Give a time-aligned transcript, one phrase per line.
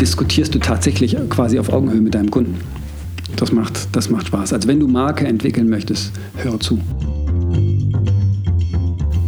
[0.00, 2.58] diskutierst du tatsächlich quasi auf Augenhöhe mit deinem Kunden.
[3.36, 4.52] Das macht, das macht Spaß.
[4.52, 6.80] Also wenn du Marke entwickeln möchtest, hör zu.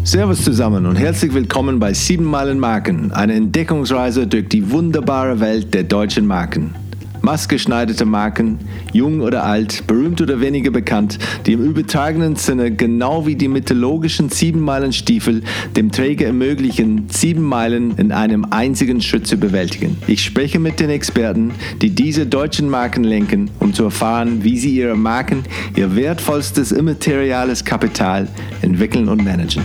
[0.04, 5.72] Servus zusammen und herzlich willkommen bei 7 Meilen Marken, eine Entdeckungsreise durch die wunderbare Welt
[5.74, 6.74] der deutschen Marken
[7.22, 8.58] maßgeschneiderte Marken,
[8.92, 14.28] jung oder alt, berühmt oder weniger bekannt, die im übertragenen Sinne genau wie die mythologischen
[14.28, 15.42] Siebenmeilenstiefel
[15.76, 19.96] dem Träger ermöglichen, sieben Meilen in einem einzigen Schritt zu bewältigen.
[20.06, 24.76] Ich spreche mit den Experten, die diese deutschen Marken lenken, um zu erfahren, wie sie
[24.76, 25.44] ihre Marken,
[25.76, 28.28] ihr wertvollstes immateriales Kapital
[28.62, 29.62] entwickeln und managen.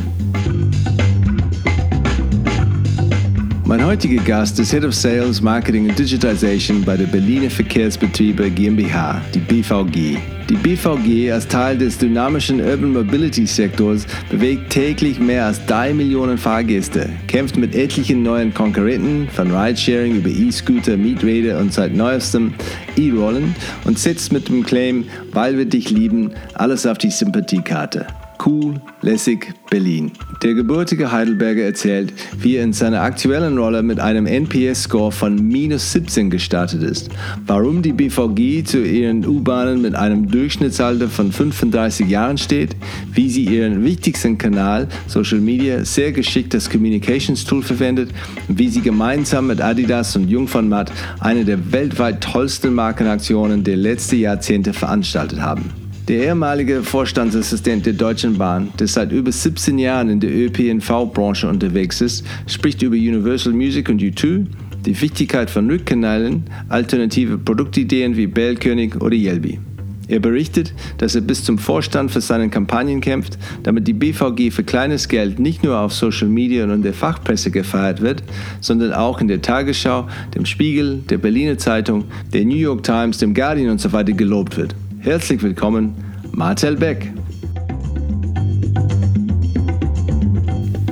[3.68, 9.22] Mein heutiger Gast ist Head of Sales, Marketing und Digitization bei der Berliner Verkehrsbetriebe GmbH,
[9.34, 10.18] die BVG.
[10.50, 16.38] Die BVG als Teil des dynamischen Urban Mobility Sektors bewegt täglich mehr als 3 Millionen
[16.38, 22.54] Fahrgäste, kämpft mit etlichen neuen Konkurrenten von Ridesharing über E-Scooter, Mieträder und seit neuestem
[22.96, 28.08] E-Rollen und setzt mit dem Claim, weil wir dich lieben, alles auf die Sympathiekarte.
[28.46, 30.12] Cool, lässig, Berlin.
[30.44, 35.92] Der gebürtige Heidelberger erzählt, wie er in seiner aktuellen Rolle mit einem NPS-Score von minus
[35.92, 37.10] 17 gestartet ist,
[37.46, 42.76] warum die BVG zu ihren U-Bahnen mit einem Durchschnittsalter von 35 Jahren steht,
[43.12, 48.12] wie sie ihren wichtigsten Kanal, Social Media, sehr geschickt als Communications Tool verwendet
[48.48, 53.78] wie sie gemeinsam mit Adidas und Jung von Matt eine der weltweit tollsten Markenaktionen der
[53.78, 55.87] letzten Jahrzehnte veranstaltet haben.
[56.08, 62.00] Der ehemalige Vorstandsassistent der Deutschen Bahn, der seit über 17 Jahren in der ÖPNV-Branche unterwegs
[62.00, 64.46] ist, spricht über Universal Music und U2,
[64.86, 69.60] die Wichtigkeit von Rückkanälen, alternative Produktideen wie Bellkönig oder Yelby.
[70.08, 74.64] Er berichtet, dass er bis zum Vorstand für seine Kampagnen kämpft, damit die BVG für
[74.64, 78.24] kleines Geld nicht nur auf Social Media und in der Fachpresse gefeiert wird,
[78.62, 83.34] sondern auch in der Tagesschau, dem Spiegel, der Berliner Zeitung, der New York Times, dem
[83.34, 84.74] Guardian und so gelobt wird.
[85.00, 86.07] Herzlich willkommen,
[86.38, 87.12] Marcel Beck.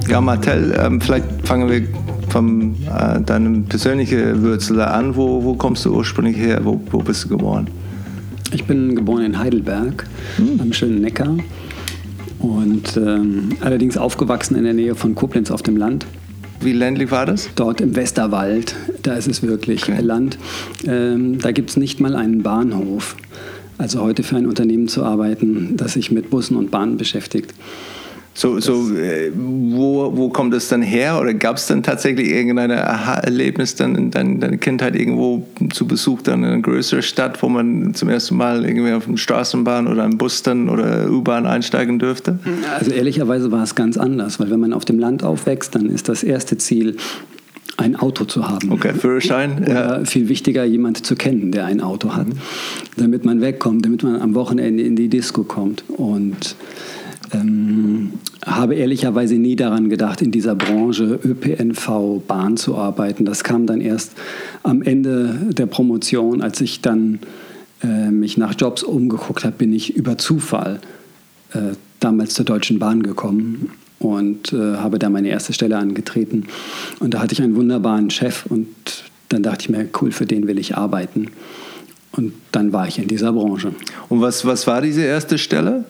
[0.10, 1.84] Ja, Marcel, ähm, vielleicht fangen wir
[2.30, 5.16] von äh, deinem persönlichen Wurzel an.
[5.16, 6.62] Wo, wo kommst du ursprünglich her?
[6.64, 7.68] Wo, wo bist du geboren?
[8.54, 10.08] Ich bin geboren in Heidelberg,
[10.38, 10.60] hm.
[10.62, 11.38] am schönen Neckar.
[12.40, 16.08] Und ähm, allerdings aufgewachsen in der Nähe von Koblenz auf dem Land.
[16.62, 17.50] Wie ländlich war das?
[17.54, 20.02] Dort im Westerwald, da ist es wirklich okay.
[20.02, 20.40] Land.
[20.88, 23.16] Ähm, da gibt es nicht mal einen Bahnhof.
[23.78, 27.54] Also heute für ein Unternehmen zu arbeiten, das sich mit Bussen und Bahnen beschäftigt.
[28.38, 31.22] So, so äh, wo, wo kommt das dann her?
[31.22, 36.44] Oder gab es dann tatsächlich irgendein Aha-Erlebnis dann in deiner Kindheit irgendwo zu Besuch dann
[36.44, 40.18] in einer größeren Stadt, wo man zum ersten Mal irgendwie auf eine Straßenbahn oder einen
[40.18, 42.38] Bus dann oder U-Bahn einsteigen dürfte?
[42.78, 46.10] Also ehrlicherweise war es ganz anders, weil wenn man auf dem Land aufwächst, dann ist
[46.10, 46.98] das erste Ziel,
[47.78, 48.72] ein Auto zu haben.
[48.72, 49.64] Okay, Führerschein.
[49.64, 50.06] Oder ja.
[50.06, 52.34] viel wichtiger, jemand zu kennen, der ein Auto hat, mhm.
[52.98, 55.84] damit man wegkommt, damit man am Wochenende in die Disco kommt.
[55.90, 56.56] Und
[57.34, 58.14] ähm,
[58.46, 63.26] habe ehrlicherweise nie daran gedacht, in dieser Branche ÖPNV, Bahn zu arbeiten.
[63.26, 64.14] Das kam dann erst
[64.64, 67.20] am Ende der Promotion, als ich dann
[67.84, 70.80] äh, mich nach Jobs umgeguckt habe, bin ich über Zufall
[71.54, 73.72] äh, damals zur Deutschen Bahn gekommen
[74.06, 76.46] und äh, habe da meine erste Stelle angetreten.
[77.00, 78.68] Und da hatte ich einen wunderbaren Chef und
[79.30, 81.28] dann dachte ich mir, cool, für den will ich arbeiten.
[82.12, 83.74] Und dann war ich in dieser Branche.
[84.08, 85.84] Und was, was war diese erste Stelle?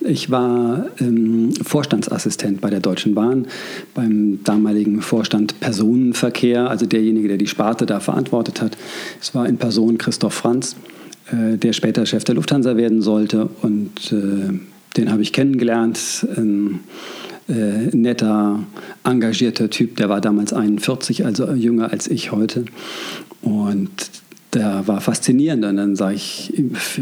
[0.00, 3.46] Ich war ähm, Vorstandsassistent bei der Deutschen Bahn,
[3.94, 8.76] beim damaligen Vorstand Personenverkehr, also derjenige, der die Sparte da verantwortet hat.
[9.20, 10.76] Es war in Person Christoph Franz,
[11.30, 13.48] äh, der später Chef der Lufthansa werden sollte.
[13.62, 14.58] Und äh,
[14.96, 16.26] den habe ich kennengelernt.
[16.36, 16.80] Ähm,
[17.48, 18.60] äh, netter,
[19.04, 19.96] engagierter Typ.
[19.96, 22.64] Der war damals 41, also jünger als ich heute.
[23.42, 24.10] Und
[24.54, 25.64] der war faszinierend.
[25.64, 26.52] Und dann sage ich,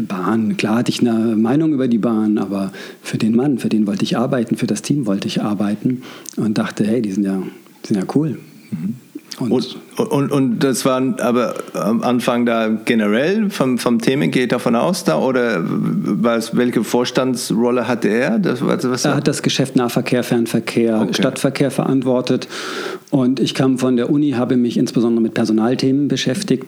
[0.07, 3.87] Bahn, klar hatte ich eine Meinung über die Bahn, aber für den Mann, für den
[3.87, 6.03] wollte ich arbeiten, für das Team wollte ich arbeiten
[6.37, 7.41] und dachte, hey, die sind ja,
[7.83, 8.39] die sind ja cool.
[8.71, 8.95] Mhm.
[9.37, 14.53] Und, und, und, und, das war aber am Anfang da generell vom, vom Themen geht
[14.53, 18.39] davon aus da oder was, welche Vorstandsrolle hatte er?
[18.39, 21.13] Das, was er hat das Geschäft Nahverkehr, Fernverkehr, okay.
[21.13, 22.47] Stadtverkehr verantwortet
[23.09, 26.65] und ich kam von der Uni, habe mich insbesondere mit Personalthemen beschäftigt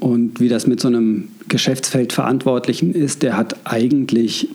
[0.00, 4.48] und wie das mit so einem Geschäftsfeldverantwortlichen ist, der hat eigentlich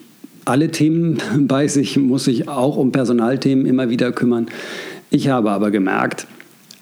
[0.44, 4.48] alle Themen bei sich, muss sich auch um Personalthemen immer wieder kümmern.
[5.10, 6.28] Ich habe aber gemerkt,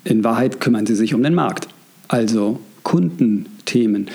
[0.03, 1.67] in Wahrheit kümmern sie sich um den Markt,
[2.07, 4.07] also Kundenthemen.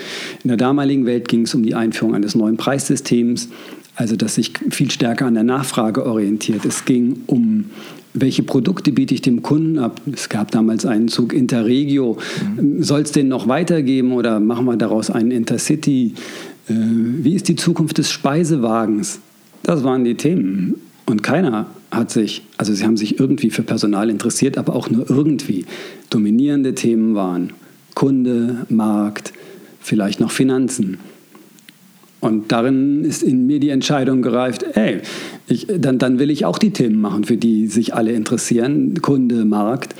[0.43, 3.49] In der damaligen Welt ging es um die Einführung eines neuen Preissystems,
[3.95, 6.65] also das sich viel stärker an der Nachfrage orientiert.
[6.65, 7.65] Es ging um
[8.13, 10.01] welche Produkte biete ich dem Kunden ab?
[10.11, 12.17] Es gab damals einen Zug Interregio.
[12.57, 12.81] Mhm.
[12.81, 16.13] Soll es den noch weitergeben oder machen wir daraus einen Intercity?
[16.67, 19.19] Äh, wie ist die Zukunft des Speisewagens?
[19.63, 20.75] Das waren die Themen.
[21.05, 25.09] Und keiner hat sich, also sie haben sich irgendwie für Personal interessiert, aber auch nur
[25.09, 25.65] irgendwie.
[26.09, 27.53] Dominierende Themen waren
[27.95, 29.33] Kunde, Markt,
[29.79, 30.97] vielleicht noch Finanzen.
[32.19, 35.01] Und darin ist in mir die Entscheidung gereift, ey,
[35.47, 39.45] ich, dann, dann will ich auch die Themen machen, für die sich alle interessieren, Kunde,
[39.45, 39.95] Markt.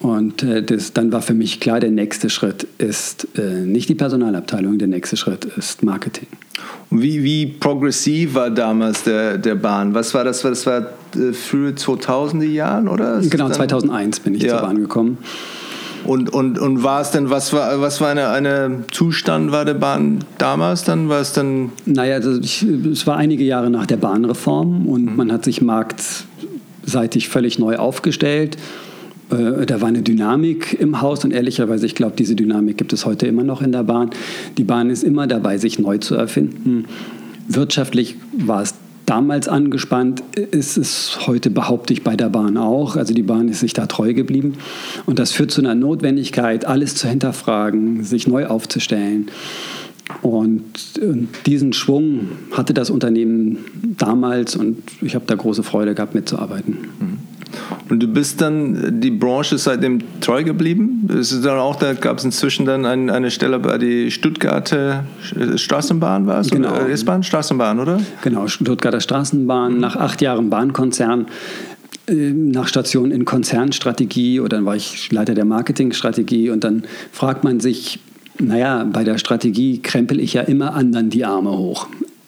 [0.00, 3.94] Und äh, das, dann war für mich klar, der nächste Schritt ist äh, nicht die
[3.94, 6.26] Personalabteilung, der nächste Schritt ist Marketing.
[6.90, 9.94] Und wie, wie progressiv war damals der, der Bahn?
[9.94, 10.42] Was war das?
[10.42, 13.20] Das war äh, frühe 2000er Jahren, oder?
[13.20, 14.58] Genau, 2001 bin ich ja.
[14.58, 15.18] zur Bahn gekommen.
[16.04, 19.74] Und, und, und war es denn, was war, was war eine, eine Zustand war der
[19.74, 21.08] Bahn damals dann?
[21.08, 21.72] War es dann?
[21.86, 25.16] Naja, also ich, es war einige Jahre nach der Bahnreform und mhm.
[25.16, 28.58] man hat sich marktseitig völlig neu aufgestellt.
[29.34, 33.04] Äh, da war eine Dynamik im Haus und ehrlicherweise, ich glaube, diese Dynamik gibt es
[33.04, 34.10] heute immer noch in der Bahn.
[34.58, 36.86] Die Bahn ist immer dabei, sich neu zu erfinden.
[37.48, 38.74] Wirtschaftlich war es
[39.06, 42.96] damals angespannt, ist es heute, behaupte ich, bei der Bahn auch.
[42.96, 44.54] Also die Bahn ist sich da treu geblieben.
[45.04, 49.30] Und das führt zu einer Notwendigkeit, alles zu hinterfragen, sich neu aufzustellen.
[50.22, 50.62] Und
[51.46, 53.58] diesen Schwung hatte das Unternehmen
[53.98, 56.76] damals und ich habe da große Freude gehabt, mitzuarbeiten.
[57.54, 57.90] Mhm.
[57.90, 61.08] Und du bist dann die Branche seitdem treu geblieben?
[61.18, 65.04] Ist dann auch, da gab es inzwischen dann ein, eine Stelle bei der Stuttgarter
[65.56, 66.50] Straßenbahn war es?
[66.50, 66.74] Genau.
[66.74, 68.00] S-Bahn, Straßenbahn, oder?
[68.22, 69.78] Genau, Stuttgarter Straßenbahn.
[69.78, 71.26] Nach acht Jahren Bahnkonzern
[72.06, 77.44] äh, nach Station in Konzernstrategie oder dann war ich Leiter der Marketingstrategie und dann fragt
[77.44, 77.98] man sich,
[78.38, 81.86] naja, bei der Strategie krempel ich ja immer anderen die Arme hoch.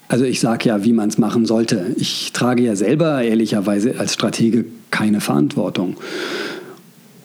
[0.08, 1.94] Also ich sage ja, wie man es machen sollte.
[1.96, 5.97] Ich trage ja selber ehrlicherweise als Stratege keine Verantwortung.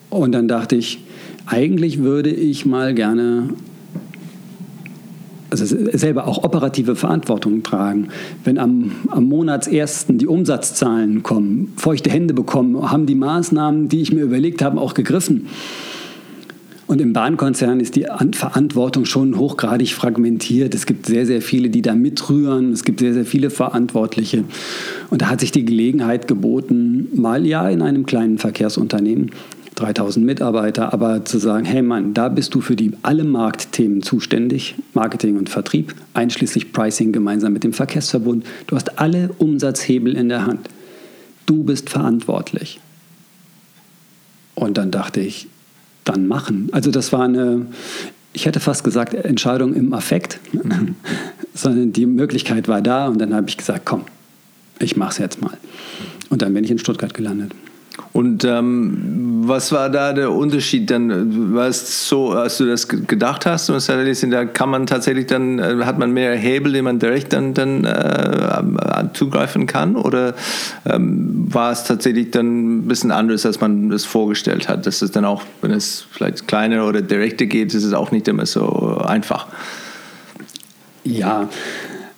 [0.09, 0.99] Und dann dachte ich,
[1.45, 3.49] eigentlich würde ich mal gerne
[5.51, 8.07] also selber auch operative Verantwortung tragen.
[8.45, 14.13] Wenn am, am Monatsersten die Umsatzzahlen kommen, feuchte Hände bekommen, haben die Maßnahmen, die ich
[14.13, 15.47] mir überlegt habe, auch gegriffen.
[16.91, 20.75] Und im Bahnkonzern ist die Verantwortung schon hochgradig fragmentiert.
[20.75, 22.73] Es gibt sehr, sehr viele, die da mitrühren.
[22.73, 24.43] Es gibt sehr, sehr viele Verantwortliche.
[25.09, 29.31] Und da hat sich die Gelegenheit geboten, mal ja in einem kleinen Verkehrsunternehmen,
[29.75, 34.75] 3000 Mitarbeiter, aber zu sagen, hey Mann, da bist du für die alle Marktthemen zuständig,
[34.93, 38.45] Marketing und Vertrieb, einschließlich Pricing gemeinsam mit dem Verkehrsverbund.
[38.67, 40.67] Du hast alle Umsatzhebel in der Hand.
[41.45, 42.81] Du bist verantwortlich.
[44.55, 45.47] Und dann dachte ich,
[46.03, 46.69] dann machen.
[46.71, 47.67] Also das war eine,
[48.33, 50.95] ich hätte fast gesagt, Entscheidung im Affekt, mhm.
[51.53, 54.05] sondern die Möglichkeit war da und dann habe ich gesagt, komm,
[54.79, 55.57] ich mache es jetzt mal.
[56.29, 57.53] Und dann bin ich in Stuttgart gelandet.
[58.13, 61.53] Und ähm, was war da der Unterschied dann?
[61.55, 65.85] War es so, als du das gedacht hast, und da kann man tatsächlich dann, äh,
[65.85, 69.95] hat man mehr Hebel, den man direkt dann, dann äh, zugreifen kann?
[69.95, 70.33] Oder
[70.85, 74.85] ähm, war es tatsächlich dann ein bisschen anders, als man das vorgestellt hat?
[74.85, 78.27] Dass es dann auch, wenn es vielleicht kleiner oder direkter geht, ist es auch nicht
[78.27, 79.47] immer so einfach.
[81.03, 81.47] Ja,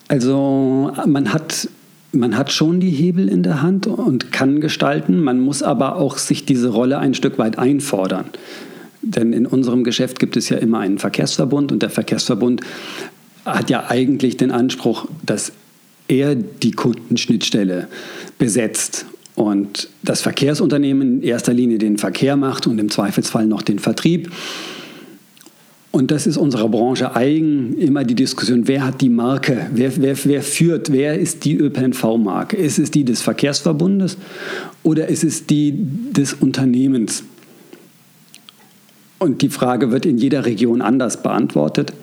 [0.07, 1.69] also man hat
[2.13, 5.21] man hat schon die Hebel in der Hand und kann gestalten.
[5.21, 8.25] Man muss aber auch sich diese Rolle ein Stück weit einfordern.
[9.01, 12.61] Denn in unserem Geschäft gibt es ja immer einen Verkehrsverbund und der Verkehrsverbund
[13.45, 15.51] hat ja eigentlich den Anspruch, dass
[16.07, 17.87] er die Kundenschnittstelle
[18.37, 23.79] besetzt und das Verkehrsunternehmen in erster Linie den Verkehr macht und im Zweifelsfall noch den
[23.79, 24.31] Vertrieb.
[25.95, 30.15] Und das ist unserer Branche eigen, immer die Diskussion, wer hat die Marke, wer, wer,
[30.23, 32.57] wer führt, wer ist die ÖPNV-Marke?
[32.57, 34.17] Ist es die des Verkehrsverbundes
[34.81, 37.23] oder ist es die des Unternehmens?
[39.19, 41.93] Und die Frage wird in jeder Region anders beantwortet.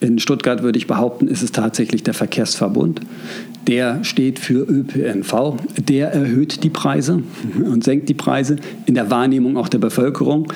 [0.00, 3.02] In Stuttgart würde ich behaupten, ist es tatsächlich der Verkehrsverbund.
[3.68, 5.58] Der steht für ÖPNV.
[5.78, 7.22] Der erhöht die Preise
[7.64, 10.52] und senkt die Preise in der Wahrnehmung auch der Bevölkerung.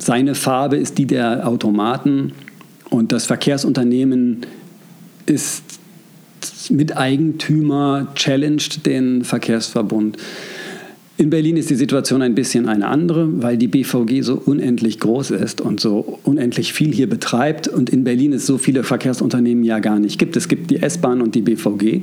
[0.00, 2.32] Seine Farbe ist die der Automaten
[2.88, 4.46] und das Verkehrsunternehmen
[5.26, 5.62] ist
[6.70, 10.16] Miteigentümer, challenged den Verkehrsverbund.
[11.18, 15.32] In Berlin ist die Situation ein bisschen eine andere, weil die BVG so unendlich groß
[15.32, 19.80] ist und so unendlich viel hier betreibt und in Berlin es so viele Verkehrsunternehmen ja
[19.80, 20.34] gar nicht gibt.
[20.34, 22.00] Es gibt die S-Bahn und die BVG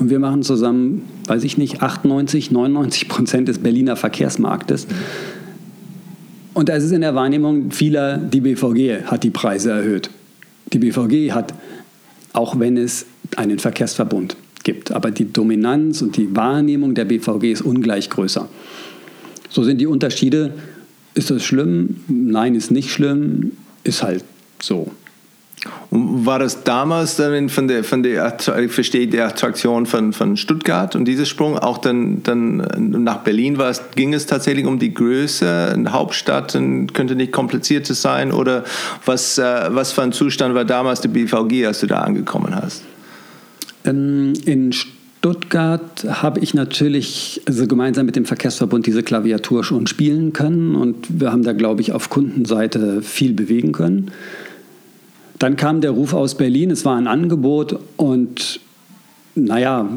[0.00, 4.88] und wir machen zusammen, weiß ich nicht, 98, 99 Prozent des Berliner Verkehrsmarktes.
[6.54, 10.10] Und da ist in der Wahrnehmung vieler, die BVG hat die Preise erhöht.
[10.72, 11.54] Die BVG hat,
[12.32, 13.06] auch wenn es
[13.36, 18.48] einen Verkehrsverbund gibt, aber die Dominanz und die Wahrnehmung der BVG ist ungleich größer.
[19.48, 20.54] So sind die Unterschiede.
[21.14, 22.00] Ist das schlimm?
[22.08, 23.52] Nein, ist nicht schlimm.
[23.84, 24.24] Ist halt
[24.60, 24.90] so.
[25.90, 30.36] Und war das damals dann von der, von der ich verstehe die Attraktion von, von
[30.36, 32.56] Stuttgart und dieser Sprung auch dann, dann
[33.04, 37.32] nach Berlin war es, ging es tatsächlich um die Größe, eine Hauptstadt und könnte nicht
[37.32, 38.64] komplizierter sein oder
[39.04, 42.82] was, äh, was für ein Zustand war damals die BVG, als du da angekommen hast?
[43.84, 50.32] Ähm, in Stuttgart habe ich natürlich also gemeinsam mit dem Verkehrsverbund diese Klaviatur schon spielen
[50.32, 54.10] können und wir haben da, glaube ich, auf Kundenseite viel bewegen können.
[55.42, 58.60] Dann kam der Ruf aus Berlin, es war ein Angebot und
[59.34, 59.88] naja,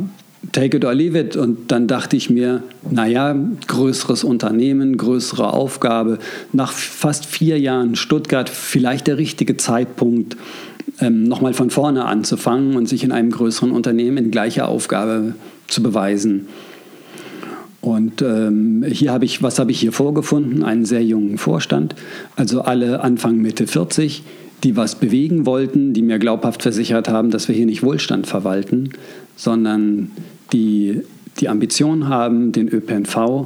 [0.51, 1.35] take it or leave it.
[1.35, 3.35] Und dann dachte ich mir, naja,
[3.67, 6.17] größeres Unternehmen, größere Aufgabe.
[6.51, 10.35] Nach fast vier Jahren Stuttgart vielleicht der richtige Zeitpunkt,
[10.99, 15.35] ähm, nochmal von vorne anzufangen und sich in einem größeren Unternehmen in gleicher Aufgabe
[15.67, 16.47] zu beweisen.
[17.81, 20.63] Und ähm, hier habe ich, was habe ich hier vorgefunden?
[20.63, 21.93] Einen sehr jungen Vorstand,
[22.35, 24.23] also alle Anfang Mitte 40
[24.63, 28.89] die was bewegen wollten, die mir glaubhaft versichert haben, dass wir hier nicht Wohlstand verwalten,
[29.35, 30.11] sondern
[30.53, 31.01] die
[31.39, 33.45] die Ambition haben, den ÖPNV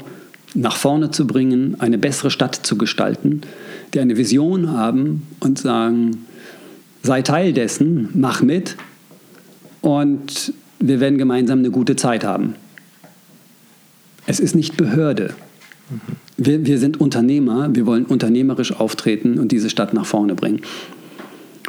[0.55, 3.41] nach vorne zu bringen, eine bessere Stadt zu gestalten,
[3.93, 6.25] die eine Vision haben und sagen,
[7.03, 8.75] sei Teil dessen, mach mit
[9.81, 12.55] und wir werden gemeinsam eine gute Zeit haben.
[14.25, 15.33] Es ist nicht Behörde.
[16.37, 20.61] Wir, wir sind Unternehmer, wir wollen unternehmerisch auftreten und diese Stadt nach vorne bringen.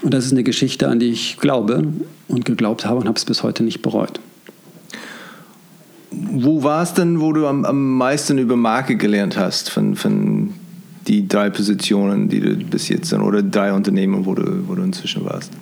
[0.02, 1.84] Und das ist eine Geschichte, an die ich glaube
[2.28, 4.20] und geglaubt habe und habe es bis heute nicht bereut.
[6.10, 10.54] Wo war es denn, wo du am, am meisten über Marke gelernt hast, von, von
[11.06, 14.82] die drei Positionen, die du bis jetzt sind, oder drei Unternehmen, wo du, wo du
[14.82, 15.52] inzwischen warst?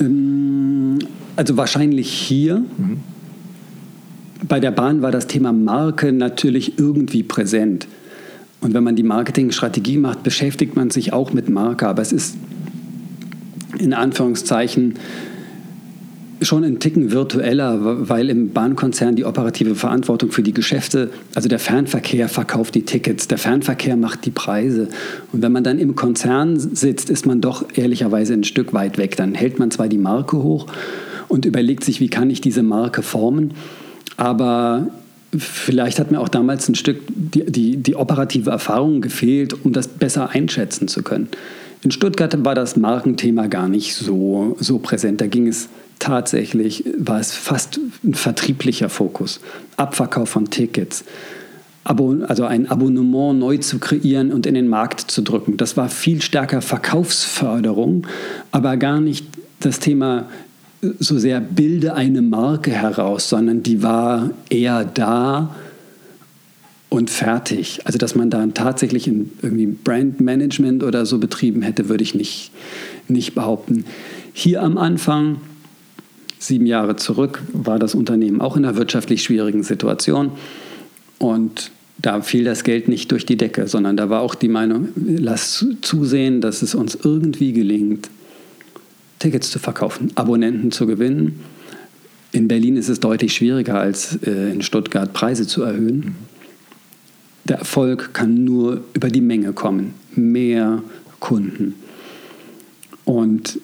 [0.00, 0.98] Ähm,
[1.36, 2.58] also wahrscheinlich hier.
[2.58, 3.00] Mhm.
[4.46, 7.86] Bei der Bahn war das Thema Marke natürlich irgendwie präsent.
[8.60, 11.86] Und wenn man die Marketingstrategie macht, beschäftigt man sich auch mit Marke.
[11.86, 12.36] Aber es ist
[13.78, 14.94] in Anführungszeichen
[16.40, 21.58] schon ein Ticken virtueller, weil im Bahnkonzern die operative Verantwortung für die Geschäfte, also der
[21.58, 24.88] Fernverkehr verkauft die Tickets, der Fernverkehr macht die Preise.
[25.32, 29.16] Und wenn man dann im Konzern sitzt, ist man doch ehrlicherweise ein Stück weit weg.
[29.16, 30.66] Dann hält man zwar die Marke hoch
[31.26, 33.54] und überlegt sich, wie kann ich diese Marke formen,
[34.16, 34.88] aber
[35.36, 39.88] vielleicht hat mir auch damals ein Stück die, die, die operative Erfahrung gefehlt, um das
[39.88, 41.28] besser einschätzen zu können.
[41.82, 45.20] In Stuttgart war das Markenthema gar nicht so, so präsent.
[45.20, 45.68] Da ging es
[45.98, 49.40] tatsächlich, war es fast ein vertrieblicher Fokus.
[49.76, 51.04] Abverkauf von Tickets.
[51.84, 55.56] also ein Abonnement neu zu kreieren und in den Markt zu drücken.
[55.56, 58.06] Das war viel stärker Verkaufsförderung,
[58.50, 59.26] aber gar nicht
[59.60, 60.28] das Thema
[60.98, 65.54] so sehr bilde eine Marke heraus, sondern die war eher da,
[66.88, 67.80] und fertig.
[67.84, 72.50] Also dass man da tatsächlich in irgendwie Brandmanagement oder so betrieben hätte, würde ich nicht,
[73.08, 73.84] nicht behaupten.
[74.32, 75.40] Hier am Anfang,
[76.38, 80.32] sieben Jahre zurück, war das Unternehmen auch in einer wirtschaftlich schwierigen Situation
[81.18, 84.88] und da fiel das Geld nicht durch die Decke, sondern da war auch die Meinung,
[84.94, 88.08] lass zusehen, dass es uns irgendwie gelingt,
[89.18, 91.40] Tickets zu verkaufen, Abonnenten zu gewinnen.
[92.30, 96.14] In Berlin ist es deutlich schwieriger als äh, in Stuttgart Preise zu erhöhen.
[97.48, 100.82] Der Erfolg kann nur über die Menge kommen, mehr
[101.20, 101.74] Kunden.
[103.04, 103.58] Und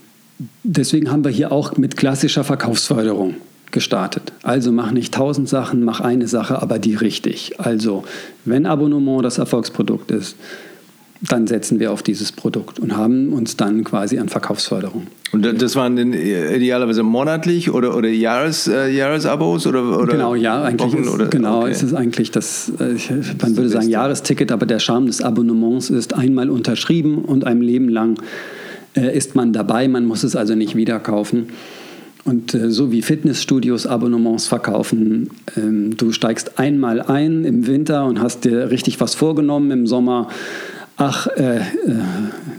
[0.63, 3.35] deswegen haben wir hier auch mit klassischer Verkaufsförderung
[3.71, 4.33] gestartet.
[4.43, 7.61] Also mach nicht tausend Sachen, mach eine Sache, aber die richtig.
[7.61, 8.05] Also
[8.45, 10.37] wenn Abonnement das Erfolgsprodukt ist,
[11.29, 15.07] dann setzen wir auf dieses Produkt und haben uns dann quasi an Verkaufsförderung.
[15.33, 20.63] Und das waren dann idealerweise monatlich oder, oder Jahres, äh, Jahresabos oder, oder Genau, ja,
[20.63, 21.27] eigentlich Wochen, ist, oder?
[21.27, 21.71] genau, okay.
[21.71, 25.91] ist es eigentlich das, äh, ich, man würde sagen Jahresticket, aber der Charme des Abonnements
[25.91, 28.21] ist einmal unterschrieben und ein Leben lang
[28.97, 31.49] äh, ist man dabei, man muss es also nicht wieder kaufen.
[32.25, 38.21] Und äh, so wie Fitnessstudios Abonnements verkaufen, ähm, du steigst einmal ein im Winter und
[38.21, 40.29] hast dir richtig was vorgenommen im Sommer
[40.97, 41.63] ach, äh, äh,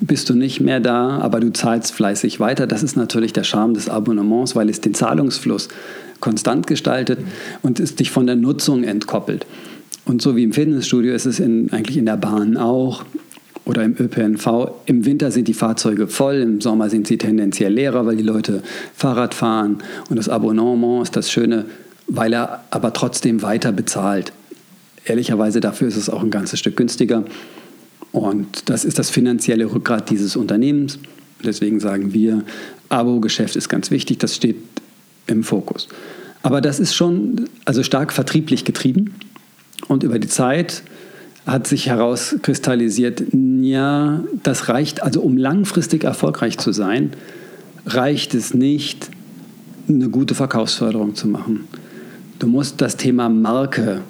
[0.02, 2.68] bist du nicht mehr da, aber du zahlst fleißig weiter.
[2.68, 5.70] Das ist natürlich der Charme des Abonnements, weil es den Zahlungsfluss
[6.20, 7.20] konstant gestaltet
[7.62, 9.46] und es dich von der Nutzung entkoppelt.
[10.06, 13.04] Und so wie im Fitnessstudio ist es in, eigentlich in der Bahn auch
[13.66, 14.72] oder im ÖPNV.
[14.86, 18.62] Im Winter sind die Fahrzeuge voll, im Sommer sind sie tendenziell leerer, weil die Leute
[18.94, 19.80] Fahrrad fahren.
[20.10, 21.66] Und das Abonnement ist das Schöne,
[22.08, 24.32] weil er aber trotzdem weiter bezahlt.
[25.06, 27.24] Ehrlicherweise dafür ist es auch ein ganzes Stück günstiger.
[28.16, 31.00] Und das ist das finanzielle Rückgrat dieses Unternehmens.
[31.44, 32.46] Deswegen sagen wir,
[32.88, 34.56] Abo-Geschäft ist ganz wichtig, das steht
[35.28, 35.90] im Fokus.
[36.42, 39.16] Aber das ist schon also stark vertrieblich getrieben.
[39.90, 40.84] Und über die Zeit
[41.46, 47.12] hat sich herauskristallisiert, ja, das reicht, also um langfristig erfolgreich zu sein,
[47.86, 49.10] reicht es nicht,
[49.90, 51.68] eine gute Verkaufsförderung zu machen.
[52.40, 54.04] Du musst das Thema Marke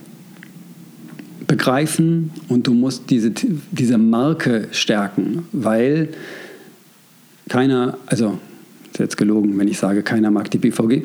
[1.47, 3.31] begreifen und du musst diese,
[3.71, 6.09] diese Marke stärken, weil
[7.49, 8.39] keiner, also
[8.91, 11.03] ist jetzt gelogen, wenn ich sage, keiner mag die BVG,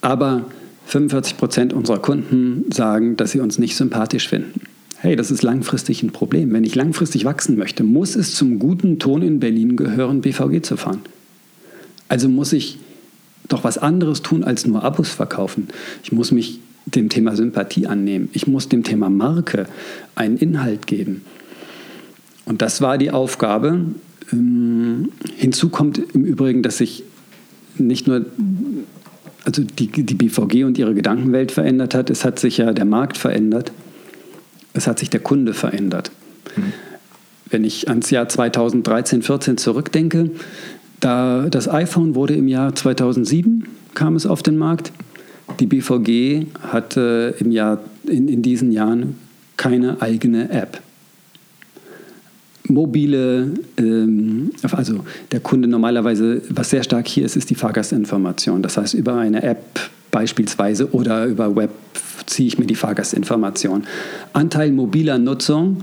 [0.00, 0.44] aber
[0.86, 4.60] 45 Prozent unserer Kunden sagen, dass sie uns nicht sympathisch finden.
[4.98, 6.52] Hey, das ist langfristig ein Problem.
[6.52, 10.76] Wenn ich langfristig wachsen möchte, muss es zum guten Ton in Berlin gehören, BVG zu
[10.76, 11.00] fahren.
[12.08, 12.78] Also muss ich
[13.48, 15.68] doch was anderes tun, als nur Abos verkaufen.
[16.04, 18.28] Ich muss mich dem Thema Sympathie annehmen.
[18.32, 19.66] Ich muss dem Thema Marke
[20.14, 21.22] einen Inhalt geben.
[22.44, 23.80] Und das war die Aufgabe.
[24.32, 27.04] Ähm, hinzu kommt im Übrigen, dass sich
[27.78, 28.26] nicht nur
[29.44, 33.18] also die, die BVG und ihre Gedankenwelt verändert hat, es hat sich ja der Markt
[33.18, 33.72] verändert,
[34.72, 36.10] es hat sich der Kunde verändert.
[36.56, 36.72] Mhm.
[37.50, 40.30] Wenn ich ans Jahr 2013, 14 zurückdenke,
[41.00, 44.92] da das iPhone wurde im Jahr 2007 kam es auf den Markt.
[45.60, 49.16] Die BVG hatte im Jahr, in, in diesen Jahren
[49.56, 50.80] keine eigene App.
[52.68, 58.62] Mobile, ähm, also der Kunde normalerweise, was sehr stark hier ist, ist die Fahrgastinformation.
[58.62, 59.80] Das heißt, über eine App
[60.10, 61.70] beispielsweise oder über Web
[62.26, 63.84] ziehe ich mir die Fahrgastinformation.
[64.32, 65.78] Anteil mobiler Nutzung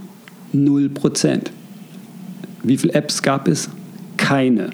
[0.53, 1.39] 0%.
[2.63, 3.69] Wie viele Apps gab es?
[4.17, 4.69] Keine.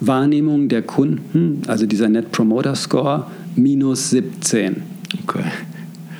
[0.00, 3.26] Wahrnehmung der Kunden, also dieser Net Promoter Score,
[3.58, 4.82] minus 17.
[5.22, 5.44] Okay.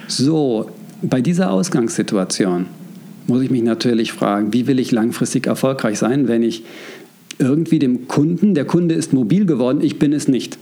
[0.08, 0.70] So,
[1.02, 2.66] bei dieser Ausgangssituation
[3.26, 6.64] muss ich mich natürlich fragen, wie will ich langfristig erfolgreich sein, wenn ich
[7.38, 10.58] irgendwie dem Kunden, der Kunde ist mobil geworden, ich bin es nicht.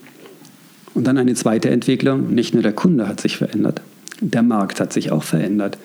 [0.95, 3.81] Und dann eine zweite Entwicklung, nicht nur der Kunde hat sich verändert,
[4.21, 5.79] der Markt hat sich auch verändert.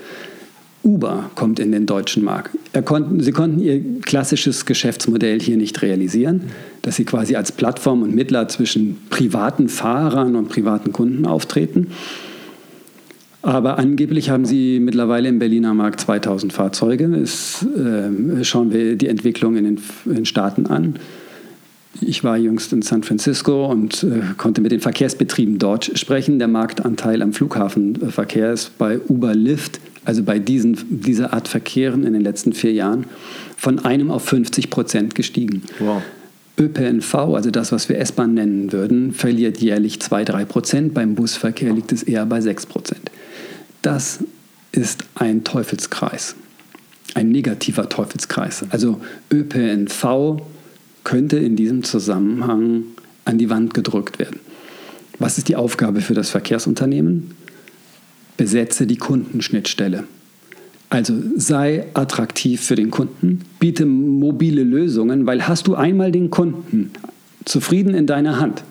[0.83, 2.57] Uber kommt in den deutschen Markt.
[2.85, 6.43] Konnten, sie konnten ihr klassisches Geschäftsmodell hier nicht realisieren,
[6.81, 11.87] dass sie quasi als Plattform und Mittler zwischen privaten Fahrern und privaten Kunden auftreten.
[13.43, 17.05] Aber angeblich haben sie mittlerweile im Berliner Markt 2000 Fahrzeuge.
[17.15, 20.95] Es, äh, schauen wir die Entwicklung in den, in Staaten an.
[21.99, 26.39] Ich war jüngst in San Francisco und äh, konnte mit den Verkehrsbetrieben dort sprechen.
[26.39, 32.13] Der Marktanteil am Flughafenverkehr ist bei Uber Lyft also bei diesen, dieser Art Verkehren in
[32.13, 33.05] den letzten vier Jahren,
[33.57, 35.63] von einem auf 50 Prozent gestiegen.
[35.79, 36.01] Wow.
[36.57, 40.93] ÖPNV, also das, was wir S-Bahn nennen würden, verliert jährlich 2-3 Prozent.
[40.93, 43.11] Beim Busverkehr liegt es eher bei 6 Prozent.
[43.81, 44.19] Das
[44.71, 46.35] ist ein Teufelskreis,
[47.13, 48.65] ein negativer Teufelskreis.
[48.69, 50.41] Also ÖPNV
[51.03, 52.83] könnte in diesem Zusammenhang
[53.25, 54.39] an die Wand gedrückt werden.
[55.19, 57.35] Was ist die Aufgabe für das Verkehrsunternehmen?
[58.41, 60.05] Besetze die Kundenschnittstelle.
[60.89, 66.89] Also sei attraktiv für den Kunden, biete mobile Lösungen, weil hast du einmal den Kunden
[67.45, 68.63] zufrieden in deiner Hand,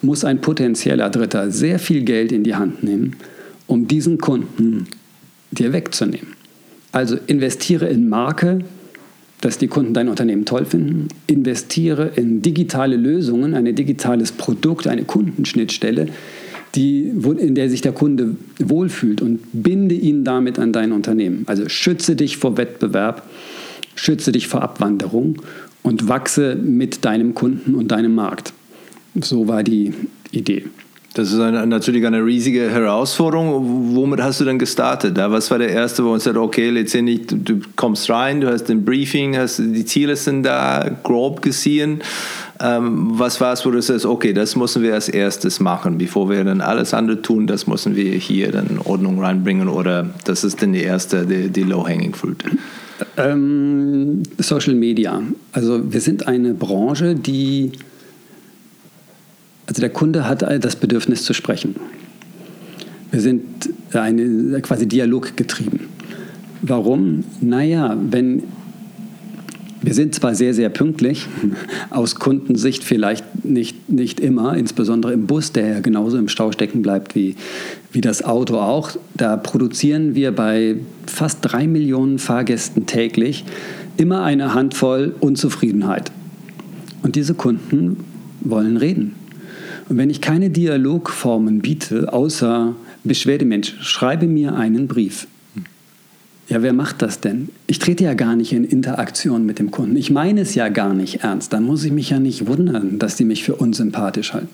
[0.00, 3.16] muss ein potenzieller Dritter sehr viel Geld in die Hand nehmen,
[3.66, 4.86] um diesen Kunden
[5.50, 6.28] dir wegzunehmen.
[6.90, 8.60] Also investiere in Marke,
[9.42, 11.08] dass die Kunden dein Unternehmen toll finden.
[11.26, 16.08] Investiere in digitale Lösungen, ein digitales Produkt, eine Kundenschnittstelle,
[16.74, 21.44] die, in der sich der Kunde wohlfühlt und binde ihn damit an dein Unternehmen.
[21.46, 23.22] Also schütze dich vor Wettbewerb,
[23.94, 25.42] schütze dich vor Abwanderung
[25.82, 28.52] und wachse mit deinem Kunden und deinem Markt.
[29.20, 29.94] So war die
[30.32, 30.66] Idee.
[31.16, 33.94] Das ist eine, natürlich eine riesige Herausforderung.
[33.94, 35.16] Womit hast du dann gestartet?
[35.16, 38.84] Was war der erste, wo man sagt, okay, letztendlich, du kommst rein, du hast ein
[38.84, 42.02] Briefing, hast, die Ziele sind da grob gesehen.
[42.58, 46.30] Ähm, was war es, wo du sagst, okay, das müssen wir als erstes machen, bevor
[46.30, 50.62] wir dann alles andere tun, das müssen wir hier dann Ordnung reinbringen oder das ist
[50.62, 52.42] dann die erste, die, die Low-Hanging Fruit?
[53.18, 55.22] Ähm, Social Media.
[55.52, 57.72] Also wir sind eine Branche, die,
[59.66, 61.76] also der Kunde hat das Bedürfnis zu sprechen.
[63.10, 63.42] Wir sind
[63.92, 65.80] eine, quasi dialoggetrieben.
[66.62, 67.24] Warum?
[67.40, 68.44] Naja, wenn
[69.86, 71.28] wir sind zwar sehr, sehr pünktlich,
[71.90, 76.82] aus Kundensicht vielleicht nicht, nicht immer, insbesondere im Bus, der ja genauso im Stau stecken
[76.82, 77.36] bleibt wie,
[77.92, 78.90] wie das Auto auch.
[79.14, 80.74] Da produzieren wir bei
[81.06, 83.44] fast drei Millionen Fahrgästen täglich
[83.96, 86.10] immer eine Handvoll Unzufriedenheit.
[87.04, 87.98] Und diese Kunden
[88.40, 89.14] wollen reden.
[89.88, 95.28] Und wenn ich keine Dialogformen biete, außer Beschwerdemensch, schreibe mir einen Brief.
[96.48, 97.48] Ja, wer macht das denn?
[97.66, 99.96] Ich trete ja gar nicht in Interaktion mit dem Kunden.
[99.96, 101.52] Ich meine es ja gar nicht ernst.
[101.52, 104.50] Dann muss ich mich ja nicht wundern, dass die mich für unsympathisch halten.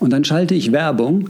[0.00, 1.28] Und dann schalte ich Werbung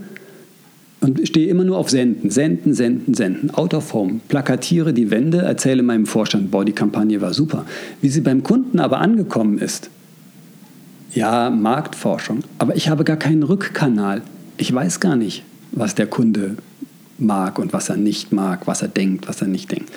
[1.01, 3.51] und stehe immer nur auf Senden, Senden, Senden, Senden.
[3.51, 4.21] Out of home.
[4.29, 7.65] Plakatiere die Wände, erzähle meinem Vorstand, boah, die Kampagne war super.
[8.01, 9.89] Wie sie beim Kunden aber angekommen ist,
[11.13, 12.39] ja, Marktforschung.
[12.57, 14.21] Aber ich habe gar keinen Rückkanal.
[14.57, 16.55] Ich weiß gar nicht, was der Kunde
[17.21, 19.91] mag und was er nicht mag, was er denkt, was er nicht denkt.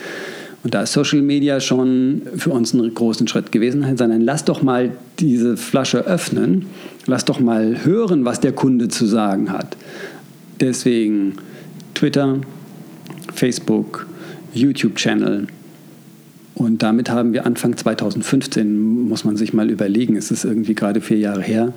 [0.64, 4.62] Und da ist Social Media schon für uns einen großen Schritt gewesen, sondern lass doch
[4.62, 6.66] mal diese Flasche öffnen,
[7.06, 9.76] lass doch mal hören, was der Kunde zu sagen hat.
[10.60, 11.34] Deswegen
[11.94, 12.38] Twitter,
[13.34, 14.06] Facebook,
[14.54, 15.48] YouTube-Channel.
[16.54, 21.00] Und damit haben wir Anfang 2015, muss man sich mal überlegen, es ist irgendwie gerade
[21.00, 21.72] vier Jahre her,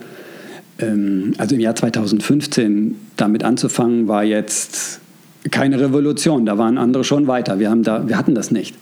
[0.77, 4.99] ähm, also im Jahr 2015 damit anzufangen, war jetzt
[5.51, 6.45] keine Revolution.
[6.45, 7.59] Da waren andere schon weiter.
[7.59, 8.75] Wir, haben da, wir hatten das nicht.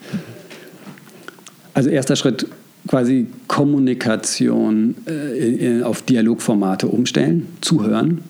[1.74, 2.48] Also erster Schritt
[2.88, 8.22] quasi Kommunikation äh, auf Dialogformate umstellen, zuhören.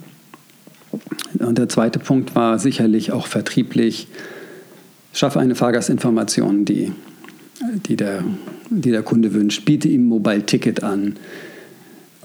[1.39, 4.07] Und der zweite Punkt war sicherlich auch vertrieblich,
[5.11, 6.91] schaffe eine Fahrgastinformation, die,
[7.87, 8.23] die, der,
[8.69, 11.15] die der Kunde wünscht, biete ihm Mobile Ticket an,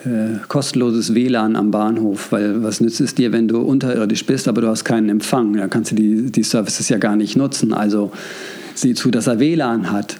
[0.05, 4.61] äh, kostenloses WLAN am Bahnhof, weil was nützt es dir, wenn du unterirdisch bist, aber
[4.61, 5.55] du hast keinen Empfang?
[5.55, 7.73] Da kannst du die, die Services ja gar nicht nutzen.
[7.73, 8.13] Also
[8.75, 10.17] sieh zu, dass er WLAN hat.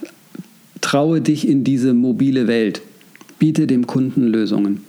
[0.81, 2.81] Traue dich in diese mobile Welt.
[3.37, 4.83] Biete dem Kunden Lösungen.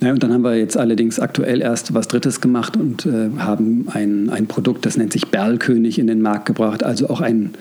[0.00, 3.86] Ja, und dann haben wir jetzt allerdings aktuell erst was Drittes gemacht und äh, haben
[3.88, 6.82] ein, ein Produkt, das nennt sich Berlkönig, in den Markt gebracht.
[6.82, 7.54] Also auch ein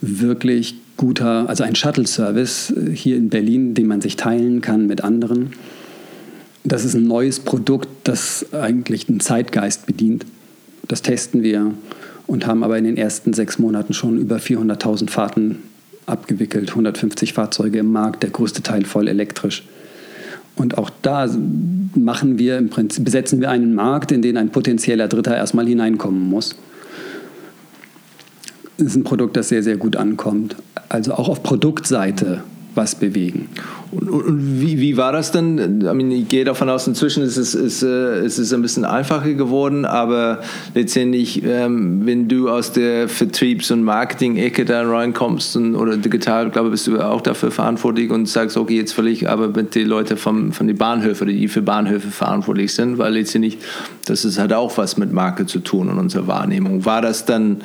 [0.00, 5.02] wirklich guter, also ein Shuttle-Service äh, hier in Berlin, den man sich teilen kann mit
[5.02, 5.50] anderen.
[6.62, 10.24] Das ist ein neues Produkt, das eigentlich den Zeitgeist bedient.
[10.86, 11.74] Das testen wir
[12.28, 15.58] und haben aber in den ersten sechs Monaten schon über 400.000 Fahrten
[16.06, 19.64] abgewickelt, 150 Fahrzeuge im Markt, der größte Teil voll elektrisch.
[20.54, 21.28] Und auch da
[21.96, 26.28] machen wir im Prinzip, besetzen wir einen Markt, in den ein potenzieller Dritter erstmal hineinkommen
[26.28, 26.54] muss
[28.82, 30.56] ist ein Produkt, das sehr, sehr gut ankommt.
[30.88, 32.42] Also auch auf Produktseite
[32.74, 33.48] was bewegen.
[33.90, 35.82] Und, und wie, wie, war das denn?
[35.82, 38.84] I mean, ich gehe davon aus, inzwischen ist es, ist, äh, ist es ein bisschen
[38.84, 40.40] einfacher geworden, aber
[40.74, 46.68] letztendlich, ähm, wenn du aus der Vertriebs- und Marketing-Ecke da reinkommst und, oder digital, glaube
[46.68, 49.88] ich, bist du auch dafür verantwortlich und sagst, okay, jetzt will ich aber mit den
[49.88, 53.58] Leuten vom, von den Bahnhöfen, die für Bahnhöfe verantwortlich sind, weil letztendlich,
[54.06, 56.84] das ist, hat auch was mit Marke zu tun und unserer Wahrnehmung.
[56.86, 57.58] War das dann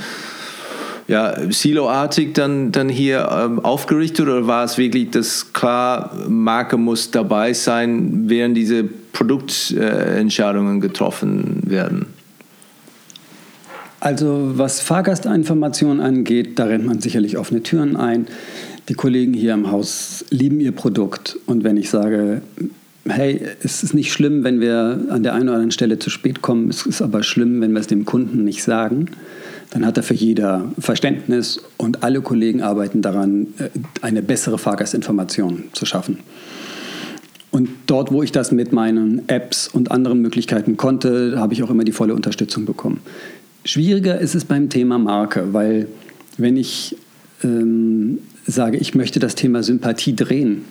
[1.07, 7.11] ja, siloartig dann, dann hier ähm, aufgerichtet oder war es wirklich das klar, Marke muss
[7.11, 12.07] dabei sein, während diese Produktentscheidungen äh, getroffen werden?
[13.99, 18.27] Also was Fahrgastinformationen angeht, da rennt man sicherlich offene Türen ein.
[18.89, 22.41] Die Kollegen hier im Haus lieben ihr Produkt und wenn ich sage,
[23.07, 26.41] hey, es ist nicht schlimm, wenn wir an der einen oder anderen Stelle zu spät
[26.41, 29.07] kommen, es ist aber schlimm, wenn wir es dem Kunden nicht sagen,
[29.69, 33.69] dann hat er für jeder Verständnis und alle Kollegen arbeiten daran, äh,
[34.01, 36.19] eine bessere Fahrgastinformation zu schaffen.
[37.51, 41.69] Und dort, wo ich das mit meinen Apps und anderen Möglichkeiten konnte, habe ich auch
[41.69, 43.01] immer die volle Unterstützung bekommen.
[43.65, 45.87] Schwieriger ist es beim Thema Marke, weil
[46.37, 46.95] wenn ich
[47.43, 50.65] ähm, sage, ich möchte das Thema Sympathie drehen,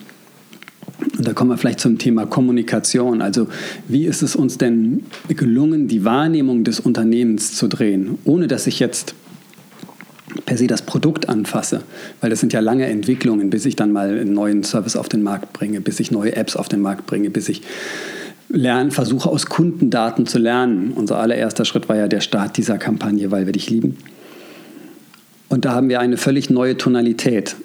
[1.17, 3.21] und da kommen wir vielleicht zum Thema Kommunikation.
[3.21, 3.47] Also
[3.87, 8.79] wie ist es uns denn gelungen, die Wahrnehmung des Unternehmens zu drehen, ohne dass ich
[8.79, 9.13] jetzt
[10.45, 11.83] per se das Produkt anfasse,
[12.21, 15.23] weil das sind ja lange Entwicklungen, bis ich dann mal einen neuen Service auf den
[15.23, 17.61] Markt bringe, bis ich neue Apps auf den Markt bringe, bis ich
[18.49, 20.91] lernen, versuche aus Kundendaten zu lernen.
[20.93, 23.97] Unser allererster Schritt war ja der Start dieser Kampagne, weil wir dich lieben.
[25.49, 27.55] Und da haben wir eine völlig neue Tonalität,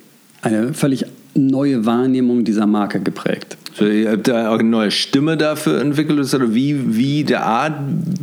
[0.40, 3.56] eine völlig neue Wahrnehmung dieser Marke geprägt.
[3.74, 7.72] So, ihr habt da auch eine neue Stimme dafür entwickelt, oder wie, wie der Art,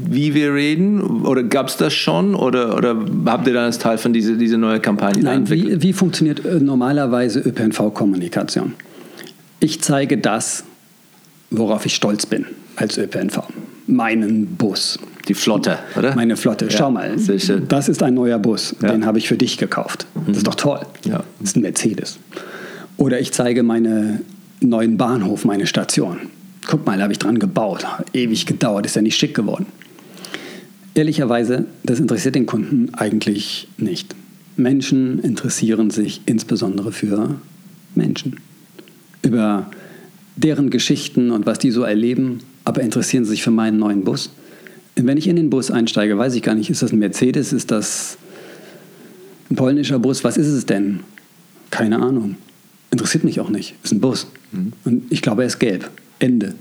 [0.09, 1.01] wie wir reden?
[1.25, 2.35] Oder gab es das schon?
[2.35, 2.95] Oder, oder
[3.25, 5.81] habt ihr dann als Teil von dieser diese neue Kampagne Nein, entwickelt?
[5.81, 8.73] Wie, wie funktioniert äh, normalerweise ÖPNV-Kommunikation?
[9.59, 10.63] Ich zeige das,
[11.49, 12.45] worauf ich stolz bin
[12.75, 13.41] als ÖPNV.
[13.87, 14.99] Meinen Bus.
[15.27, 16.15] Die Flotte, oder?
[16.15, 16.65] Meine Flotte.
[16.65, 17.15] Ja, Schau mal,
[17.67, 18.75] das ist ein neuer Bus.
[18.81, 18.91] Ja.
[18.91, 20.05] Den habe ich für dich gekauft.
[20.27, 20.79] Das ist doch toll.
[21.05, 21.23] Ja.
[21.39, 22.19] Das ist ein Mercedes.
[22.99, 24.25] Oder ich zeige meinen
[24.59, 26.17] neuen Bahnhof, meine Station.
[26.67, 27.85] Guck mal, da habe ich dran gebaut.
[28.13, 29.67] Ewig gedauert, ist ja nicht schick geworden.
[30.95, 34.15] Ehrlicherweise, das interessiert den Kunden eigentlich nicht.
[34.57, 37.39] Menschen interessieren sich insbesondere für
[37.95, 38.35] Menschen.
[39.21, 39.71] Über
[40.35, 44.29] deren Geschichten und was die so erleben, aber interessieren sich für meinen neuen Bus.
[44.97, 47.53] Und wenn ich in den Bus einsteige, weiß ich gar nicht, ist das ein Mercedes,
[47.53, 48.17] ist das
[49.49, 50.99] ein polnischer Bus, was ist es denn?
[51.71, 52.35] Keine Ahnung.
[52.91, 53.75] Interessiert mich auch nicht.
[53.83, 54.27] Ist ein Bus.
[54.51, 54.73] Mhm.
[54.83, 55.89] Und ich glaube, er ist gelb.
[56.19, 56.55] Ende.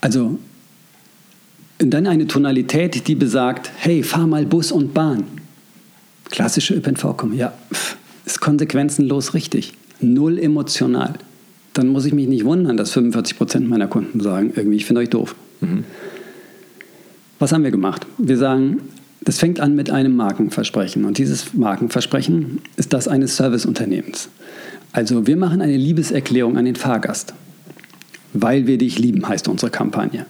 [0.00, 0.38] Also
[1.80, 5.24] Und dann eine Tonalität, die besagt, hey, fahr mal Bus und Bahn.
[6.30, 7.52] Klassische ÖPNV kommen, ja,
[8.24, 9.72] ist konsequenzenlos richtig.
[10.00, 11.14] Null emotional.
[11.72, 15.00] Dann muss ich mich nicht wundern, dass 45 Prozent meiner Kunden sagen, irgendwie, ich finde
[15.00, 15.34] euch doof.
[15.60, 15.84] Mhm.
[17.38, 18.06] Was haben wir gemacht?
[18.18, 18.80] Wir sagen,
[19.22, 21.04] das fängt an mit einem Markenversprechen.
[21.04, 24.28] Und dieses Markenversprechen ist das eines Serviceunternehmens.
[24.92, 27.34] Also wir machen eine Liebeserklärung an den Fahrgast.
[28.32, 30.26] Weil wir dich lieben, heißt unsere Kampagne.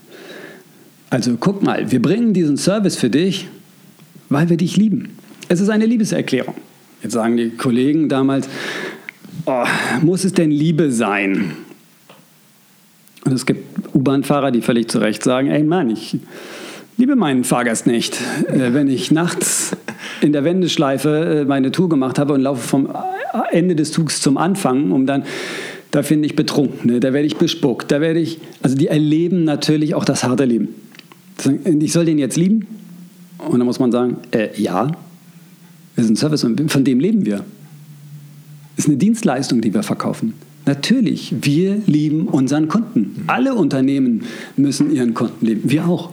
[1.11, 3.49] Also guck mal, wir bringen diesen Service für dich,
[4.29, 5.17] weil wir dich lieben.
[5.49, 6.55] Es ist eine Liebeserklärung.
[7.03, 8.49] Jetzt sagen die Kollegen damals,
[9.47, 9.65] oh,
[10.03, 11.53] muss es denn Liebe sein?
[13.25, 16.19] Und es gibt U-Bahn-Fahrer, die völlig zu Recht sagen, ey Mann, ich
[17.01, 18.21] liebe meinen Fahrgast nicht.
[18.49, 19.75] Äh, wenn ich nachts
[20.21, 22.89] in der Wendeschleife äh, meine Tour gemacht habe und laufe vom
[23.51, 25.25] Ende des Zugs zum Anfang, um dann,
[25.93, 29.95] da finde ich Betrunkene, da werde ich bespuckt, da werde ich, also die erleben natürlich
[29.95, 30.69] auch das harte Leben.
[31.65, 32.67] Ich soll den jetzt lieben?
[33.39, 34.93] Und dann muss man sagen, äh, ja,
[35.95, 37.45] wir sind Service und von dem leben wir.
[38.77, 40.35] Ist eine Dienstleistung, die wir verkaufen.
[40.67, 43.25] Natürlich, wir lieben unseren Kunden.
[43.27, 44.25] Alle Unternehmen
[44.57, 45.71] müssen ihren Kunden lieben.
[45.71, 46.13] Wir auch.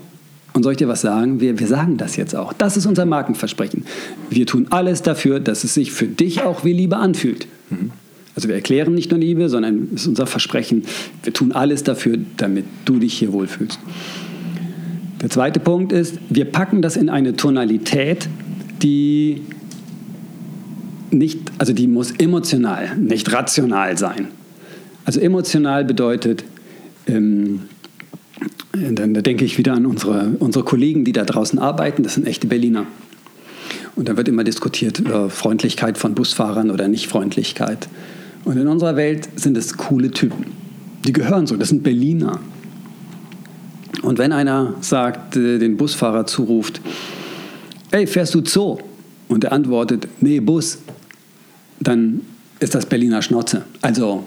[0.57, 1.39] Und soll ich dir was sagen?
[1.39, 2.51] Wir, wir sagen das jetzt auch.
[2.51, 3.85] Das ist unser Markenversprechen.
[4.31, 7.45] Wir tun alles dafür, dass es sich für dich auch wie Liebe anfühlt.
[7.69, 7.91] Mhm.
[8.33, 10.81] Also wir erklären nicht nur Liebe, sondern es ist unser Versprechen.
[11.21, 13.77] Wir tun alles dafür, damit du dich hier wohlfühlst.
[15.21, 18.27] Der zweite Punkt ist, wir packen das in eine Tonalität,
[18.81, 19.43] die
[21.11, 24.29] nicht, also die muss emotional, nicht rational sein.
[25.05, 26.43] Also emotional bedeutet,
[27.05, 27.61] ähm,
[28.71, 32.03] dann da denke ich wieder an unsere, unsere Kollegen, die da draußen arbeiten.
[32.03, 32.85] Das sind echte Berliner.
[33.95, 37.87] Und da wird immer diskutiert über Freundlichkeit von Busfahrern oder Nichtfreundlichkeit.
[38.45, 40.45] Und in unserer Welt sind es coole Typen.
[41.05, 42.39] Die gehören so, das sind Berliner.
[44.03, 46.81] Und wenn einer sagt, äh, den Busfahrer zuruft,
[47.91, 48.77] ey, fährst du Zoo?
[49.27, 50.77] Und er antwortet, nee, Bus,
[51.79, 52.21] dann
[52.59, 53.63] ist das Berliner Schnauze.
[53.81, 54.25] Also,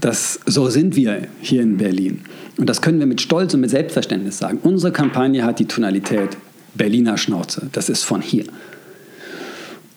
[0.00, 2.20] das, so sind wir hier in Berlin.
[2.56, 4.58] Und das können wir mit Stolz und mit Selbstverständnis sagen.
[4.62, 6.36] Unsere Kampagne hat die Tonalität
[6.74, 7.68] Berliner Schnauze.
[7.72, 8.44] Das ist von hier.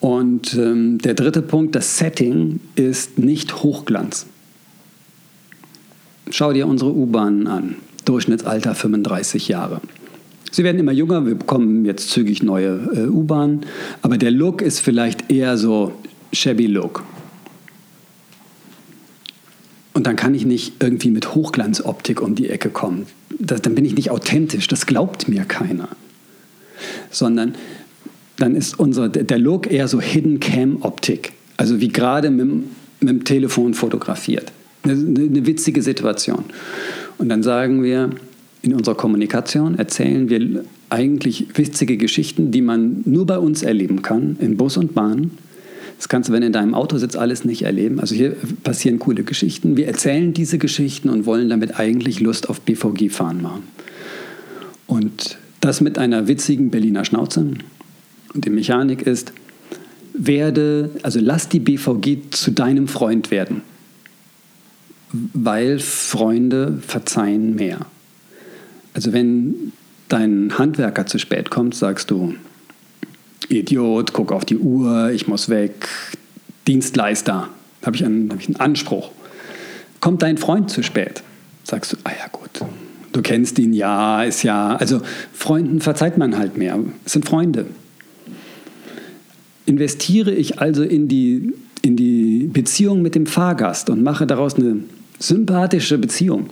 [0.00, 4.26] Und ähm, der dritte Punkt, das Setting ist nicht Hochglanz.
[6.30, 7.76] Schau dir unsere U-Bahnen an.
[8.04, 9.80] Durchschnittsalter 35 Jahre.
[10.50, 13.60] Sie werden immer jünger, wir bekommen jetzt zügig neue äh, U-Bahnen,
[14.02, 15.92] aber der Look ist vielleicht eher so
[16.32, 17.04] shabby Look.
[19.94, 23.06] Und dann kann ich nicht irgendwie mit Hochglanzoptik um die Ecke kommen.
[23.38, 25.88] Das, dann bin ich nicht authentisch, das glaubt mir keiner.
[27.10, 27.54] Sondern
[28.36, 31.32] dann ist unser, der Look eher so Hidden Cam Optik.
[31.56, 32.46] Also wie gerade mit,
[33.00, 34.50] mit dem Telefon fotografiert.
[34.82, 36.44] Eine, eine witzige Situation.
[37.18, 38.10] Und dann sagen wir,
[38.62, 44.36] in unserer Kommunikation erzählen wir eigentlich witzige Geschichten, die man nur bei uns erleben kann,
[44.40, 45.32] in Bus und Bahn
[46.02, 48.00] das kannst du, wenn du in deinem Auto sitzt, alles nicht erleben.
[48.00, 48.34] Also hier
[48.64, 49.76] passieren coole Geschichten.
[49.76, 53.62] Wir erzählen diese Geschichten und wollen damit eigentlich Lust auf BVG-Fahren machen.
[54.88, 57.52] Und das mit einer witzigen Berliner Schnauze.
[58.34, 59.32] Und die Mechanik ist,
[60.12, 63.62] werde, also lass die BVG zu deinem Freund werden.
[65.12, 67.78] Weil Freunde verzeihen mehr.
[68.92, 69.72] Also wenn
[70.08, 72.34] dein Handwerker zu spät kommt, sagst du,
[73.50, 75.88] Idiot, guck auf die Uhr, ich muss weg,
[76.66, 77.48] Dienstleister,
[77.84, 79.10] habe ich, einen, hab ich einen Anspruch.
[80.00, 81.22] Kommt dein Freund zu spät?
[81.64, 82.50] Sagst du, ah ja gut,
[83.12, 85.00] du kennst ihn, ja, ist ja, also
[85.32, 87.66] Freunden verzeiht man halt mehr, es sind Freunde.
[89.64, 91.52] Investiere ich also in die,
[91.82, 94.80] in die Beziehung mit dem Fahrgast und mache daraus eine
[95.18, 96.50] sympathische Beziehung,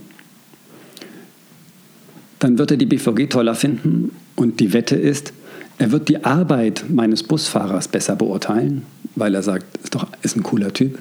[2.39, 5.33] dann wird er die BVG toller finden und die Wette ist,
[5.81, 8.85] er wird die Arbeit meines Busfahrers besser beurteilen,
[9.17, 10.99] weil er sagt, ist doch ist ein cooler Typ.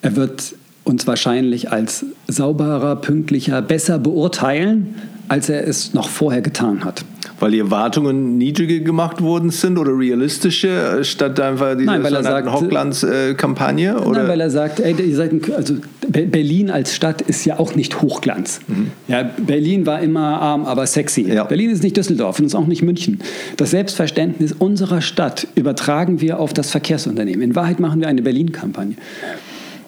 [0.00, 4.94] Er wird uns wahrscheinlich als sauberer, pünktlicher, besser beurteilen,
[5.28, 7.04] als er es noch vorher getan hat.
[7.40, 13.94] Weil die Erwartungen niedriger gemacht worden sind oder realistische, statt einfach dieser Nein, Hochglanz-Kampagne?
[13.94, 15.74] Nein, weil er sagt, ey, ihr seid ein, also
[16.08, 18.60] Berlin als Stadt ist ja auch nicht Hochglanz.
[18.68, 18.92] Mhm.
[19.08, 21.22] Ja, Berlin war immer arm, aber sexy.
[21.22, 21.44] Ja.
[21.44, 23.20] Berlin ist nicht Düsseldorf und ist auch nicht München.
[23.56, 27.42] Das Selbstverständnis unserer Stadt übertragen wir auf das Verkehrsunternehmen.
[27.42, 28.94] In Wahrheit machen wir eine Berlin-Kampagne.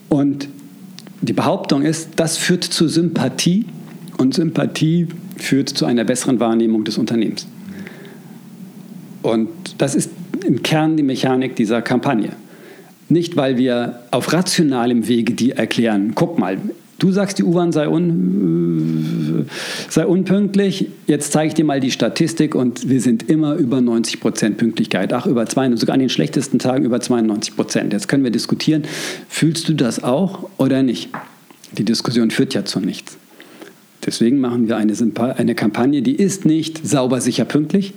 [0.08, 0.48] Und
[1.22, 3.66] die Behauptung ist, das führt zu Sympathie
[4.18, 7.46] und Sympathie führt zu einer besseren Wahrnehmung des Unternehmens.
[9.22, 10.10] Und das ist
[10.46, 12.30] im Kern die Mechanik dieser Kampagne.
[13.08, 16.58] Nicht, weil wir auf rationalem Wege die erklären, guck mal,
[16.98, 19.46] Du sagst, die U-Bahn sei, un,
[19.90, 20.88] sei unpünktlich.
[21.06, 25.12] Jetzt zeige ich dir mal die Statistik und wir sind immer über 90 Prozent Pünktlichkeit.
[25.12, 27.92] Ach, über 92, sogar an den schlechtesten Tagen über 92 Prozent.
[27.92, 28.84] Jetzt können wir diskutieren,
[29.28, 31.10] fühlst du das auch oder nicht?
[31.76, 33.18] Die Diskussion führt ja zu nichts.
[34.06, 34.94] Deswegen machen wir eine,
[35.36, 37.92] eine Kampagne, die ist nicht sauber, sicher, pünktlich,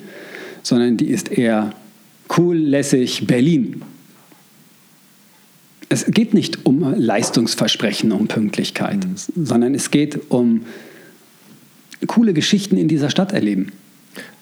[0.63, 1.71] sondern die ist eher
[2.37, 3.83] cool, lässig, Berlin
[5.89, 9.45] es geht nicht um Leistungsversprechen, um Pünktlichkeit, mhm.
[9.45, 10.61] sondern es geht um
[12.07, 13.71] coole Geschichten in dieser Stadt erleben.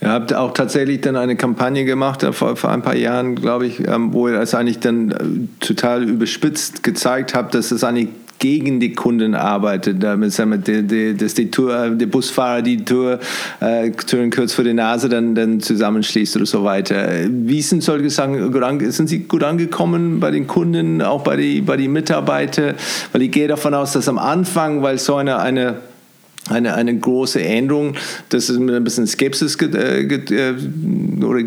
[0.02, 3.66] Ihr habt auch tatsächlich dann eine Kampagne gemacht, äh, vor, vor ein paar Jahren, glaube
[3.66, 8.10] ich, ähm, wo ihr es eigentlich dann äh, total überspitzt gezeigt habt, dass es eigentlich
[8.40, 13.20] gegen die Kunden arbeitet, damit sagen wir, die, die, die Tour, der Busfahrer die Tour,
[13.60, 17.08] äh, Türen kurz vor der Nase dann, dann zusammenschließt oder so weiter.
[17.30, 18.38] Wie sind solche Sachen
[18.92, 22.76] sind sie gut angekommen bei den Kunden, auch bei den bei die Mitarbeitern?
[23.12, 25.76] Weil ich gehe davon aus, dass am Anfang, weil so eine, eine
[26.50, 27.96] eine, eine große Änderung,
[28.30, 30.56] dass es mit ein bisschen Skepsis äh, äh,
[31.22, 31.44] oder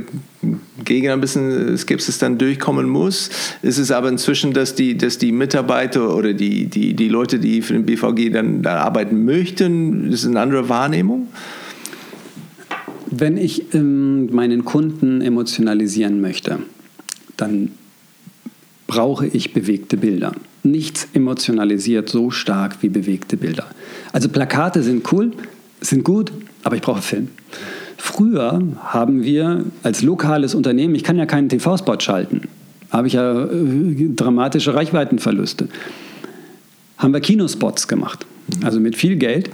[0.85, 3.31] gegen ein bisschen Skepsis dann durchkommen muss.
[3.62, 7.62] Ist es aber inzwischen, dass die, dass die Mitarbeiter oder die, die, die Leute, die
[7.62, 11.29] für den BVG dann da arbeiten möchten, ist eine andere Wahrnehmung?
[13.11, 16.61] Wenn ich ähm, meinen Kunden emotionalisieren möchte,
[17.37, 17.73] dann
[18.87, 20.33] brauche ich bewegte Bilder.
[20.62, 23.66] Nichts emotionalisiert so stark wie bewegte Bilder.
[24.12, 25.33] Also Plakate sind cool,
[25.81, 26.33] sind gut,
[26.64, 27.29] aber ich brauche Film.
[28.01, 32.49] Früher haben wir als lokales Unternehmen, ich kann ja keinen TV-Spot schalten,
[32.91, 35.69] habe ich ja äh, dramatische Reichweitenverluste,
[36.97, 38.25] haben wir Kinospots gemacht,
[38.65, 39.51] also mit viel Geld.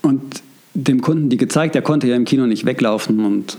[0.00, 3.58] Und dem Kunden die gezeigt, der konnte ja im Kino nicht weglaufen und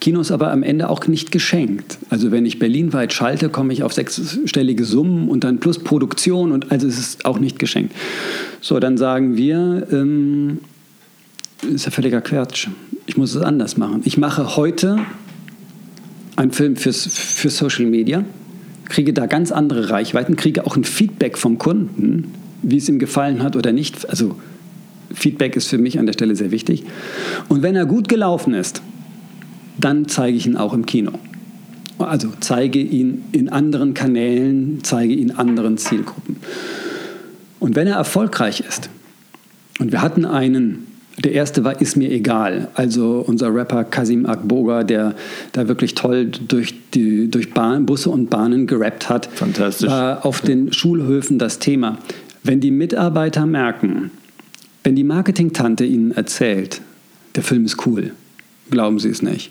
[0.00, 1.98] Kinos aber am Ende auch nicht geschenkt.
[2.10, 6.70] Also wenn ich berlinweit schalte, komme ich auf sechsstellige Summen und dann plus Produktion und
[6.70, 7.92] also es ist auch nicht geschenkt.
[8.60, 10.58] So, dann sagen wir, ähm,
[11.62, 12.68] ist ja völliger Quatsch.
[13.08, 14.02] Ich muss es anders machen.
[14.04, 14.98] Ich mache heute
[16.36, 18.22] einen Film fürs, für Social Media,
[18.84, 23.42] kriege da ganz andere Reichweiten, kriege auch ein Feedback vom Kunden, wie es ihm gefallen
[23.42, 24.10] hat oder nicht.
[24.10, 24.36] Also
[25.10, 26.84] Feedback ist für mich an der Stelle sehr wichtig.
[27.48, 28.82] Und wenn er gut gelaufen ist,
[29.78, 31.12] dann zeige ich ihn auch im Kino.
[31.96, 36.36] Also zeige ihn in anderen Kanälen, zeige ihn anderen Zielgruppen.
[37.58, 38.90] Und wenn er erfolgreich ist,
[39.78, 40.86] und wir hatten einen,
[41.24, 45.14] der erste war Ist mir egal, also unser Rapper Kasim Akboga, der
[45.52, 49.26] da wirklich toll durch, die, durch Bahn, Busse und Bahnen gerappt hat.
[49.26, 49.88] Fantastisch.
[49.88, 51.98] War auf den Schulhöfen das Thema.
[52.44, 54.10] Wenn die Mitarbeiter merken,
[54.84, 56.80] wenn die Marketingtante Ihnen erzählt,
[57.34, 58.12] der Film ist cool,
[58.70, 59.50] glauben Sie es nicht.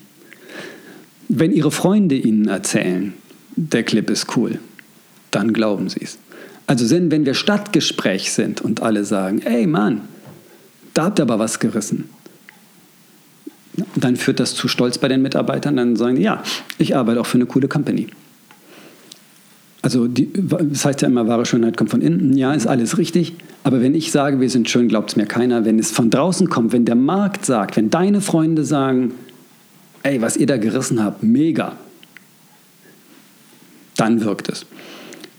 [1.28, 3.14] Wenn Ihre Freunde Ihnen erzählen,
[3.56, 4.60] der Clip ist cool,
[5.32, 6.18] dann glauben Sie es.
[6.66, 10.02] Also wenn wir Stadtgespräch sind und alle sagen, ey Mann,
[10.98, 12.10] da habt ihr aber was gerissen.
[13.96, 16.42] Dann führt das zu Stolz bei den Mitarbeitern, dann sagen die, ja,
[16.80, 18.08] ich arbeite auch für eine coole Company.
[19.84, 22.36] Also die, das heißt ja immer, wahre Schönheit kommt von innen.
[22.36, 23.36] Ja, ist alles richtig.
[23.64, 25.66] Aber wenn ich sage, wir sind schön, glaubt es mir keiner.
[25.66, 29.12] Wenn es von draußen kommt, wenn der Markt sagt, wenn deine Freunde sagen,
[30.02, 31.74] ey, was ihr da gerissen habt, mega,
[33.98, 34.66] dann wirkt es.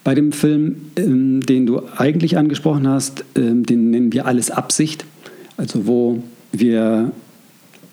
[0.04, 5.04] Bei dem Film, ähm, den du eigentlich angesprochen hast, ähm, den nennen wir alles Absicht.
[5.58, 7.12] Also wo wir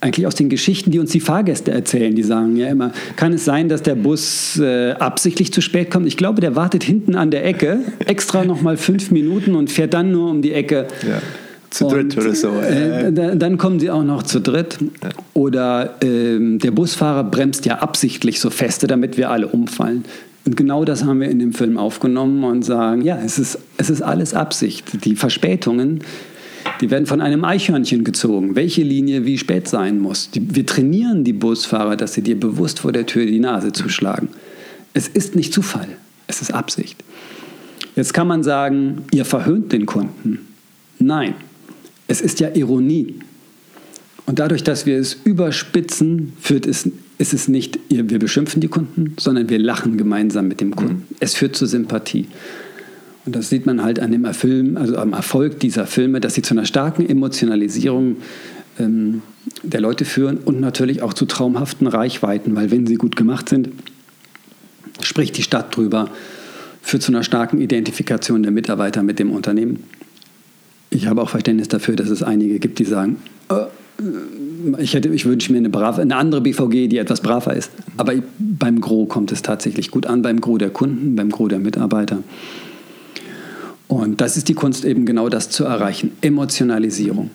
[0.01, 2.15] eigentlich aus den Geschichten, die uns die Fahrgäste erzählen.
[2.15, 6.05] Die sagen ja immer, kann es sein, dass der Bus äh, absichtlich zu spät kommt?
[6.07, 10.11] Ich glaube, der wartet hinten an der Ecke, extra nochmal fünf Minuten und fährt dann
[10.11, 10.87] nur um die Ecke.
[11.01, 11.21] Ja.
[11.71, 12.51] Zu dritt oder so.
[12.59, 14.77] Äh, dann kommen sie auch noch zu dritt.
[14.81, 15.09] Ja.
[15.33, 20.05] Oder äh, der Busfahrer bremst ja absichtlich so feste, damit wir alle umfallen.
[20.45, 23.89] Und genau das haben wir in dem Film aufgenommen und sagen, ja, es ist, es
[23.89, 25.03] ist alles Absicht.
[25.03, 26.01] Die Verspätungen,
[26.81, 30.29] die werden von einem Eichhörnchen gezogen, welche Linie wie spät sein muss.
[30.31, 34.29] Die, wir trainieren die Busfahrer, dass sie dir bewusst vor der Tür die Nase zuschlagen.
[34.93, 35.87] Es ist nicht Zufall,
[36.27, 37.03] es ist Absicht.
[37.95, 40.39] Jetzt kann man sagen, ihr verhöhnt den Kunden.
[40.99, 41.35] Nein,
[42.07, 43.15] es ist ja Ironie.
[44.25, 49.15] Und dadurch, dass wir es überspitzen, führt es, ist es nicht, wir beschimpfen die Kunden,
[49.19, 51.05] sondern wir lachen gemeinsam mit dem Kunden.
[51.09, 51.15] Mhm.
[51.19, 52.27] Es führt zur Sympathie.
[53.25, 56.41] Und das sieht man halt an dem Film, also am Erfolg dieser Filme, dass sie
[56.41, 58.17] zu einer starken Emotionalisierung
[58.79, 59.21] ähm,
[59.63, 63.69] der Leute führen und natürlich auch zu traumhaften Reichweiten, weil wenn sie gut gemacht sind,
[65.01, 66.09] spricht die Stadt drüber,
[66.81, 69.83] führt zu einer starken Identifikation der Mitarbeiter mit dem Unternehmen.
[70.89, 73.17] Ich habe auch Verständnis dafür, dass es einige gibt, die sagen,
[73.49, 73.65] äh,
[74.77, 77.71] ich, ich wünsche mir eine, brave, eine andere BVG, die etwas braver ist.
[77.97, 81.59] Aber beim Gros kommt es tatsächlich gut an, beim Gros der Kunden, beim Gros der
[81.59, 82.19] Mitarbeiter.
[83.87, 87.29] Und das ist die Kunst eben genau das zu erreichen, Emotionalisierung.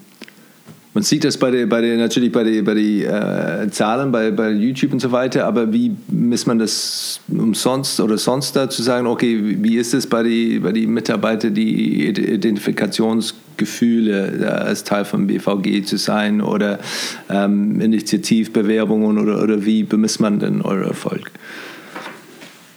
[0.92, 4.32] Man sieht das bei der, bei der natürlich bei den bei die, äh, Zahlen, bei,
[4.32, 8.82] bei YouTube und so weiter, aber wie misst man das umsonst oder sonst da zu
[8.82, 15.28] sagen, okay, wie ist es bei den bei die Mitarbeitern, die Identifikationsgefühle als Teil von
[15.28, 16.80] BVG zu sein oder
[17.28, 21.30] ähm, Initiativbewerbungen oder, oder wie bemisst man denn euren Erfolg?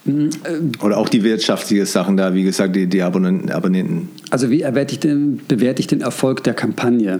[0.05, 4.09] Äh, oder auch die wirtschaftlichen Sachen da, wie gesagt, die, die Abonnenten.
[4.29, 7.19] Also wie ich den, bewerte ich den Erfolg der Kampagne?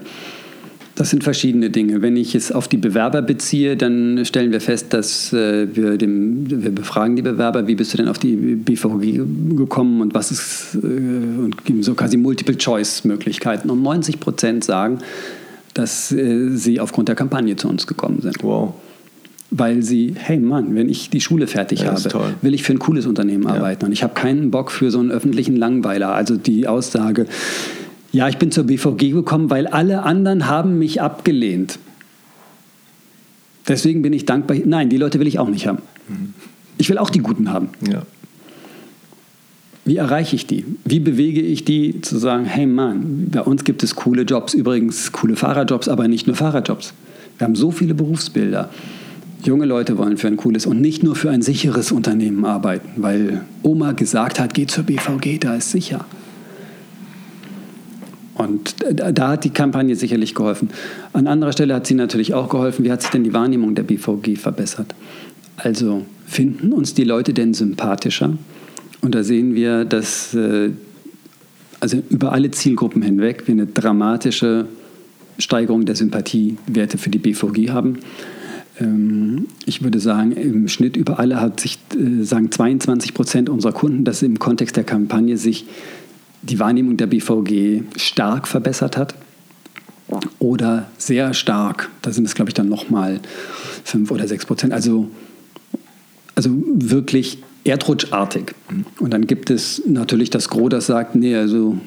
[0.96, 2.04] Das sind verschiedene Dinge.
[2.04, 6.46] Wenn ich es auf die Bewerber beziehe, dann stellen wir fest, dass äh, wir, dem,
[6.48, 10.76] wir befragen die Bewerber, wie bist du denn auf die BVG gekommen und was ist,
[10.76, 13.72] äh, und geben so quasi Multiple-Choice-Möglichkeiten.
[13.72, 15.00] Und 90 Prozent sagen,
[15.74, 18.44] dass äh, sie aufgrund der Kampagne zu uns gekommen sind.
[18.44, 18.76] Wow.
[19.56, 22.80] Weil sie, hey Mann, wenn ich die Schule fertig ja, habe, will ich für ein
[22.80, 23.52] cooles Unternehmen ja.
[23.52, 23.86] arbeiten.
[23.86, 26.14] Und ich habe keinen Bock für so einen öffentlichen Langweiler.
[26.14, 27.28] Also die Aussage,
[28.12, 31.78] ja, ich bin zur BVG gekommen, weil alle anderen haben mich abgelehnt.
[33.68, 34.58] Deswegen bin ich dankbar.
[34.66, 35.84] Nein, die Leute will ich auch nicht haben.
[36.78, 37.70] Ich will auch die Guten haben.
[37.88, 38.02] Ja.
[39.86, 40.66] Wie erreiche ich die?
[40.86, 45.12] Wie bewege ich die zu sagen, hey Mann, bei uns gibt es coole Jobs, übrigens
[45.12, 46.94] coole Fahrerjobs, aber nicht nur Fahrerjobs.
[47.38, 48.70] Wir haben so viele Berufsbilder.
[49.46, 53.42] Junge Leute wollen für ein cooles und nicht nur für ein sicheres Unternehmen arbeiten, weil
[53.62, 56.06] Oma gesagt hat, geh zur BVG, da ist sicher.
[58.36, 60.70] Und da hat die Kampagne sicherlich geholfen.
[61.12, 62.84] An anderer Stelle hat sie natürlich auch geholfen.
[62.84, 64.96] Wie hat sich denn die Wahrnehmung der BVG verbessert?
[65.58, 68.38] Also finden uns die Leute denn sympathischer?
[69.02, 70.72] Und da sehen wir, dass äh,
[71.80, 74.68] also über alle Zielgruppen hinweg wir eine dramatische
[75.38, 78.00] Steigerung der Sympathiewerte für die BVG haben.
[78.80, 83.74] Ähm, ich würde sagen, im Schnitt über alle hat sich, äh, sagen 22 Prozent unserer
[83.74, 85.66] Kunden, dass im Kontext der Kampagne sich
[86.42, 89.16] die Wahrnehmung der BVG stark verbessert hat
[90.40, 91.90] oder sehr stark.
[92.02, 93.20] Da sind es, glaube ich, dann nochmal
[93.84, 94.74] fünf oder sechs Prozent.
[94.74, 95.10] Also,
[96.36, 98.54] also wirklich erdrutschartig.
[99.00, 101.78] Und dann gibt es natürlich das Gros, das sagt, nee, also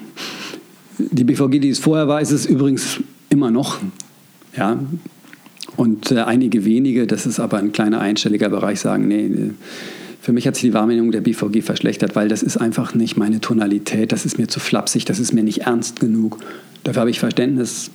[0.97, 2.97] die BVG, die es vorher war, ist es übrigens
[3.29, 3.77] immer noch.
[4.55, 4.79] Ja.
[5.77, 9.29] Und äh, einige wenige, das ist aber ein kleiner einstelliger Bereich, sagen, nee,
[10.19, 13.39] für mich hat sich die Wahrnehmung der BVG verschlechtert, weil das ist einfach nicht meine
[13.39, 16.39] Tonalität, das ist mir zu flapsig, das ist mir nicht ernst genug.
[16.83, 17.91] Dafür habe ich Verständnis,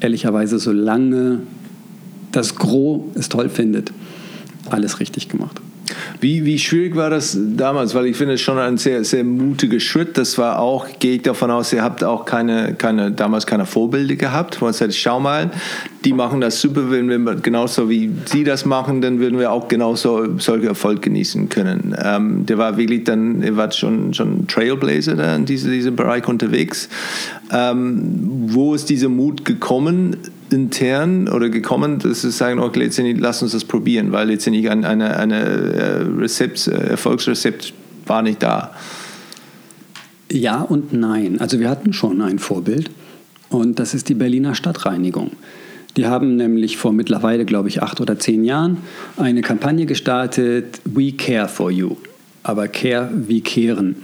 [0.00, 1.40] ehrlicherweise, solange
[2.32, 3.92] das Gros es toll findet,
[4.70, 5.60] alles richtig gemacht.
[6.20, 7.94] Wie, wie schwierig war das damals?
[7.94, 10.18] Weil ich finde es schon ein sehr, sehr mutiger Schritt.
[10.18, 14.16] Das war auch, gehe ich davon aus, ihr habt auch keine, keine, damals keine Vorbilder
[14.16, 14.60] gehabt.
[14.60, 15.50] Man sagt, schau mal,
[16.04, 19.68] die machen das super, wenn wir genauso wie sie das machen, dann würden wir auch
[19.68, 21.94] genauso solche Erfolg genießen können.
[22.02, 26.26] Ähm, der war wirklich dann, ihr wart schon, schon Trailblazer da in diesem, diesem Bereich
[26.26, 26.88] unterwegs.
[27.52, 30.16] Ähm, wo ist dieser Mut gekommen?
[30.52, 34.84] Intern oder gekommen, dass sie sagen, okay, letztendlich lass uns das probieren, weil letztendlich ein
[34.84, 37.72] eine, eine äh, Rezept, äh, Erfolgsrezept
[38.06, 38.74] war nicht da.
[40.30, 41.40] Ja und nein.
[41.40, 42.90] Also wir hatten schon ein Vorbild
[43.48, 45.32] und das ist die Berliner Stadtreinigung.
[45.96, 48.78] Die haben nämlich vor mittlerweile, glaube ich, acht oder zehn Jahren
[49.16, 51.96] eine Kampagne gestartet, We Care for You.
[52.42, 53.96] Aber Care wie Kehren.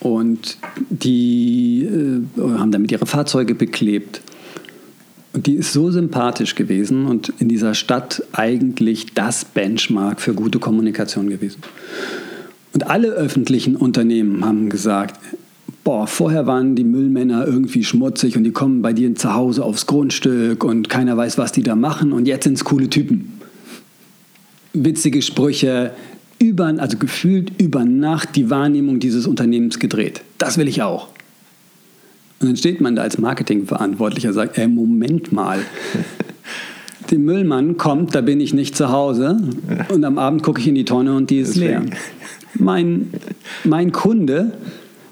[0.00, 0.58] Und
[0.90, 4.20] die äh, haben damit ihre Fahrzeuge beklebt
[5.32, 10.58] und die ist so sympathisch gewesen und in dieser Stadt eigentlich das Benchmark für gute
[10.58, 11.62] Kommunikation gewesen.
[12.74, 15.18] Und alle öffentlichen Unternehmen haben gesagt,
[15.84, 19.86] boah, vorher waren die Müllmänner irgendwie schmutzig und die kommen bei dir zu Hause aufs
[19.86, 23.40] Grundstück und keiner weiß, was die da machen und jetzt sind es coole Typen.
[24.74, 25.92] Witzige Sprüche,
[26.38, 30.22] über, also gefühlt über Nacht die Wahrnehmung dieses Unternehmens gedreht.
[30.38, 31.08] Das will ich auch.
[32.42, 35.60] Und dann steht man da als Marketingverantwortlicher sagt, ey, Moment mal.
[37.10, 39.36] Der Müllmann kommt, da bin ich nicht zu Hause
[39.90, 41.82] und am Abend gucke ich in die Tonne und die ist leer.
[42.54, 43.10] Mein,
[43.64, 44.52] mein Kunde,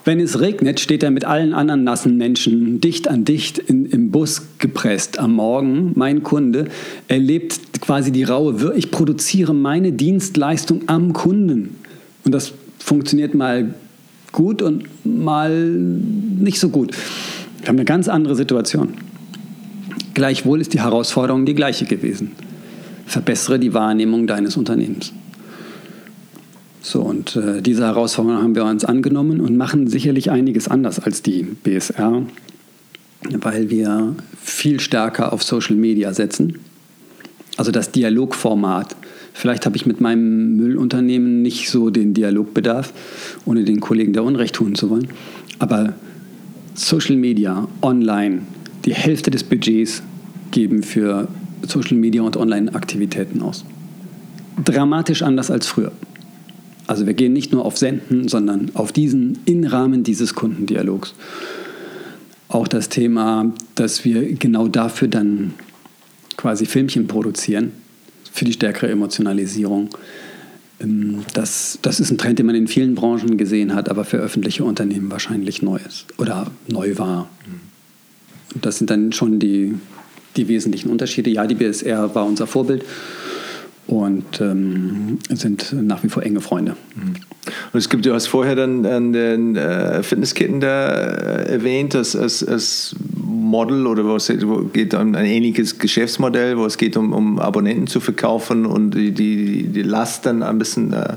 [0.03, 4.09] wenn es regnet, steht er mit allen anderen nassen Menschen dicht an dicht in, im
[4.09, 5.91] Bus gepresst am Morgen.
[5.95, 6.69] Mein Kunde
[7.07, 11.75] erlebt quasi die raue, ich produziere meine Dienstleistung am Kunden.
[12.25, 13.75] Und das funktioniert mal
[14.31, 16.95] gut und mal nicht so gut.
[17.59, 18.93] Wir haben eine ganz andere Situation.
[20.13, 22.31] Gleichwohl ist die Herausforderung die gleiche gewesen.
[23.05, 25.13] Verbessere die Wahrnehmung deines Unternehmens.
[26.81, 31.21] So, und äh, diese Herausforderung haben wir uns angenommen und machen sicherlich einiges anders als
[31.21, 32.23] die BSR,
[33.29, 36.59] weil wir viel stärker auf Social Media setzen.
[37.57, 38.95] Also das Dialogformat
[39.33, 42.93] Vielleicht habe ich mit meinem Müllunternehmen nicht so den Dialogbedarf,
[43.45, 45.07] ohne den Kollegen der Unrecht tun zu wollen.
[45.59, 45.93] Aber
[46.73, 48.41] Social Media, online,
[48.85, 50.03] die Hälfte des Budgets
[50.51, 51.27] geben für
[51.67, 53.65] Social Media und Online-Aktivitäten aus.
[54.63, 55.91] Dramatisch anders als früher.
[56.87, 61.13] Also wir gehen nicht nur auf Senden, sondern auf diesen im Rahmen dieses Kundendialogs.
[62.47, 65.53] Auch das Thema, dass wir genau dafür dann
[66.35, 67.71] quasi Filmchen produzieren,
[68.31, 69.89] für die stärkere Emotionalisierung.
[70.79, 74.17] Ähm, das, das ist ein Trend, den man in vielen Branchen gesehen hat, aber für
[74.17, 77.29] öffentliche Unternehmen wahrscheinlich neu ist oder neu war.
[78.53, 79.75] Und das sind dann schon die,
[80.35, 81.29] die wesentlichen Unterschiede.
[81.29, 82.83] Ja, die BSR war unser Vorbild
[83.87, 86.75] und ähm, sind nach wie vor enge Freunde.
[87.73, 92.15] Und es gibt, du hast vorher dann, dann den äh, Fitnessketten da äh, erwähnt, als,
[92.15, 92.95] als, als
[93.31, 94.31] Model oder wo es
[94.73, 99.11] geht um ein ähnliches Geschäftsmodell, wo es geht um, um Abonnenten zu verkaufen und die,
[99.11, 101.15] die, die Last dann ein bisschen äh,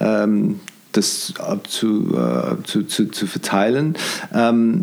[0.00, 0.60] ähm,
[0.92, 1.34] das
[1.68, 3.94] zu, äh, zu, zu, zu verteilen.
[4.34, 4.82] Ähm,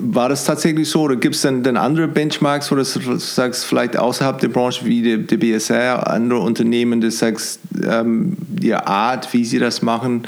[0.00, 3.96] war das tatsächlich so oder gibt es dann, dann andere Benchmarks, wo du sagst, vielleicht
[3.96, 9.44] außerhalb der Branche wie der, der BSR, andere Unternehmen, die sagst, ähm, die Art, wie
[9.44, 10.22] sie das machen,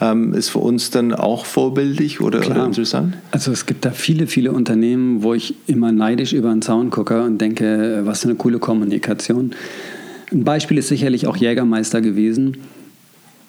[0.00, 3.16] ähm, ist für uns dann auch vorbildlich oder, oder, interessant?
[3.30, 7.22] Also es gibt da viele, viele Unternehmen, wo ich immer neidisch über den Zaun gucke
[7.22, 9.52] und denke, was für eine coole Kommunikation.
[10.32, 12.56] Ein Beispiel ist sicherlich auch Jägermeister gewesen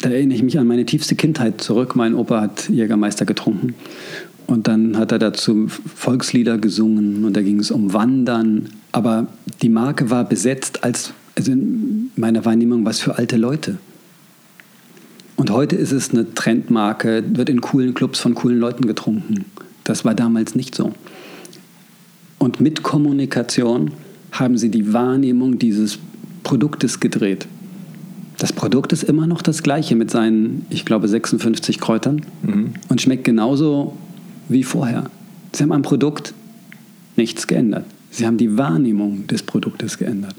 [0.02, 1.96] da erinnere ich mich an meine tiefste Kindheit zurück.
[1.96, 3.76] Mein Opa hat Jägermeister getrunken.
[4.48, 8.70] Und dann hat er dazu Volkslieder gesungen und da ging es um Wandern.
[8.92, 9.28] Aber
[9.62, 13.78] die Marke war besetzt als, also in meiner Wahrnehmung, was für alte Leute.
[15.38, 19.46] Und heute ist es eine Trendmarke, wird in coolen Clubs von coolen Leuten getrunken.
[19.84, 20.94] Das war damals nicht so.
[22.38, 23.92] Und mit Kommunikation
[24.32, 26.00] haben sie die Wahrnehmung dieses
[26.44, 27.48] Produktes gedreht.
[28.42, 32.74] Das Produkt ist immer noch das gleiche mit seinen, ich glaube, 56 Kräutern mhm.
[32.90, 33.96] und schmeckt genauso
[34.50, 35.12] wie vorher.
[35.54, 36.34] Sie haben am Produkt
[37.16, 37.86] nichts geändert.
[38.10, 40.34] Sie haben die Wahrnehmung des Produktes geändert.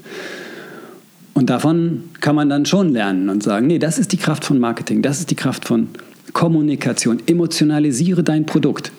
[1.33, 4.59] Und davon kann man dann schon lernen und sagen, nee, das ist die Kraft von
[4.59, 5.87] Marketing, das ist die Kraft von
[6.33, 7.21] Kommunikation.
[7.25, 8.91] Emotionalisiere dein Produkt.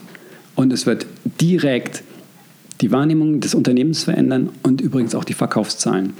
[0.54, 1.04] Und es wird
[1.42, 2.02] direkt
[2.80, 6.14] die Wahrnehmung des Unternehmens verändern und übrigens auch die Verkaufszahlen.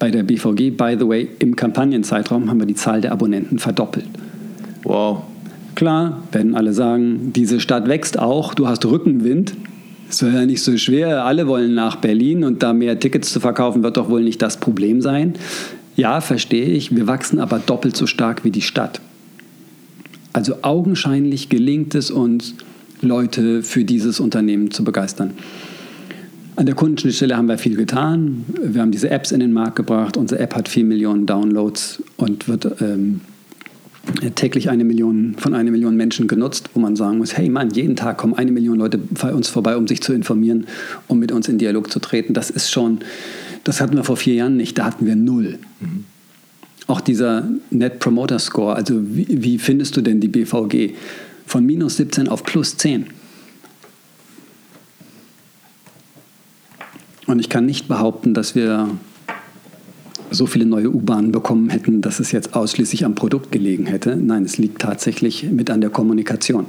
[0.00, 4.06] Bei der BVG, by the way, im Kampagnenzeitraum haben wir die Zahl der Abonnenten verdoppelt.
[4.82, 5.24] Wow.
[5.74, 9.54] Klar, werden alle sagen, diese Stadt wächst auch, du hast Rückenwind.
[10.08, 13.40] Es wäre ja nicht so schwer, alle wollen nach Berlin und da mehr Tickets zu
[13.40, 15.34] verkaufen wird doch wohl nicht das Problem sein.
[15.96, 19.02] Ja, verstehe ich, wir wachsen aber doppelt so stark wie die Stadt.
[20.32, 22.54] Also augenscheinlich gelingt es uns,
[23.02, 25.34] Leute für dieses Unternehmen zu begeistern.
[26.56, 28.44] An der Kundenschnittstelle haben wir viel getan.
[28.62, 30.16] Wir haben diese Apps in den Markt gebracht.
[30.16, 33.20] Unsere App hat 4 Millionen Downloads und wird ähm,
[34.34, 37.96] täglich eine Million von einer Million Menschen genutzt, wo man sagen muss, hey Mann, jeden
[37.96, 40.66] Tag kommen eine Million Leute bei uns vorbei, um sich zu informieren,
[41.06, 42.34] um mit uns in Dialog zu treten.
[42.34, 43.00] Das ist schon,
[43.64, 45.58] das hatten wir vor vier Jahren nicht, da hatten wir null.
[45.80, 46.04] Mhm.
[46.86, 50.94] Auch dieser Net Promoter Score, also wie, wie findest du denn die BVG?
[51.46, 53.06] Von minus 17 auf plus 10.
[57.30, 58.88] Und ich kann nicht behaupten, dass wir
[60.32, 64.16] so viele neue U-Bahnen bekommen hätten, dass es jetzt ausschließlich am Produkt gelegen hätte.
[64.16, 66.66] Nein, es liegt tatsächlich mit an der Kommunikation.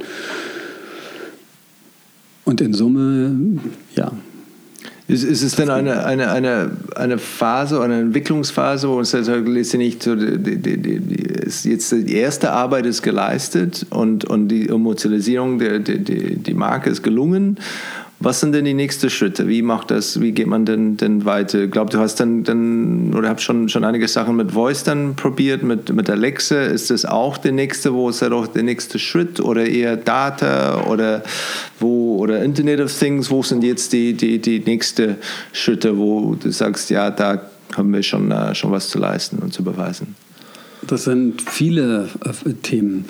[2.46, 3.60] Und in Summe,
[3.96, 4.12] ja.
[5.08, 10.16] Ist, ist es denn eine, eine, eine, eine Phase, eine Entwicklungsphase, wo uns letztendlich so
[10.16, 15.80] die, die, die, die, jetzt die erste Arbeit ist geleistet und, und die Emotionalisierung der
[15.80, 17.58] die, die Marke ist gelungen
[18.24, 19.48] was sind denn die nächsten Schritte?
[19.48, 21.64] Wie macht das, wie geht man denn, denn weiter?
[21.64, 25.16] Ich glaube, du hast dann, dann oder habt schon, schon einige Sachen mit Voice dann
[25.16, 26.62] probiert, mit, mit Alexa.
[26.62, 31.24] Ist das auch der nächste, wo ist doch der nächste Schritt oder eher Data oder
[31.80, 33.32] wo, oder Internet of Things?
[33.32, 35.16] Wo sind jetzt die, die, die nächsten
[35.52, 37.42] Schritte, wo du sagst, ja, da
[37.76, 40.16] haben wir schon, uh, schon was zu leisten und zu beweisen?
[40.86, 43.06] Das sind viele äh, Themen.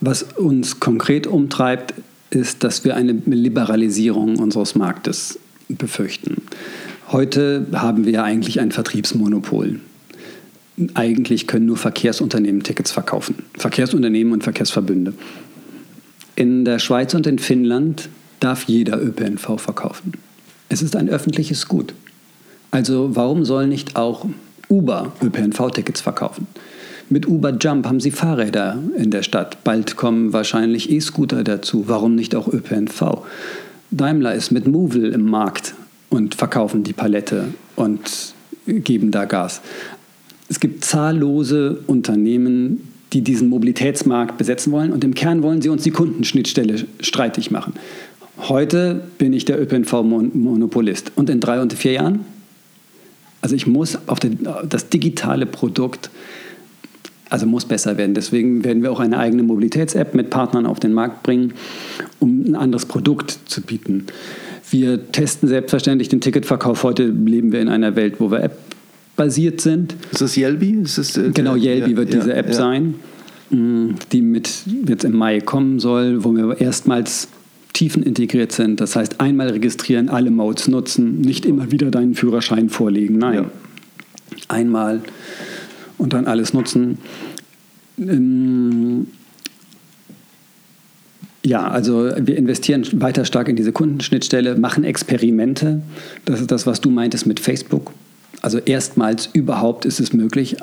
[0.00, 1.94] Was uns konkret umtreibt,
[2.34, 6.42] ist, dass wir eine Liberalisierung unseres Marktes befürchten.
[7.10, 9.80] Heute haben wir eigentlich ein Vertriebsmonopol.
[10.94, 13.34] Eigentlich können nur Verkehrsunternehmen Tickets verkaufen.
[13.54, 15.12] Verkehrsunternehmen und Verkehrsverbünde.
[16.34, 18.08] In der Schweiz und in Finnland
[18.40, 20.12] darf jeder ÖPNV verkaufen.
[20.70, 21.94] Es ist ein öffentliches Gut.
[22.70, 24.26] Also warum soll nicht auch
[24.70, 26.46] Uber ÖPNV-Tickets verkaufen?
[27.12, 29.64] Mit Uber Jump haben sie Fahrräder in der Stadt.
[29.64, 31.84] Bald kommen wahrscheinlich E-Scooter dazu.
[31.86, 33.18] Warum nicht auch ÖPNV?
[33.90, 35.74] Daimler ist mit Movil im Markt
[36.08, 38.32] und verkaufen die Palette und
[38.64, 39.60] geben da Gas.
[40.48, 44.90] Es gibt zahllose Unternehmen, die diesen Mobilitätsmarkt besetzen wollen.
[44.90, 47.74] Und im Kern wollen sie uns die Kundenschnittstelle streitig machen.
[48.38, 51.12] Heute bin ich der ÖPNV-Monopolist.
[51.14, 52.20] Und in drei und vier Jahren?
[53.42, 56.08] Also ich muss auf das digitale Produkt,
[57.32, 58.12] also muss besser werden.
[58.14, 61.54] Deswegen werden wir auch eine eigene Mobilitäts-App mit Partnern auf den Markt bringen,
[62.20, 64.04] um ein anderes Produkt zu bieten.
[64.70, 66.82] Wir testen selbstverständlich den Ticketverkauf.
[66.82, 69.96] Heute leben wir in einer Welt, wo wir App-basiert sind.
[70.12, 70.72] Ist das Yelby?
[70.82, 72.52] Ist das, äh, genau, Yelby ja, wird ja, diese App ja.
[72.52, 72.96] sein,
[73.48, 77.28] mm, die mit jetzt im Mai kommen soll, wo wir erstmals
[77.72, 78.78] tiefen integriert sind.
[78.82, 83.16] Das heißt, einmal registrieren, alle Modes nutzen, nicht immer wieder deinen Führerschein vorlegen.
[83.16, 83.46] Nein,
[84.48, 85.00] einmal
[86.02, 86.98] und dann alles nutzen.
[87.98, 89.06] Ähm,
[91.44, 95.82] ja, also wir investieren weiter stark in diese Kundenschnittstelle, machen Experimente.
[96.24, 97.92] Das ist das, was du meintest mit Facebook.
[98.40, 100.56] Also erstmals überhaupt ist es möglich,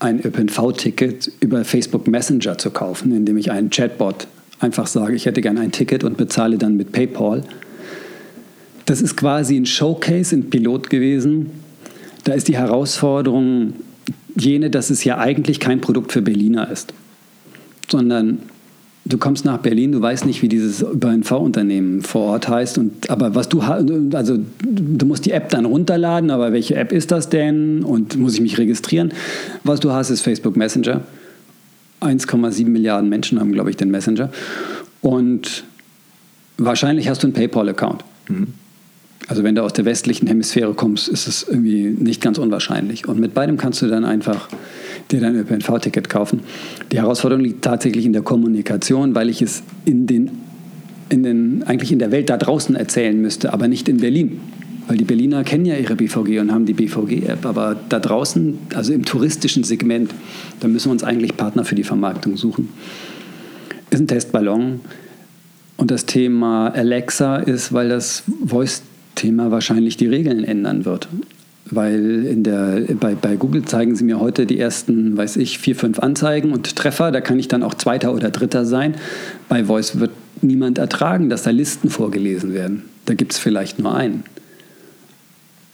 [0.00, 4.26] ein ÖPNV-Ticket über Facebook Messenger zu kaufen, indem ich einen Chatbot
[4.58, 7.42] einfach sage, ich hätte gerne ein Ticket und bezahle dann mit PayPal.
[8.86, 11.50] Das ist quasi ein Showcase, ein Pilot gewesen.
[12.24, 13.74] Da ist die Herausforderung
[14.38, 16.92] jene, dass es ja eigentlich kein Produkt für Berliner ist,
[17.88, 18.38] sondern
[19.04, 22.78] du kommst nach Berlin, du weißt nicht, wie dieses ÖPNV-Unternehmen vor Ort heißt.
[22.78, 27.10] Und, aber was du also du musst die App dann runterladen, aber welche App ist
[27.10, 27.82] das denn?
[27.82, 29.12] Und muss ich mich registrieren?
[29.64, 31.02] Was du hast, ist Facebook Messenger.
[32.00, 34.30] 1,7 Milliarden Menschen haben, glaube ich, den Messenger.
[35.00, 35.64] Und
[36.56, 38.04] wahrscheinlich hast du einen PayPal-Account.
[38.28, 38.48] Mhm.
[39.28, 43.06] Also wenn du aus der westlichen Hemisphäre kommst, ist es irgendwie nicht ganz unwahrscheinlich.
[43.06, 44.48] Und mit beidem kannst du dann einfach
[45.10, 46.40] dir dein ÖPNV-Ticket kaufen.
[46.90, 50.30] Die Herausforderung liegt tatsächlich in der Kommunikation, weil ich es in den,
[51.10, 54.40] in den, eigentlich in der Welt da draußen erzählen müsste, aber nicht in Berlin.
[54.86, 58.94] Weil die Berliner kennen ja ihre BVG und haben die BVG-App, aber da draußen, also
[58.94, 60.10] im touristischen Segment,
[60.60, 62.70] da müssen wir uns eigentlich Partner für die Vermarktung suchen.
[63.90, 64.80] Ist ein Testballon.
[65.76, 68.22] Und das Thema Alexa ist, weil das
[69.18, 71.08] Voice-Thema wahrscheinlich die Regeln ändern wird
[71.70, 75.76] weil in der, bei, bei Google zeigen sie mir heute die ersten, weiß ich, vier,
[75.76, 77.12] fünf Anzeigen und Treffer.
[77.12, 78.94] Da kann ich dann auch Zweiter oder Dritter sein.
[79.50, 82.84] Bei Voice wird niemand ertragen, dass da Listen vorgelesen werden.
[83.04, 84.24] Da gibt es vielleicht nur einen.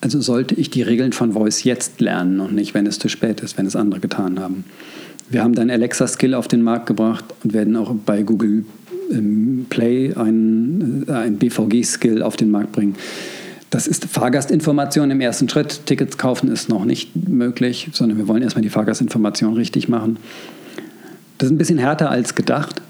[0.01, 3.41] Also sollte ich die Regeln von Voice jetzt lernen und nicht, wenn es zu spät
[3.41, 4.65] ist, wenn es andere getan haben.
[5.31, 8.65] Wir haben dann Alexa Skill auf den Markt gebracht und werden auch bei Google
[9.69, 12.97] Play ein, äh, ein BVG-Skill auf den Markt bringen
[13.75, 15.85] das ist Fahrgastinformation im ersten Schritt.
[15.87, 20.19] Tickets kaufen ist noch nicht möglich, sondern wir wollen erstmal die Fahrgastinformation richtig machen.
[21.39, 22.81] Das ist ein bisschen härter als gedacht.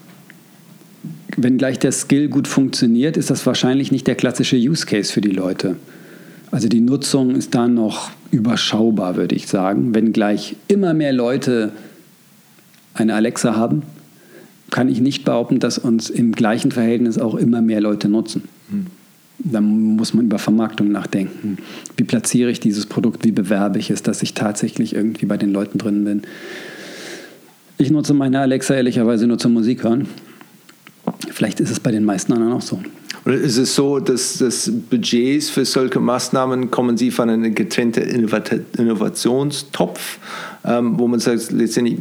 [1.38, 5.22] Wenn gleich der Skill gut funktioniert, ist das wahrscheinlich nicht der klassische Use Case für
[5.22, 5.76] die Leute.
[6.50, 9.94] Also die Nutzung ist da noch überschaubar, würde ich sagen.
[9.94, 11.72] Wenn gleich immer mehr Leute
[12.92, 13.84] eine Alexa haben,
[14.74, 18.42] kann ich nicht behaupten, dass uns im gleichen Verhältnis auch immer mehr Leute nutzen.
[18.70, 18.86] Hm.
[19.38, 21.58] Dann muss man über Vermarktung nachdenken.
[21.96, 23.24] Wie platziere ich dieses Produkt?
[23.24, 26.22] Wie bewerbe ich es, dass ich tatsächlich irgendwie bei den Leuten drin bin?
[27.78, 30.08] Ich nutze meine Alexa ehrlicherweise nur zum Musik hören.
[31.30, 32.80] Vielleicht ist es bei den meisten anderen auch so.
[33.26, 38.02] Oder ist es so, dass das Budgets für solche Maßnahmen kommen Sie von einem getrennten
[38.76, 40.18] Innovationstopf,
[40.66, 41.96] ähm, wo man sagt, letztendlich,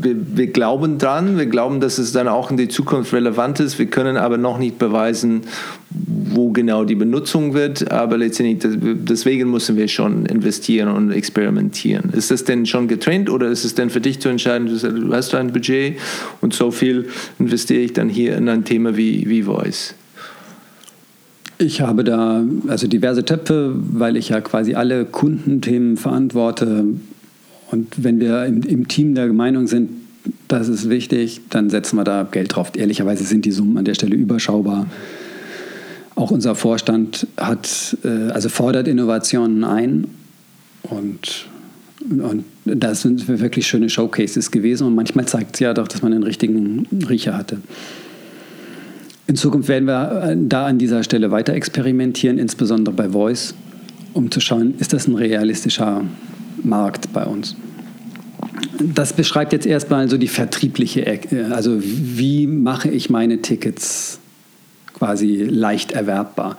[0.00, 3.80] wir, wir, glauben dran, wir glauben, dass es dann auch in die Zukunft relevant ist,
[3.80, 5.42] wir können aber noch nicht beweisen,
[5.90, 8.58] wo genau die Benutzung wird, aber letztendlich,
[9.04, 12.10] deswegen müssen wir schon investieren und experimentieren.
[12.12, 15.34] Ist das denn schon getrennt oder ist es denn für dich zu entscheiden, du hast
[15.34, 15.98] ein Budget
[16.40, 17.08] und so viel
[17.40, 19.94] investiere ich dann hier in ein Thema wie, wie Voice?
[21.62, 26.84] Ich habe da also diverse Töpfe, weil ich ja quasi alle Kundenthemen verantworte.
[27.70, 29.90] Und wenn wir im, im Team der Meinung sind,
[30.48, 32.72] das ist wichtig, dann setzen wir da Geld drauf.
[32.74, 34.86] Ehrlicherweise sind die Summen an der Stelle überschaubar.
[36.16, 40.08] Auch unser Vorstand hat, äh, also fordert Innovationen ein
[40.82, 41.46] und,
[42.10, 46.10] und das sind wirklich schöne Showcases gewesen und manchmal zeigt es ja doch, dass man
[46.10, 47.58] den richtigen Riecher hatte.
[49.26, 53.54] In Zukunft werden wir äh, da an dieser Stelle weiter experimentieren, insbesondere bei Voice,
[54.12, 56.02] um zu schauen, ist das ein realistischer
[56.62, 57.56] Markt bei uns.
[58.80, 64.18] Das beschreibt jetzt erstmal so die vertriebliche, äh, also wie mache ich meine Tickets
[64.94, 66.56] quasi leicht erwerbbar.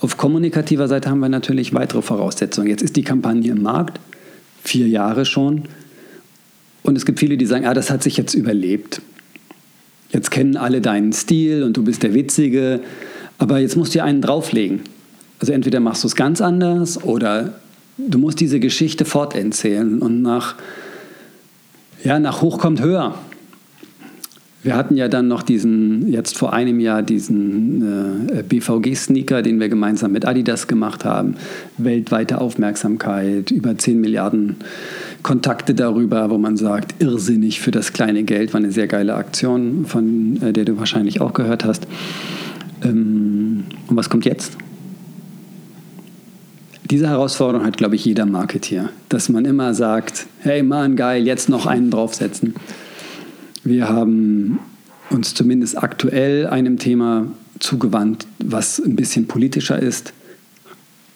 [0.00, 2.68] Auf kommunikativer Seite haben wir natürlich weitere Voraussetzungen.
[2.68, 4.00] Jetzt ist die Kampagne im Markt,
[4.62, 5.64] vier Jahre schon.
[6.82, 9.00] Und es gibt viele, die sagen, ah, das hat sich jetzt überlebt.
[10.12, 12.80] Jetzt kennen alle deinen Stil und du bist der Witzige,
[13.38, 14.80] aber jetzt musst du dir einen drauflegen.
[15.40, 17.54] Also entweder machst du es ganz anders oder
[17.96, 20.54] du musst diese Geschichte forterzählen und nach,
[22.04, 23.14] ja, nach hoch kommt höher.
[24.62, 29.68] Wir hatten ja dann noch diesen, jetzt vor einem Jahr, diesen äh, BVG-Sneaker, den wir
[29.68, 31.34] gemeinsam mit Adidas gemacht haben.
[31.78, 34.56] Weltweite Aufmerksamkeit, über 10 Milliarden
[35.22, 39.86] Kontakte darüber, wo man sagt, irrsinnig für das kleine Geld, war eine sehr geile Aktion,
[39.86, 41.86] von äh, der du wahrscheinlich auch gehört hast.
[42.82, 44.56] Ähm, und was kommt jetzt?
[46.90, 51.48] Diese Herausforderung hat, glaube ich, jeder Marketeer, dass man immer sagt, hey Mann, geil, jetzt
[51.48, 52.54] noch einen draufsetzen.
[53.64, 54.58] Wir haben
[55.08, 57.28] uns zumindest aktuell einem Thema
[57.60, 60.12] zugewandt, was ein bisschen politischer ist.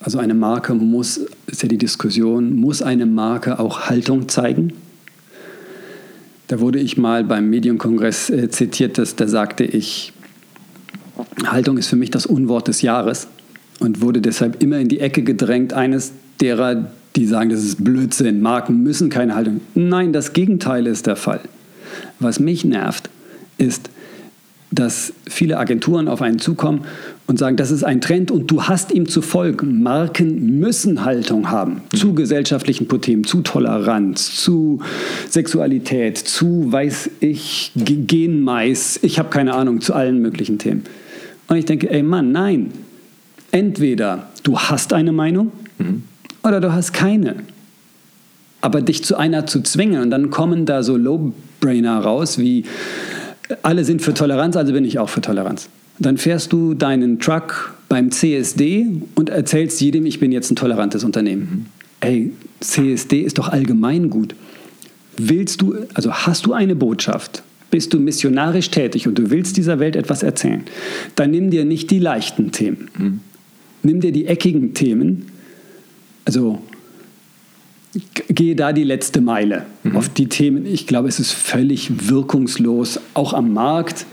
[0.06, 4.72] Also eine Marke muss, ist ja die Diskussion, muss eine Marke auch Haltung zeigen?
[6.46, 10.12] Da wurde ich mal beim Medienkongress äh, zitiert, dass da sagte ich,
[11.44, 13.26] Haltung ist für mich das Unwort des Jahres
[13.80, 18.40] und wurde deshalb immer in die Ecke gedrängt, eines derer, die sagen, das ist Blödsinn,
[18.40, 19.60] Marken müssen keine Haltung.
[19.74, 21.40] Nein, das Gegenteil ist der Fall.
[22.20, 23.10] Was mich nervt,
[23.58, 23.90] ist,
[24.70, 26.82] dass viele Agenturen auf einen zukommen
[27.26, 29.82] und sagen, das ist ein Trend und du hast ihm zu folgen.
[29.82, 34.80] Marken müssen Haltung haben zu gesellschaftlichen Themen, zu Toleranz, zu
[35.30, 40.82] Sexualität, zu, weiß ich, Genmais, ich habe keine Ahnung, zu allen möglichen Themen.
[41.48, 42.72] Und ich denke, ey Mann, nein.
[43.52, 46.02] Entweder du hast eine Meinung mhm.
[46.42, 47.36] oder du hast keine.
[48.60, 52.64] Aber dich zu einer zu zwingen und dann kommen da so Low-Brainer raus wie
[53.62, 55.68] alle sind für Toleranz, also bin ich auch für Toleranz.
[55.98, 61.04] Dann fährst du deinen Truck beim CSD und erzählst jedem, ich bin jetzt ein tolerantes
[61.04, 61.40] Unternehmen.
[61.40, 61.66] Mhm.
[62.00, 64.34] Ey, CSD ist doch allgemein gut.
[65.16, 69.78] Willst du, also hast du eine Botschaft, bist du missionarisch tätig und du willst dieser
[69.78, 70.62] Welt etwas erzählen,
[71.14, 72.90] dann nimm dir nicht die leichten Themen.
[72.98, 73.20] Mhm.
[73.82, 75.26] Nimm dir die eckigen Themen.
[76.24, 76.60] Also
[78.28, 79.96] gehe da die letzte Meile mhm.
[79.96, 80.66] auf die Themen.
[80.66, 84.06] Ich glaube, es ist völlig wirkungslos, auch am Markt.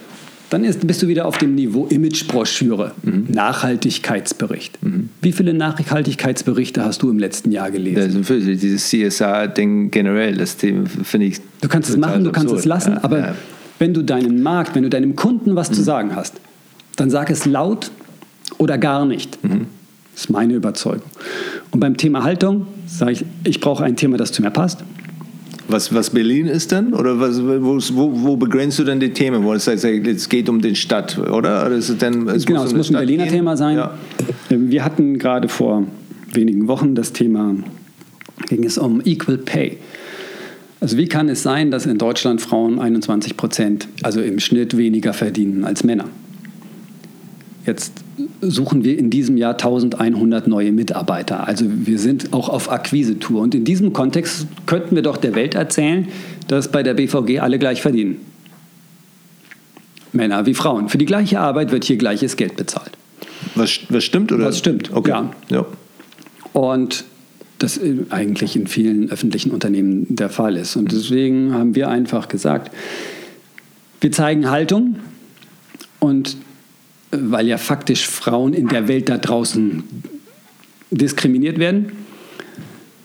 [0.49, 3.25] Dann ist, bist du wieder auf dem Niveau Imagebroschüre, mhm.
[3.29, 4.83] Nachhaltigkeitsbericht.
[4.83, 5.09] Mhm.
[5.21, 8.23] Wie viele Nachhaltigkeitsberichte hast du im letzten Jahr gelesen?
[8.27, 11.41] Das dieses CSR-Ding generell, das Thema finde ich.
[11.61, 13.35] Du kannst es machen, du kannst es lassen, ja, aber ja.
[13.79, 15.85] wenn du deinen Markt, wenn du deinem Kunden was zu mhm.
[15.85, 16.35] sagen hast,
[16.97, 17.89] dann sag es laut
[18.59, 19.43] oder gar nicht.
[19.43, 19.65] Mhm.
[20.13, 21.09] Das ist meine Überzeugung.
[21.73, 24.83] Und beim Thema Haltung sage ich, ich brauche ein Thema, das zu mir passt.
[25.67, 26.93] Was, was Berlin ist dann?
[26.93, 29.43] Oder was, wo, wo, begrenzt du dann die Themen?
[29.43, 31.65] Wo es heißt, es geht um den Stadt, oder?
[31.65, 33.33] oder ist es denn, es genau, muss es muss ein Berliner gehen?
[33.33, 33.77] Thema sein.
[33.77, 33.97] Ja.
[34.49, 35.87] Wir hatten gerade vor
[36.31, 37.55] wenigen Wochen das Thema,
[38.49, 39.77] ging es um Equal Pay.
[40.79, 45.13] Also wie kann es sein, dass in Deutschland Frauen 21 Prozent, also im Schnitt weniger
[45.13, 46.05] verdienen als Männer?
[47.65, 48.02] Jetzt
[48.41, 51.47] suchen wir in diesem Jahr 1100 neue Mitarbeiter.
[51.47, 53.41] Also wir sind auch auf Akquise-Tour.
[53.41, 56.07] Und in diesem Kontext könnten wir doch der Welt erzählen,
[56.47, 58.17] dass bei der BVG alle gleich verdienen.
[60.11, 60.89] Männer wie Frauen.
[60.89, 62.91] Für die gleiche Arbeit wird hier gleiches Geld bezahlt.
[63.55, 64.45] Was, was stimmt, oder?
[64.45, 65.09] Was stimmt, okay.
[65.09, 65.31] ja.
[65.49, 65.65] ja.
[66.53, 67.03] Und
[67.59, 70.75] das eigentlich in vielen öffentlichen Unternehmen der Fall ist.
[70.75, 72.71] Und deswegen haben wir einfach gesagt,
[74.01, 74.97] wir zeigen Haltung
[75.99, 76.35] und
[77.13, 79.83] weil ja faktisch Frauen in der Welt da draußen
[80.91, 81.91] diskriminiert werden,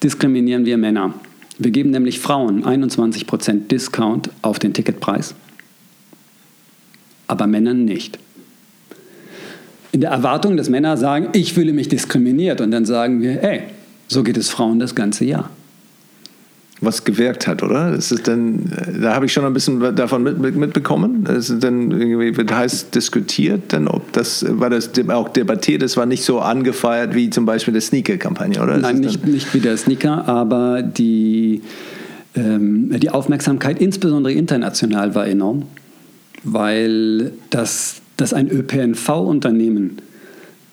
[0.03, 1.15] diskriminieren wir Männer.
[1.59, 5.35] Wir geben nämlich Frauen 21% Discount auf den Ticketpreis,
[7.27, 8.19] aber Männern nicht.
[9.91, 13.63] In der Erwartung, dass Männer sagen, ich fühle mich diskriminiert und dann sagen wir, ey,
[14.07, 15.51] so geht es Frauen das ganze Jahr
[16.81, 17.93] was gewirkt hat, oder?
[17.95, 18.71] Ist dann,
[19.01, 21.27] da habe ich schon ein bisschen davon mit, mit, mitbekommen.
[21.27, 25.83] Es ist dann irgendwie wird heiß diskutiert, dann ob das war das auch debattiert.
[25.83, 28.79] Es war nicht so angefeiert wie zum Beispiel der Sneaker-Kampagne, oder?
[28.79, 31.63] Nein, nicht, nicht wie der Sneaker, aber die
[32.35, 35.65] ähm, die Aufmerksamkeit, insbesondere international, war enorm,
[36.45, 39.99] weil das, das ein ÖPNV-Unternehmen,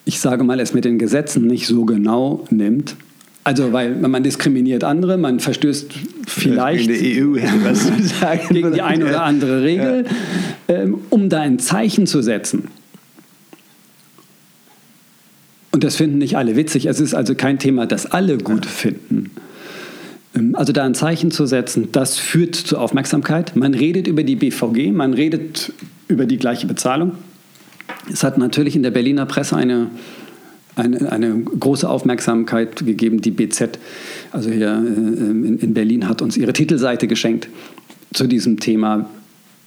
[0.04, 2.96] ich sage mal, es mit den Gesetzen nicht so genau nimmt
[3.46, 5.92] also, weil man diskriminiert andere, man verstößt
[6.26, 7.84] vielleicht gegen die, EU, was
[8.20, 10.04] sagen, gegen die eine oder andere Regel,
[10.68, 10.74] ja.
[10.74, 12.64] ähm, um da ein Zeichen zu setzen.
[15.70, 16.86] Und das finden nicht alle witzig.
[16.86, 19.30] Es ist also kein Thema, das alle gut finden.
[20.34, 23.54] Ähm, also da ein Zeichen zu setzen, das führt zu Aufmerksamkeit.
[23.54, 25.72] Man redet über die BVG, man redet
[26.08, 27.12] über die gleiche Bezahlung.
[28.12, 29.86] Es hat natürlich in der Berliner Presse eine
[30.76, 33.20] eine, eine große Aufmerksamkeit gegeben.
[33.20, 33.78] Die BZ,
[34.32, 37.48] also hier äh, in, in Berlin, hat uns ihre Titelseite geschenkt
[38.14, 39.10] zu diesem Thema.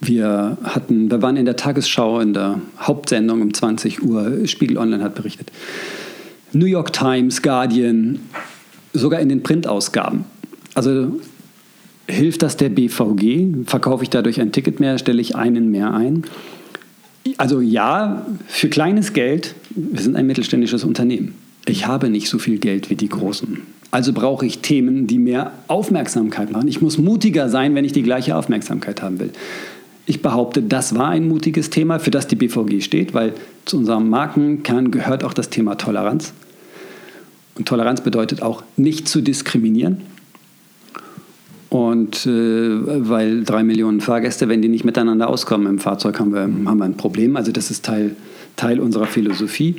[0.00, 4.46] Wir, hatten, wir waren in der Tagesschau in der Hauptsendung um 20 Uhr.
[4.46, 5.52] Spiegel Online hat berichtet.
[6.52, 8.18] New York Times, Guardian,
[8.94, 10.24] sogar in den Printausgaben.
[10.74, 11.20] Also
[12.10, 13.66] Hilft das der BVG?
[13.66, 14.98] Verkaufe ich dadurch ein Ticket mehr?
[14.98, 16.24] Stelle ich einen mehr ein?
[17.38, 21.34] Also ja, für kleines Geld, wir sind ein mittelständisches Unternehmen.
[21.66, 23.58] Ich habe nicht so viel Geld wie die Großen.
[23.90, 26.68] Also brauche ich Themen, die mehr Aufmerksamkeit machen.
[26.68, 29.30] Ich muss mutiger sein, wenn ich die gleiche Aufmerksamkeit haben will.
[30.06, 34.08] Ich behaupte, das war ein mutiges Thema, für das die BVG steht, weil zu unserem
[34.08, 36.32] Markenkern gehört auch das Thema Toleranz.
[37.56, 39.98] Und Toleranz bedeutet auch, nicht zu diskriminieren.
[41.70, 42.28] Und äh,
[43.08, 46.84] weil drei Millionen Fahrgäste, wenn die nicht miteinander auskommen im Fahrzeug, haben wir, haben wir
[46.84, 47.36] ein Problem.
[47.36, 48.16] Also das ist Teil,
[48.56, 49.76] Teil unserer Philosophie.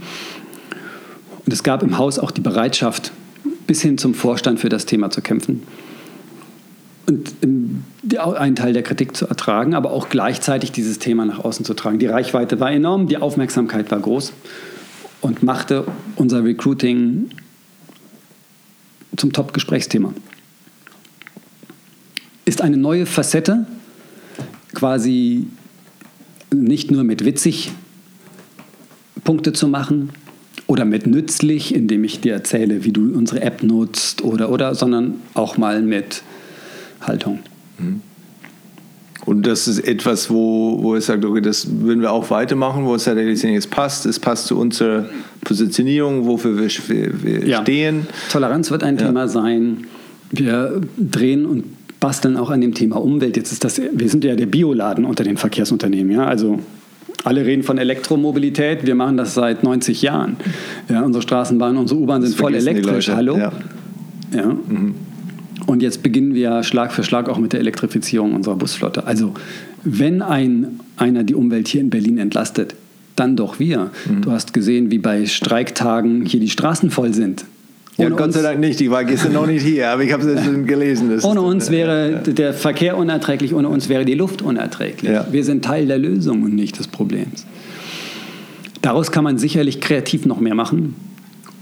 [1.46, 3.12] Und es gab im Haus auch die Bereitschaft,
[3.68, 5.64] bis hin zum Vorstand für das Thema zu kämpfen.
[7.08, 11.74] Und einen Teil der Kritik zu ertragen, aber auch gleichzeitig dieses Thema nach außen zu
[11.74, 12.00] tragen.
[12.00, 14.32] Die Reichweite war enorm, die Aufmerksamkeit war groß
[15.20, 15.84] und machte
[16.16, 17.32] unser Recruiting
[19.18, 20.14] zum Top-Gesprächsthema
[22.52, 23.66] ist eine neue Facette,
[24.74, 25.48] quasi
[26.54, 27.72] nicht nur mit witzig
[29.24, 30.10] Punkte zu machen
[30.68, 35.22] oder mit nützlich, indem ich dir erzähle, wie du unsere App nutzt oder oder, sondern
[35.34, 36.24] auch mal mit
[37.00, 37.40] Haltung.
[37.80, 38.02] Mhm.
[39.26, 42.96] Und das ist etwas, wo, wo es sagt, okay, das würden wir auch weitermachen, wo
[42.96, 45.06] es sagt, es passt, es passt zu unserer
[45.40, 47.62] Positionierung, wofür wir, wir ja.
[47.62, 48.08] stehen.
[48.30, 49.06] Toleranz wird ein ja.
[49.06, 49.86] Thema sein.
[50.32, 51.66] Wir drehen und
[52.02, 53.38] basteln auch an dem Thema Umwelt.
[53.38, 56.60] Jetzt ist das, wir sind ja der Bioladen unter den Verkehrsunternehmen, ja, also
[57.24, 60.38] alle reden von Elektromobilität, wir machen das seit 90 Jahren.
[60.90, 63.10] Ja, unsere Straßenbahnen, unsere U-Bahn sind voll elektrisch.
[63.10, 63.38] Hallo?
[63.38, 63.52] Ja.
[64.34, 64.48] ja.
[64.48, 64.96] Mhm.
[65.68, 69.06] Und jetzt beginnen wir Schlag für Schlag auch mit der Elektrifizierung unserer Busflotte.
[69.06, 69.34] Also,
[69.84, 72.76] wenn ein, einer die Umwelt hier in Berlin entlastet,
[73.16, 73.92] dann doch wir.
[74.10, 74.22] Mhm.
[74.24, 77.46] Du hast gesehen, wie bei Streiktagen hier die Straßen voll sind.
[77.98, 78.80] Ja, Gott sei Dank nicht.
[78.82, 81.20] Ich war gestern noch nicht hier, aber ich habe es schon gelesen.
[81.24, 85.12] Ohne uns wäre der Verkehr unerträglich, ohne uns wäre die Luft unerträglich.
[85.12, 85.28] Ja.
[85.30, 87.46] Wir sind Teil der Lösung und nicht des Problems.
[88.82, 90.96] Daraus kann man sicherlich kreativ noch mehr machen,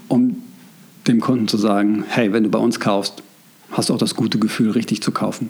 [0.07, 0.37] um
[1.07, 3.23] dem Kunden zu sagen, hey, wenn du bei uns kaufst,
[3.71, 5.49] hast du auch das gute Gefühl, richtig zu kaufen.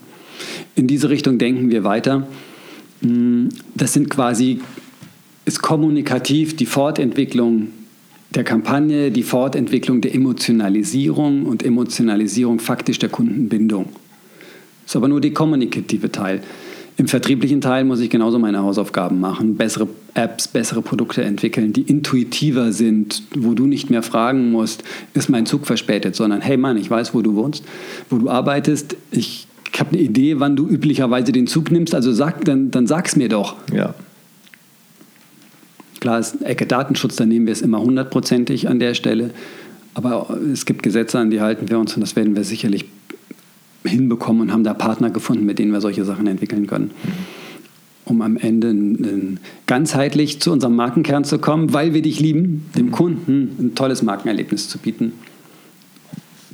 [0.76, 2.28] In diese Richtung denken wir weiter.
[3.02, 4.62] Hm, das sind quasi,
[5.46, 7.68] ist kommunikativ die Fortentwicklung
[8.36, 13.86] der Kampagne die Fortentwicklung der Emotionalisierung und Emotionalisierung faktisch der Kundenbindung.
[14.84, 16.42] Das ist aber nur der kommunikative Teil.
[16.98, 21.84] Im vertrieblichen Teil muss ich genauso meine Hausaufgaben machen, bessere Apps, bessere Produkte entwickeln, die
[21.84, 26.76] intuitiver sind, wo du nicht mehr fragen musst, ist mein Zug verspätet, sondern hey Mann,
[26.76, 27.64] ich weiß, wo du wohnst,
[28.10, 29.48] wo du arbeitest, ich
[29.80, 33.30] habe eine Idee, wann du üblicherweise den Zug nimmst, also sag, dann, dann sag's mir
[33.30, 33.56] doch.
[33.74, 33.96] Ja.
[36.00, 39.32] Klar ist Ecke Datenschutz, da nehmen wir es immer hundertprozentig an der Stelle.
[39.94, 42.86] Aber es gibt Gesetze, an die halten wir uns und das werden wir sicherlich
[43.86, 46.92] hinbekommen und haben da Partner gefunden, mit denen wir solche Sachen entwickeln können.
[48.06, 49.38] Um am Ende
[49.68, 54.70] ganzheitlich zu unserem Markenkern zu kommen, weil wir dich lieben, dem Kunden ein tolles Markenerlebnis
[54.70, 55.14] zu bieten.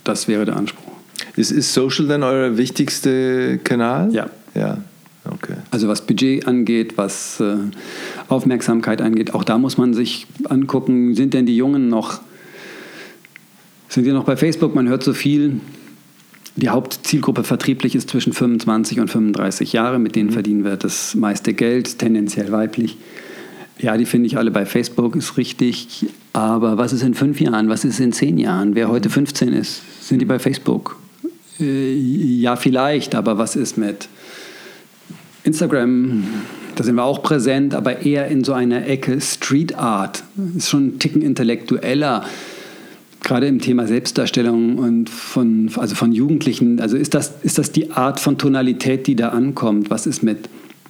[0.04, 0.93] Das wäre der Anspruch.
[1.36, 4.14] Ist, ist Social dann euer wichtigster Kanal?
[4.14, 4.30] Ja.
[4.54, 4.80] Ja.
[5.32, 5.56] Okay.
[5.72, 7.56] Also was Budget angeht, was äh,
[8.28, 12.22] Aufmerksamkeit angeht, auch da muss man sich angucken, sind denn die Jungen noch,
[13.90, 14.76] sind die noch bei Facebook?
[14.76, 15.60] Man hört so viel.
[16.58, 20.34] Die Hauptzielgruppe vertrieblich ist zwischen 25 und 35 Jahre, mit denen mhm.
[20.34, 22.98] verdienen wir das meiste Geld, tendenziell weiblich.
[23.78, 26.06] Ja, die finde ich alle bei Facebook, ist richtig.
[26.32, 27.68] Aber was ist in fünf Jahren?
[27.68, 28.74] Was ist in zehn Jahren?
[28.74, 30.98] Wer heute 15 ist, sind die bei Facebook?
[31.60, 34.08] Äh, ja, vielleicht, aber was ist mit
[35.46, 36.24] Instagram,
[36.76, 40.24] da sind wir auch präsent, aber eher in so einer Ecke Street Art.
[40.58, 42.26] Ist schon ein Ticken intellektueller,
[43.22, 46.82] gerade im Thema Selbstdarstellung und von, also von Jugendlichen.
[46.82, 49.89] Also ist das, ist das die Art von Tonalität, die da ankommt?
[49.89, 50.50] Was ist mit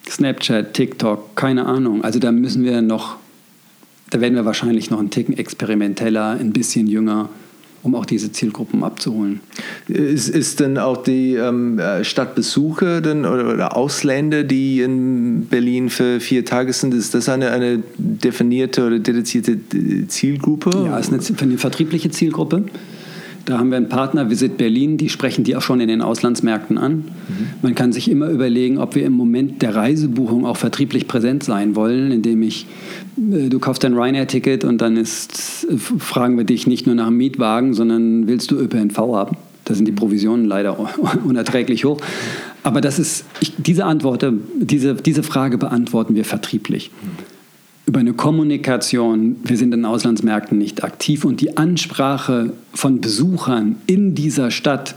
[0.09, 1.35] Snapchat, TikTok?
[1.35, 2.03] Keine Ahnung.
[2.03, 3.17] Also da müssen wir noch,
[4.09, 7.29] da werden wir wahrscheinlich noch einen Ticken experimenteller, ein bisschen jünger
[7.85, 9.39] um auch diese Zielgruppen abzuholen.
[9.87, 16.19] Ist, ist denn auch die ähm, Stadtbesucher denn, oder, oder, Ausländer, die in Berlin für
[16.19, 19.57] vier Tage sind, ist das eine, eine definierte oder dedizierte
[20.07, 20.71] Zielgruppe?
[20.85, 22.63] Ja, ist eine, eine vertriebliche Zielgruppe.
[23.45, 26.79] Da haben wir einen Partner, Visit Berlin, die sprechen die auch schon in den Auslandsmärkten
[26.79, 26.95] an.
[26.95, 27.05] Mhm.
[27.61, 31.75] Man kann sich immer überlegen, ob wir im Moment der Reisebuchung auch vertrieblich präsent sein
[31.75, 32.65] wollen, indem ich,
[33.17, 37.07] äh, du kaufst dein Ryanair-Ticket und dann ist, äh, fragen wir dich nicht nur nach
[37.07, 39.37] einem Mietwagen, sondern willst du ÖPNV haben?
[39.63, 40.77] Da sind die Provisionen leider
[41.23, 42.01] unerträglich hoch.
[42.63, 44.25] Aber das ist, ich, diese Antwort,
[44.57, 46.89] diese, diese Frage beantworten wir vertrieblich.
[47.01, 47.34] Mhm
[47.85, 54.15] über eine Kommunikation, wir sind in Auslandsmärkten nicht aktiv und die Ansprache von Besuchern in
[54.15, 54.95] dieser Stadt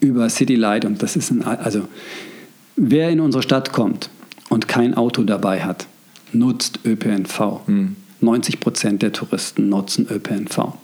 [0.00, 1.88] über Citylight und das ist ein, also
[2.76, 4.10] wer in unsere Stadt kommt
[4.50, 5.86] und kein Auto dabei hat,
[6.32, 7.66] nutzt ÖPNV.
[7.66, 7.96] Hm.
[8.20, 10.74] 90 Prozent der Touristen nutzen ÖPNV.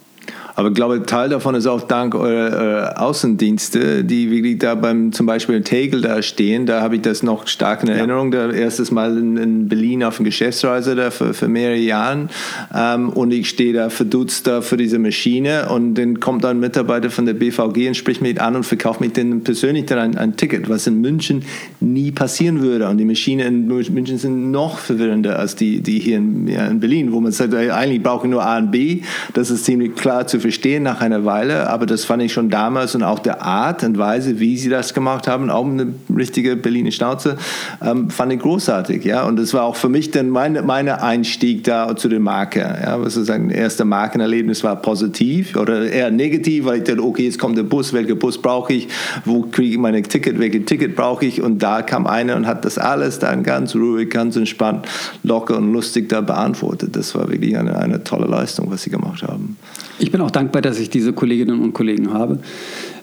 [0.57, 5.13] Aber ich glaube, Teil davon ist auch dank eurer äh, Außendienste, die wirklich da beim
[5.13, 6.67] zum Beispiel in Tegel da stehen.
[6.67, 8.33] Da habe ich das noch stark in Erinnerung.
[8.33, 8.47] Ja.
[8.47, 12.29] Da erstes Mal in, in, Berlin auf einer Geschäftsreise da für, für mehrere Jahre.
[12.73, 17.11] Ähm, und ich stehe da verdutzt da für diese Maschine und dann kommt ein Mitarbeiter
[17.11, 20.37] von der BVG und spricht mich an und verkauft mich dann persönlich dann ein, ein
[20.37, 21.43] Ticket, was in München
[21.81, 22.89] nie passieren würde.
[22.89, 26.79] Und die Maschinen in München sind noch verwirrender als die, die hier in, ja, in
[26.79, 29.01] Berlin, wo man sagt, eigentlich brauche ich nur A und B.
[29.33, 32.95] Das ist ziemlich klar zu verstehen nach einer Weile, aber das fand ich schon damals
[32.95, 36.91] und auch der Art und Weise, wie sie das gemacht haben, auch eine richtige Berliner
[36.91, 37.39] Schnauze,
[37.83, 39.07] ähm, fand ich großartig.
[39.07, 39.25] Ja?
[39.25, 42.61] Und das war auch für mich dann mein meine Einstieg da zu der Marke.
[42.61, 43.01] Ja?
[43.01, 47.57] Was sozusagen erste Markenerlebnis war positiv oder eher negativ, weil ich dachte, okay, jetzt kommt
[47.57, 48.89] der Bus, welcher Bus brauche ich,
[49.25, 52.67] wo kriege ich meine Ticket, welches Ticket brauche ich und da kam einer und hat
[52.67, 54.87] das alles dann ganz ruhig, ganz entspannt,
[55.23, 56.95] locker und lustig da beantwortet.
[56.95, 59.57] Das war wirklich eine, eine tolle Leistung, was sie gemacht haben.
[59.99, 62.39] Ich bin auch dankbar, dass ich diese Kolleginnen und Kollegen habe.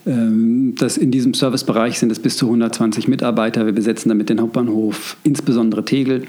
[0.06, 3.66] Ähm, das in diesem Servicebereich sind es bis zu 120 Mitarbeiter.
[3.66, 6.24] Wir besetzen damit den Hauptbahnhof, insbesondere Tegel.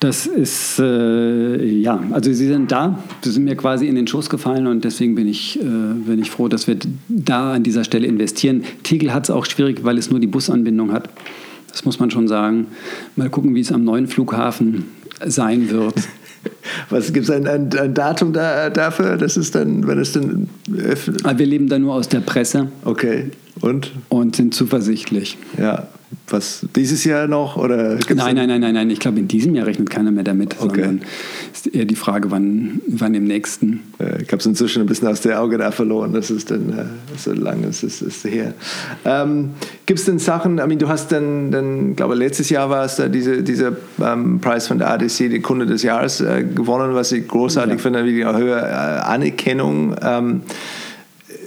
[0.00, 4.30] Das ist, äh, ja, also sie sind da, sie sind mir quasi in den Schoß
[4.30, 6.76] gefallen und deswegen bin ich, äh, bin ich froh, dass wir
[7.08, 8.62] da an dieser Stelle investieren.
[8.84, 11.08] Tegel hat es auch schwierig, weil es nur die Busanbindung hat.
[11.72, 12.68] Das muss man schon sagen.
[13.16, 14.84] Mal gucken, wie es am neuen Flughafen
[15.26, 15.96] sein wird.
[16.90, 19.16] Was gibt es ein, ein, ein, Datum da, dafür?
[19.16, 21.20] Das ist dann, wenn es dann öffnet?
[21.24, 22.68] Ah, wir leben da nur aus der Presse.
[22.84, 23.30] Okay.
[23.60, 23.92] Und?
[24.08, 25.36] Und sind zuversichtlich.
[25.58, 25.88] Ja.
[26.28, 27.98] Was dieses Jahr noch oder?
[28.14, 28.90] Nein, nein, nein, nein, nein.
[28.90, 30.82] Ich glaube, in diesem Jahr rechnet keiner mehr damit, okay.
[30.82, 31.00] sondern
[31.52, 33.82] ist eher die Frage, wann, wann im nächsten.
[33.98, 36.12] Ich habe es inzwischen ein bisschen aus der Auge da verloren.
[36.12, 36.84] Das ist dann äh,
[37.18, 38.54] so lange ist es ist her.
[39.04, 39.50] Ähm,
[39.86, 40.58] Gibt es denn Sachen?
[40.58, 44.40] I mean, du hast dann, dann glaube letztes Jahr war es da diese, dieser ähm,
[44.40, 47.78] Preis von der ADC, die Kunde des Jahres äh, gewonnen, was ich großartig ja.
[47.78, 49.94] finde, wie eine höhere äh, Anerkennung.
[50.02, 50.42] Ähm,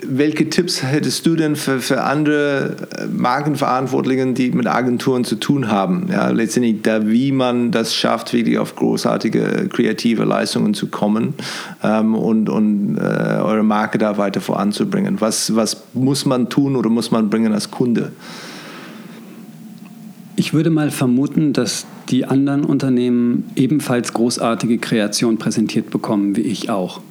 [0.08, 5.70] welche Tipps hättest du denn für, für andere äh, Markenverantwortlichen, die mit Agenturen zu tun
[5.70, 6.08] haben?
[6.12, 11.34] Ja, letztendlich, da, wie man das schafft, wirklich auf großartige kreative Leistungen zu kommen
[11.84, 15.22] ähm, und, und äh, eure Marke da weiter voranzubringen.
[15.22, 18.12] Was, was muss man tun oder muss man bringen als Kunde?
[20.36, 26.70] Ich würde mal vermuten, dass die anderen Unternehmen ebenfalls großartige Kreation präsentiert bekommen, wie ich
[26.70, 27.02] auch.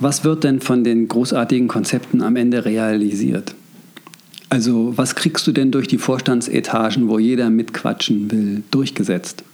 [0.00, 3.54] Was wird denn von den großartigen Konzepten am Ende realisiert?
[4.48, 9.44] Also was kriegst du denn durch die Vorstandsetagen, wo jeder mitquatschen will, durchgesetzt?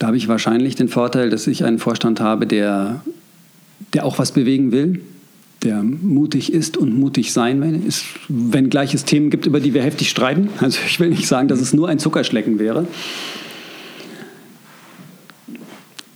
[0.00, 3.02] Da habe ich wahrscheinlich den Vorteil, dass ich einen Vorstand habe, der,
[3.94, 5.00] der auch was bewegen will,
[5.62, 9.74] der mutig ist und mutig sein will, ist, wenn gleich es Themen gibt, über die
[9.74, 10.50] wir heftig streiten.
[10.60, 12.86] Also ich will nicht sagen, dass es nur ein Zuckerschlecken wäre.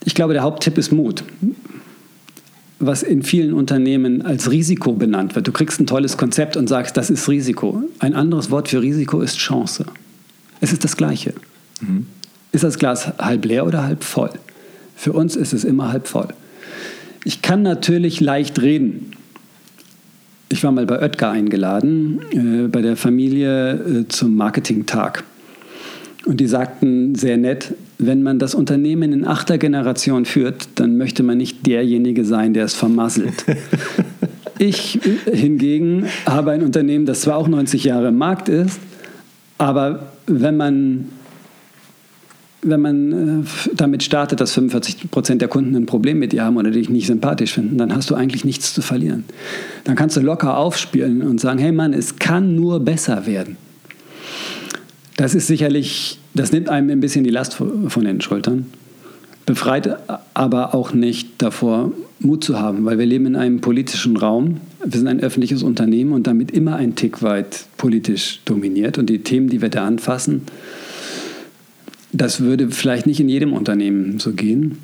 [0.04, 1.22] Ich glaube, der Haupttipp ist Mut
[2.84, 5.46] was in vielen Unternehmen als Risiko benannt wird.
[5.46, 7.82] Du kriegst ein tolles Konzept und sagst, das ist Risiko.
[8.00, 9.86] Ein anderes Wort für Risiko ist Chance.
[10.60, 11.34] Es ist das Gleiche.
[11.80, 12.06] Mhm.
[12.50, 14.30] Ist das Glas halb leer oder halb voll?
[14.96, 16.28] Für uns ist es immer halb voll.
[17.24, 19.12] Ich kann natürlich leicht reden.
[20.48, 25.24] Ich war mal bei Oetker eingeladen, äh, bei der Familie äh, zum Marketingtag.
[26.26, 27.74] Und die sagten sehr nett,
[28.06, 32.64] wenn man das Unternehmen in achter Generation führt, dann möchte man nicht derjenige sein, der
[32.64, 33.44] es vermasselt.
[34.58, 34.98] ich
[35.30, 38.80] hingegen habe ein Unternehmen, das zwar auch 90 Jahre im Markt ist,
[39.58, 41.08] aber wenn man,
[42.62, 46.56] wenn man äh, damit startet, dass 45 Prozent der Kunden ein Problem mit dir haben
[46.56, 49.24] oder dich nicht sympathisch finden, dann hast du eigentlich nichts zu verlieren.
[49.84, 53.56] Dann kannst du locker aufspielen und sagen, hey Mann, es kann nur besser werden.
[55.16, 58.66] Das ist sicherlich, das nimmt einem ein bisschen die Last von den Schultern,
[59.46, 59.98] befreit
[60.34, 64.60] aber auch nicht davor, Mut zu haben, weil wir leben in einem politischen Raum.
[64.84, 68.96] Wir sind ein öffentliches Unternehmen und damit immer ein Tick weit politisch dominiert.
[68.96, 70.42] Und die Themen, die wir da anfassen,
[72.12, 74.78] das würde vielleicht nicht in jedem Unternehmen so gehen,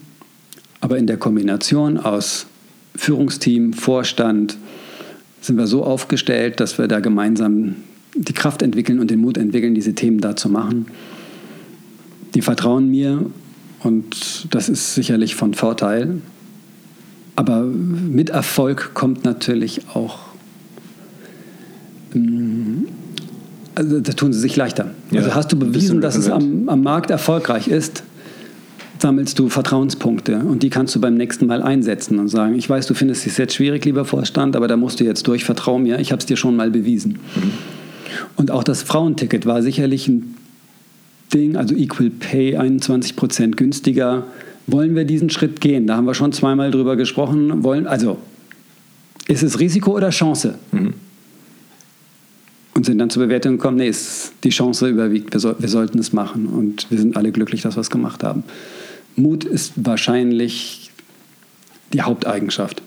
[0.81, 2.47] aber in der Kombination aus
[2.97, 4.57] Führungsteam, Vorstand
[5.41, 7.77] sind wir so aufgestellt, dass wir da gemeinsam
[8.19, 10.87] die Kraft entwickeln und den Mut entwickeln, diese Themen da zu machen.
[12.35, 13.27] Die vertrauen mir
[13.81, 16.21] und das ist sicherlich von Vorteil.
[17.37, 20.19] Aber mit Erfolg kommt natürlich auch,
[22.15, 22.89] ähm,
[23.77, 24.91] also da tun sie sich leichter.
[25.13, 28.03] Ja, also hast du bewiesen, dass es am, am Markt erfolgreich ist,
[29.01, 32.89] sammelst du Vertrauenspunkte und die kannst du beim nächsten Mal einsetzen und sagen, ich weiß,
[32.89, 36.01] du findest es jetzt schwierig, lieber Vorstand, aber da musst du jetzt durch, vertrau mir,
[36.01, 37.21] ich habe es dir schon mal bewiesen.
[37.37, 37.78] Mhm.
[38.37, 40.37] Und auch das Frauenticket war sicherlich ein
[41.33, 44.25] Ding, also Equal Pay 21 Prozent günstiger.
[44.67, 45.87] Wollen wir diesen Schritt gehen?
[45.87, 47.63] Da haben wir schon zweimal drüber gesprochen.
[47.65, 48.19] Wollen, also
[49.27, 50.59] ist es Risiko oder Chance?
[50.73, 50.95] Mhm.
[52.75, 55.99] Und sind dann zur Bewertung gekommen, nee, ist die Chance überwiegt, wir, so, wir sollten
[55.99, 56.47] es machen.
[56.47, 58.45] Und wir sind alle glücklich, dass wir es gemacht haben.
[59.17, 60.91] Mut ist wahrscheinlich
[61.93, 62.83] die Haupteigenschaft.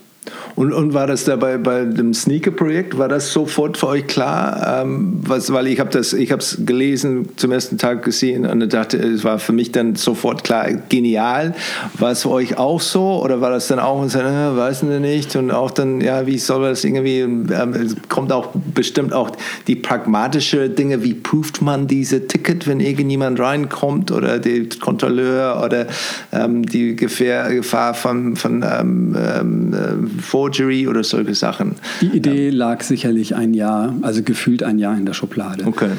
[0.54, 4.82] Und, und war das dabei bei dem Sneaker-Projekt, war das sofort für euch klar?
[4.82, 9.24] Ähm, was, weil ich habe ich es gelesen, zum ersten Tag gesehen und dachte, es
[9.24, 11.54] war für mich dann sofort klar, genial.
[11.98, 15.36] War es für euch auch so oder war das dann auch, und äh, weiß nicht
[15.36, 19.30] und auch dann, ja, wie soll das irgendwie, ähm, es kommt auch bestimmt auch
[19.66, 25.86] die pragmatische Dinge, wie prüft man diese Ticket, wenn irgendjemand reinkommt oder der Kontrolleur oder
[26.32, 30.08] ähm, die Gefahr, Gefahr von, von ähm, ähm,
[30.42, 31.76] Forgery oder solche Sachen.
[32.00, 32.56] Die Idee ähm.
[32.56, 35.64] lag sicherlich ein Jahr, also gefühlt ein Jahr in der Schublade.
[35.66, 35.90] Okay.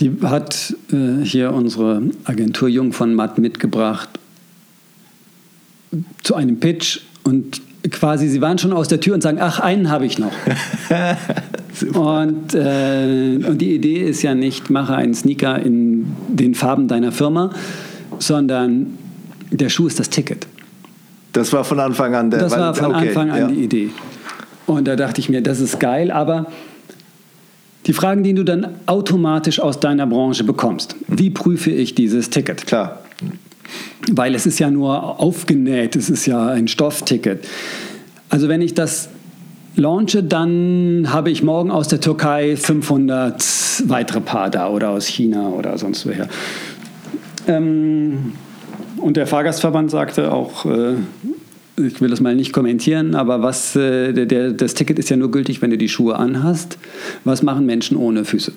[0.00, 4.08] Die hat äh, hier unsere Agentur Jung von Matt mitgebracht
[6.22, 9.88] zu einem Pitch und quasi, sie waren schon aus der Tür und sagen, ach, einen
[9.88, 10.32] habe ich noch.
[11.94, 17.12] und, äh, und die Idee ist ja nicht, mache einen Sneaker in den Farben deiner
[17.12, 17.50] Firma,
[18.18, 18.98] sondern
[19.50, 20.48] der Schuh ist das Ticket.
[21.34, 23.46] Das war von Anfang an der Das war von okay, Anfang an ja.
[23.48, 23.90] die Idee.
[24.66, 26.46] Und da dachte ich mir, das ist geil, aber
[27.86, 32.66] die Fragen, die du dann automatisch aus deiner Branche bekommst, wie prüfe ich dieses Ticket?
[32.66, 33.00] Klar.
[34.12, 37.44] Weil es ist ja nur aufgenäht, es ist ja ein Stoffticket.
[38.30, 39.08] Also wenn ich das
[39.74, 43.42] launche, dann habe ich morgen aus der Türkei 500
[43.86, 46.28] weitere Paar da oder aus China oder sonst woher.
[47.48, 48.34] Ähm,
[49.04, 50.94] und der Fahrgastverband sagte auch, äh,
[51.76, 55.30] ich will das mal nicht kommentieren, aber was, äh, der, das Ticket ist ja nur
[55.30, 56.78] gültig, wenn du die Schuhe anhast.
[57.22, 58.52] Was machen Menschen ohne Füße?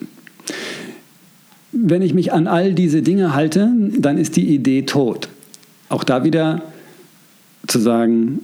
[1.72, 5.28] Wenn ich mich an all diese Dinge halte, dann ist die Idee tot.
[5.90, 6.62] Auch da wieder
[7.66, 8.40] zu sagen,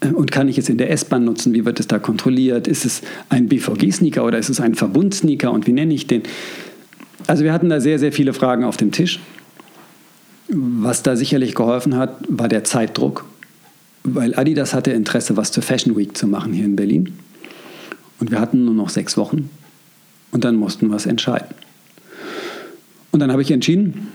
[0.00, 1.54] äh, und kann ich es in der S-Bahn nutzen?
[1.54, 2.68] Wie wird es da kontrolliert?
[2.68, 6.22] Ist es ein BVG-Sneaker oder ist es ein Verbund-Sneaker und wie nenne ich den?
[7.26, 9.18] Also wir hatten da sehr, sehr viele Fragen auf dem Tisch.
[10.48, 13.24] Was da sicherlich geholfen hat, war der Zeitdruck,
[14.04, 17.14] weil Adidas hatte Interesse, was zur Fashion Week zu machen hier in Berlin.
[18.20, 19.50] Und wir hatten nur noch sechs Wochen
[20.30, 21.54] und dann mussten wir es entscheiden.
[23.10, 24.08] Und dann habe ich entschieden,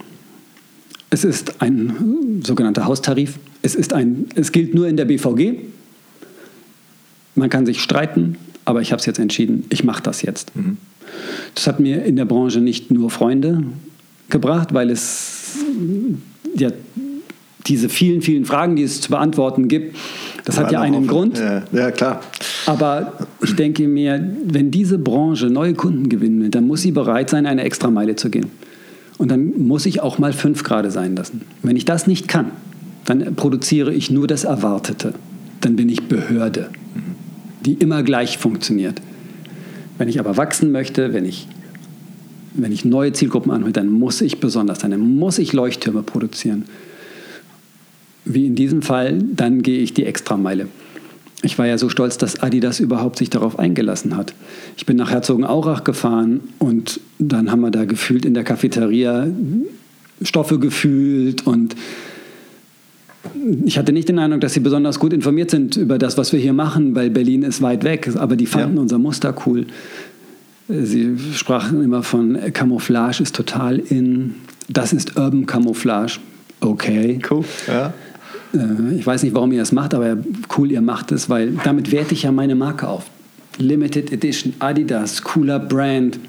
[1.09, 3.37] es ist ein sogenannter Haustarif.
[3.61, 5.59] Es, ist ein, es gilt nur in der BVG.
[7.35, 10.55] Man kann sich streiten, aber ich habe es jetzt entschieden, ich mache das jetzt.
[10.55, 10.77] Mhm.
[11.55, 13.63] Das hat mir in der Branche nicht nur Freunde
[14.29, 15.40] gebracht, weil es
[16.55, 16.69] ja,
[17.67, 19.95] diese vielen, vielen Fragen, die es zu beantworten gibt,
[20.45, 21.07] das hat ja einen offen.
[21.07, 21.37] Grund.
[21.37, 22.21] Ja, ja, klar.
[22.65, 23.13] Aber
[23.43, 27.45] ich denke mir, wenn diese Branche neue Kunden gewinnen will, dann muss sie bereit sein,
[27.45, 28.47] eine Extrameile zu gehen.
[29.17, 31.41] Und dann muss ich auch mal fünf Grad sein lassen.
[31.61, 32.51] Wenn ich das nicht kann,
[33.05, 35.13] dann produziere ich nur das Erwartete.
[35.61, 36.69] Dann bin ich Behörde,
[37.65, 38.99] die immer gleich funktioniert.
[39.99, 41.47] Wenn ich aber wachsen möchte, wenn ich
[42.53, 46.65] wenn ich neue Zielgruppen anhole, dann muss ich besonders sein, dann muss ich Leuchttürme produzieren.
[48.25, 50.67] Wie in diesem Fall, dann gehe ich die Extrameile.
[51.43, 54.35] Ich war ja so stolz, dass Adidas überhaupt sich darauf eingelassen hat.
[54.77, 59.27] Ich bin nach Herzogenaurach gefahren und dann haben wir da gefühlt in der Cafeteria
[60.21, 61.75] Stoffe gefühlt und
[63.65, 66.39] ich hatte nicht den Eindruck, dass sie besonders gut informiert sind über das, was wir
[66.39, 68.81] hier machen, weil Berlin ist weit weg, aber die fanden ja.
[68.81, 69.65] unser Muster cool.
[70.71, 74.35] Sie sprachen immer von Camouflage ist total in.
[74.69, 76.19] Das ist Urban Camouflage.
[76.61, 77.19] Okay.
[77.29, 77.93] Cool, ja.
[78.53, 80.17] Äh, ich weiß nicht, warum ihr das macht, aber
[80.57, 83.05] cool, ihr macht es, weil damit werte ich ja meine Marke auf.
[83.57, 86.19] Limited Edition, Adidas, cooler Brand.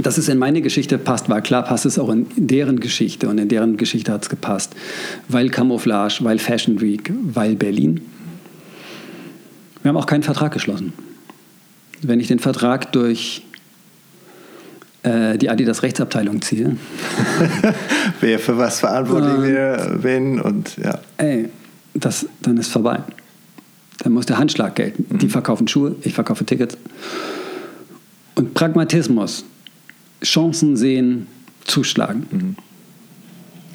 [0.00, 3.38] Dass es in meine Geschichte passt, war klar, passt es auch in deren Geschichte und
[3.38, 4.74] in deren Geschichte hat es gepasst.
[5.28, 8.00] Weil Camouflage, weil Fashion Week, weil Berlin.
[9.82, 10.92] Wir haben auch keinen Vertrag geschlossen
[12.02, 13.42] wenn ich den Vertrag durch
[15.02, 16.76] äh, die Adidas Rechtsabteilung ziehe.
[18.20, 20.98] Wer für was verantwortlich wäre, wen und ja.
[21.16, 21.48] Ey,
[21.94, 23.00] das, dann ist vorbei.
[23.98, 25.06] Dann muss der Handschlag gelten.
[25.08, 25.18] Mhm.
[25.18, 26.76] Die verkaufen Schuhe, ich verkaufe Tickets.
[28.34, 29.44] Und Pragmatismus,
[30.22, 31.26] Chancen sehen,
[31.64, 32.26] zuschlagen.
[32.30, 32.56] Mhm.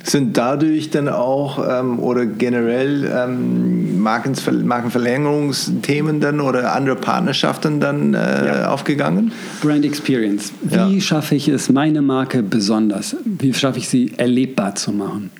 [0.07, 8.45] Sind dadurch dann auch ähm, oder generell ähm, Markenverlängerungsthemen dann oder andere Partnerschaften dann äh,
[8.45, 8.71] ja.
[8.71, 9.31] aufgegangen?
[9.61, 10.53] Brand Experience.
[10.61, 11.01] Wie ja.
[11.01, 13.15] schaffe ich es, meine Marke besonders?
[13.25, 15.31] Wie schaffe ich sie erlebbar zu machen?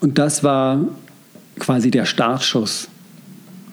[0.00, 0.80] Und das war
[1.58, 2.88] quasi der Startschuss,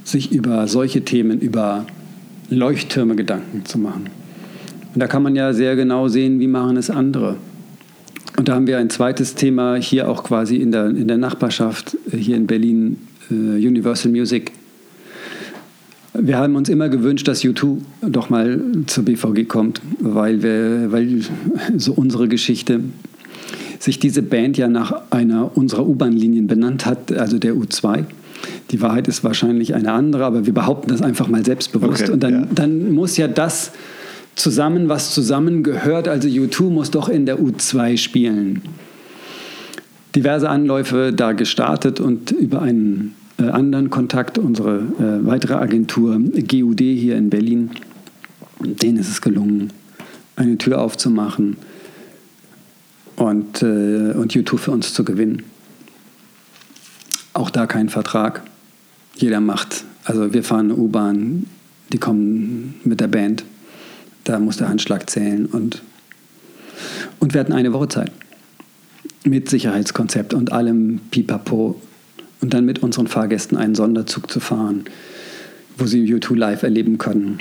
[0.06, 1.86] sich über solche Themen, über
[2.50, 4.10] Leuchttürme Gedanken zu machen.
[4.94, 7.36] Und da kann man ja sehr genau sehen, wie machen es andere.
[8.40, 11.98] Und da haben wir ein zweites Thema hier auch quasi in der, in der Nachbarschaft,
[12.10, 12.98] äh, hier in Berlin,
[13.30, 14.54] äh, Universal Music.
[16.14, 21.22] Wir haben uns immer gewünscht, dass U2 doch mal zur BVG kommt, weil, wir, weil
[21.76, 22.80] so unsere Geschichte
[23.78, 28.06] sich diese Band ja nach einer unserer U-Bahn-Linien benannt hat, also der U2.
[28.72, 32.04] Die Wahrheit ist wahrscheinlich eine andere, aber wir behaupten das einfach mal selbstbewusst.
[32.04, 32.48] Okay, und dann, ja.
[32.56, 33.74] dann muss ja das
[34.36, 38.62] zusammen, was zusammengehört, also U2 muss doch in der U2 spielen.
[40.16, 46.80] Diverse Anläufe da gestartet und über einen äh, anderen Kontakt, unsere äh, weitere Agentur GUD
[46.80, 47.72] hier in Berlin,
[48.60, 49.72] denen ist es gelungen,
[50.36, 51.58] eine Tür aufzumachen
[53.16, 55.44] und, äh, und U2 für uns zu gewinnen.
[57.34, 58.42] Auch da kein Vertrag.
[59.16, 59.84] Jeder macht.
[60.04, 61.46] Also wir fahren eine U-Bahn,
[61.94, 63.44] die kommen mit der Band.
[64.30, 65.82] Da muss der Handschlag zählen und,
[67.18, 68.12] und wir hatten eine Woche Zeit.
[69.24, 71.82] Mit Sicherheitskonzept und allem Pipapo.
[72.40, 74.86] Und dann mit unseren Fahrgästen einen Sonderzug zu fahren,
[75.80, 77.40] wo sie U2 live erleben können.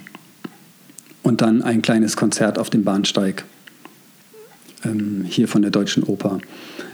[1.22, 3.44] Und dann ein kleines Konzert auf dem Bahnsteig
[4.82, 6.38] ähm, hier von der Deutschen Oper.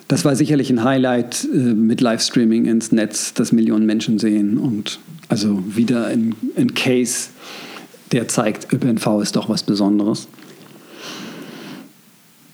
[0.08, 4.98] Das war sicherlich ein Highlight äh, mit Livestreaming ins Netz, das Millionen Menschen sehen und
[5.28, 6.34] also wieder ein,
[6.74, 7.28] Case,
[8.14, 10.28] der zeigt, ÖPNV ist doch was Besonderes.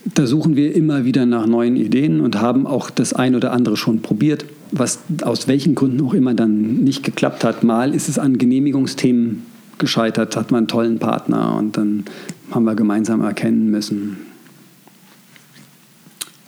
[0.07, 3.77] Da suchen wir immer wieder nach neuen Ideen und haben auch das ein oder andere
[3.77, 7.63] schon probiert, was aus welchen Gründen auch immer dann nicht geklappt hat.
[7.63, 9.43] Mal ist es an Genehmigungsthemen
[9.77, 12.05] gescheitert, hat man einen tollen Partner und dann
[12.51, 14.17] haben wir gemeinsam erkennen müssen,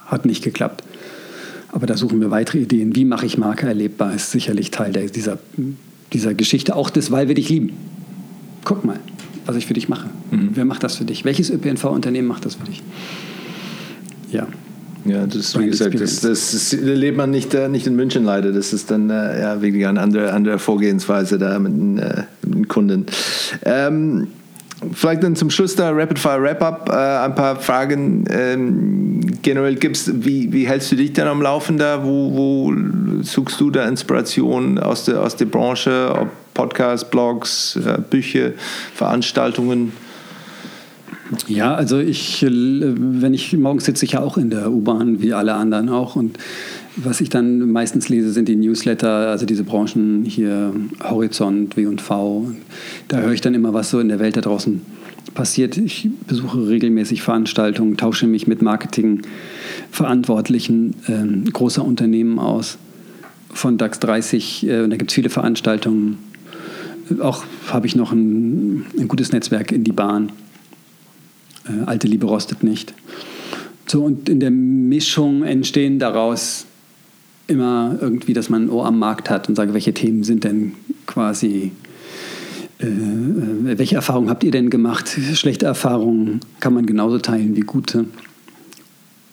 [0.06, 0.84] hat nicht geklappt.
[1.70, 2.96] Aber da suchen wir weitere Ideen.
[2.96, 5.38] Wie mache ich Marke erlebbar, ist sicherlich Teil dieser,
[6.14, 7.72] dieser Geschichte, auch des Weil wir dich lieben.
[8.64, 8.98] Guck mal,
[9.46, 10.08] was ich für dich mache.
[10.30, 10.50] Mhm.
[10.54, 11.24] Wer macht das für dich?
[11.24, 12.82] Welches ÖPNV-Unternehmen macht das für dich?
[14.30, 14.46] Ja.
[15.04, 18.52] Ja, das, wie gesagt, das, das, das, lebt man nicht, äh, nicht in München leider.
[18.52, 22.54] Das ist dann äh, ja, wirklich eine andere, andere Vorgehensweise da mit den, äh, mit
[22.54, 23.06] den Kunden.
[23.64, 24.28] Ähm,
[24.92, 30.24] Vielleicht dann zum Schluss der Rapid Fire Wrap-Up äh, ein paar Fragen ähm, generell gibst.
[30.24, 32.04] Wie, wie hältst du dich denn am Laufen da?
[32.04, 32.74] Wo, wo
[33.22, 36.12] suchst du da Inspiration aus der, aus der Branche?
[36.14, 38.52] Ob Podcasts, Blogs, äh, Bücher,
[38.94, 39.92] Veranstaltungen?
[41.46, 45.32] Ja, also ich, äh, wenn ich morgens sitze ich ja auch in der U-Bahn, wie
[45.32, 46.16] alle anderen auch.
[46.16, 46.38] Und
[46.96, 52.52] was ich dann meistens lese, sind die Newsletter, also diese Branchen hier, Horizont, W&V.
[53.08, 54.82] Da höre ich dann immer, was so in der Welt da draußen
[55.34, 55.78] passiert.
[55.78, 62.76] Ich besuche regelmäßig Veranstaltungen, tausche mich mit Marketingverantwortlichen äh, großer Unternehmen aus,
[63.52, 64.66] von DAX 30.
[64.66, 66.18] Äh, da gibt es viele Veranstaltungen.
[67.20, 70.32] Auch habe ich noch ein, ein, gutes Netzwerk in die Bahn.
[71.66, 72.92] Äh, alte Liebe rostet nicht.
[73.86, 76.66] So, und in der Mischung entstehen daraus
[77.52, 80.72] immer irgendwie, dass man ein Ohr am Markt hat und sagt, welche Themen sind denn
[81.06, 81.72] quasi,
[82.80, 85.08] äh, äh, welche Erfahrungen habt ihr denn gemacht?
[85.34, 88.06] Schlechte Erfahrungen kann man genauso teilen wie gute.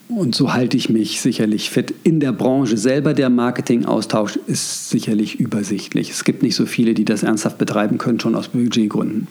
[0.10, 1.94] Und so halte ich mich sicherlich fit.
[2.04, 6.10] In der Branche selber der Marketingaustausch ist sicherlich übersichtlich.
[6.10, 9.28] Es gibt nicht so viele, die das ernsthaft betreiben können, schon aus Budgetgründen.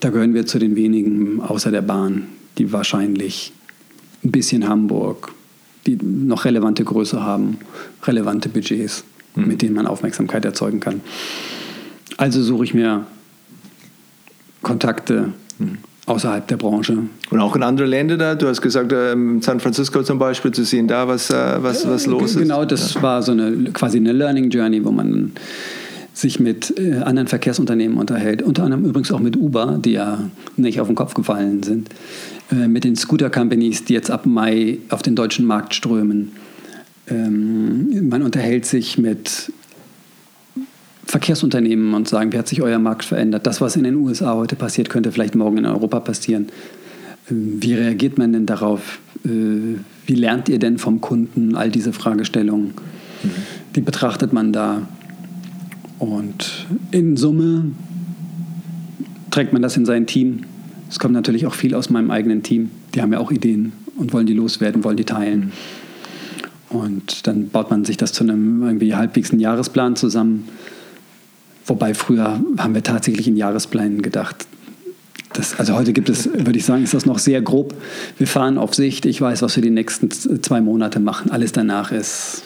[0.00, 2.26] Da gehören wir zu den wenigen außer der Bahn,
[2.58, 3.52] die wahrscheinlich
[4.22, 5.32] ein bisschen Hamburg,
[5.86, 7.58] die noch relevante Größe haben,
[8.04, 9.46] relevante Budgets, mhm.
[9.46, 11.00] mit denen man Aufmerksamkeit erzeugen kann.
[12.16, 13.06] Also suche ich mir
[14.62, 15.78] Kontakte mhm.
[16.06, 16.98] außerhalb der Branche.
[17.30, 18.34] Und auch in andere Länder da?
[18.34, 22.06] Du hast gesagt, ähm, San Francisco zum Beispiel, zu sehen da, was, äh, was, was
[22.06, 22.38] los ist.
[22.38, 23.02] Genau, das ja.
[23.02, 25.32] war so eine quasi eine Learning Journey, wo man
[26.18, 30.80] sich mit äh, anderen Verkehrsunternehmen unterhält, unter anderem übrigens auch mit Uber, die ja nicht
[30.80, 31.90] auf den Kopf gefallen sind.
[32.50, 36.32] Äh, mit den Scooter-Companies, die jetzt ab Mai auf den deutschen Markt strömen.
[37.08, 39.52] Ähm, man unterhält sich mit
[41.06, 43.46] Verkehrsunternehmen und sagen, wie hat sich euer Markt verändert?
[43.46, 46.48] Das, was in den USA heute passiert, könnte vielleicht morgen in Europa passieren.
[47.30, 48.98] Ähm, wie reagiert man denn darauf?
[49.24, 51.54] Äh, wie lernt ihr denn vom Kunden?
[51.54, 52.72] All diese Fragestellungen,
[53.22, 53.30] mhm.
[53.76, 54.82] die betrachtet man da.
[55.98, 57.72] Und in Summe
[59.30, 60.44] trägt man das in sein Team
[60.88, 62.70] es kommt natürlich auch viel aus meinem eigenen Team.
[62.94, 65.52] Die haben ja auch Ideen und wollen die loswerden, wollen die teilen.
[66.70, 70.48] Und dann baut man sich das zu einem irgendwie halbwegs Jahresplan zusammen.
[71.66, 74.46] Wobei früher haben wir tatsächlich in Jahresplänen gedacht.
[75.34, 77.74] Das, also heute gibt es, würde ich sagen, ist das noch sehr grob.
[78.16, 79.04] Wir fahren auf Sicht.
[79.04, 81.30] Ich weiß, was wir die nächsten zwei Monate machen.
[81.30, 82.44] Alles danach ist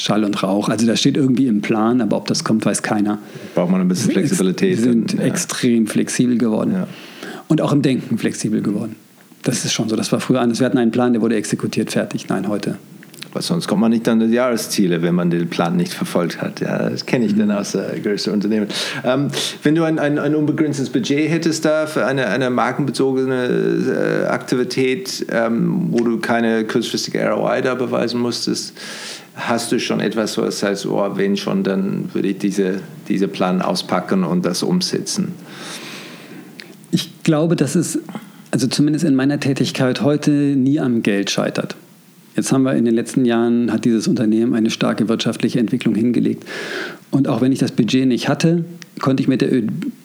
[0.00, 0.68] Schall und Rauch.
[0.68, 3.18] Also das steht irgendwie im Plan, aber ob das kommt, weiß keiner.
[3.54, 4.78] Braucht man ein bisschen Flexibilität.
[4.78, 5.20] Wir sind ja.
[5.20, 6.72] extrem flexibel geworden.
[6.72, 6.86] Ja.
[7.48, 8.96] Und auch im Denken flexibel geworden.
[9.42, 9.96] Das ist schon so.
[9.96, 10.60] Das war früher anders.
[10.60, 12.28] Wir hatten einen Plan, der wurde exekutiert, fertig.
[12.28, 12.76] Nein, heute
[13.32, 16.60] weil sonst kommt man nicht an die Jahresziele, wenn man den Plan nicht verfolgt hat.
[16.60, 18.68] Ja, das kenne ich dann aus äh, größeren Unternehmen.
[19.04, 19.28] Ähm,
[19.62, 25.26] wenn du ein, ein, ein, unbegrenztes Budget hättest da für eine, eine markenbezogene äh, Aktivität,
[25.30, 28.74] ähm, wo du keine kurzfristige ROI da beweisen musstest,
[29.36, 33.28] hast du schon etwas, wo du sagst, oh, wenn schon, dann würde ich diese, diese
[33.28, 35.32] Plan auspacken und das umsetzen?
[36.90, 37.98] Ich glaube, dass es,
[38.50, 41.76] also zumindest in meiner Tätigkeit heute, nie am Geld scheitert.
[42.36, 46.44] Jetzt haben wir in den letzten Jahren, hat dieses Unternehmen eine starke wirtschaftliche Entwicklung hingelegt.
[47.10, 48.64] Und auch wenn ich das Budget nicht hatte,
[49.00, 49.62] konnte ich mit der Ö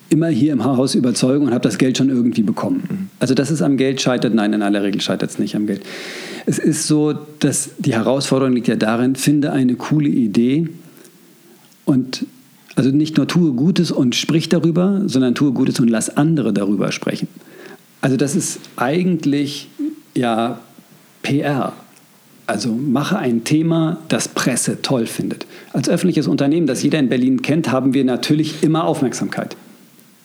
[0.09, 3.09] immer hier im Haus überzeugen und habe das Geld schon irgendwie bekommen.
[3.19, 5.81] Also dass es am Geld scheitert, nein, in aller Regel scheitert es nicht am Geld.
[6.45, 10.69] Es ist so, dass die Herausforderung liegt ja darin, finde eine coole Idee
[11.85, 12.25] und
[12.75, 16.91] also nicht nur tue Gutes und sprich darüber, sondern tue Gutes und lass andere darüber
[16.91, 17.27] sprechen.
[18.01, 19.69] Also das ist eigentlich
[20.13, 20.59] ja
[21.23, 21.73] PR.
[22.47, 25.47] Also mache ein Thema, das Presse toll findet.
[25.73, 29.55] Als öffentliches Unternehmen, das jeder in Berlin kennt, haben wir natürlich immer Aufmerksamkeit.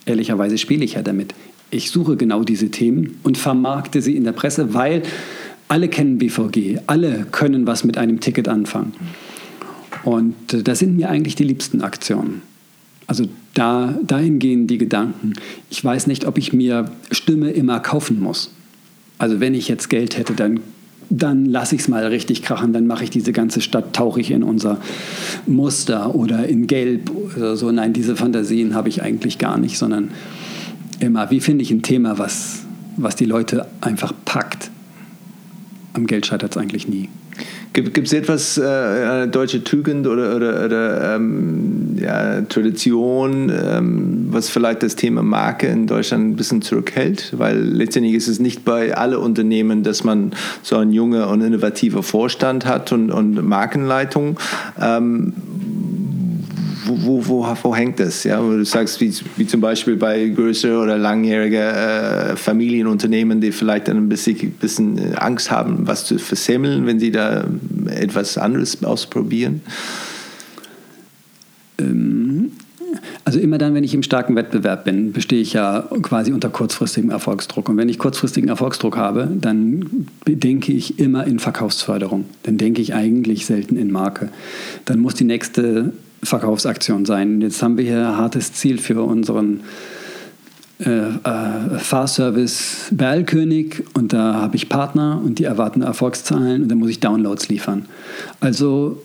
[0.04, 1.34] Ehrlicherweise spiele ich ja damit.
[1.70, 5.02] Ich suche genau diese Themen und vermarkte sie in der Presse, weil
[5.68, 8.92] alle kennen BVG, alle können was mit einem Ticket anfangen.
[10.02, 12.42] Und äh, das sind mir eigentlich die liebsten Aktionen.
[13.06, 15.34] Also da, dahin gehen die Gedanken.
[15.68, 18.52] Ich weiß nicht, ob ich mir Stimme immer kaufen muss.
[19.18, 20.60] Also wenn ich jetzt Geld hätte, dann
[21.10, 24.30] dann lasse ich es mal richtig krachen, dann mache ich diese ganze Stadt, tauche ich
[24.30, 24.78] in unser
[25.46, 27.70] Muster oder in Gelb oder so.
[27.72, 30.12] Nein, diese Fantasien habe ich eigentlich gar nicht, sondern
[31.00, 32.60] immer, wie finde ich ein Thema, was,
[32.96, 34.70] was die Leute einfach packt.
[35.94, 37.08] Am Geld scheitert es eigentlich nie.
[37.72, 44.48] Gibt es etwas, äh, eine deutsche Tugend oder, oder, oder ähm, ja, Tradition, ähm, was
[44.48, 47.32] vielleicht das Thema Marke in Deutschland ein bisschen zurückhält?
[47.36, 50.32] Weil letztendlich ist es nicht bei allen Unternehmen, dass man
[50.62, 54.38] so einen jungen und innovativen Vorstand hat und, und Markenleitung.
[54.80, 55.32] Ähm,
[56.98, 58.24] wo, wo, wo, hängt das?
[58.24, 58.40] Ja?
[58.40, 63.96] du sagst, wie, wie zum Beispiel bei größeren oder langjährigen äh, Familienunternehmen, die vielleicht dann
[63.96, 67.44] ein bisschen, bisschen äh, Angst haben, was zu versemmeln, wenn sie da
[67.86, 69.62] etwas anderes ausprobieren?
[71.78, 72.52] Ähm,
[73.24, 77.10] also immer dann, wenn ich im starken Wettbewerb bin, bestehe ich ja quasi unter kurzfristigem
[77.10, 77.68] Erfolgsdruck.
[77.68, 82.24] Und wenn ich kurzfristigen Erfolgsdruck habe, dann denke ich immer in Verkaufsförderung.
[82.42, 84.30] Dann denke ich eigentlich selten in Marke.
[84.84, 85.92] Dann muss die nächste
[86.22, 87.40] Verkaufsaktion sein.
[87.40, 89.60] Jetzt haben wir hier ein hartes Ziel für unseren
[90.80, 96.74] äh, äh, Fahrservice Berlkönig und da habe ich Partner und die erwarten Erfolgszahlen und da
[96.74, 97.86] muss ich Downloads liefern.
[98.40, 99.02] Also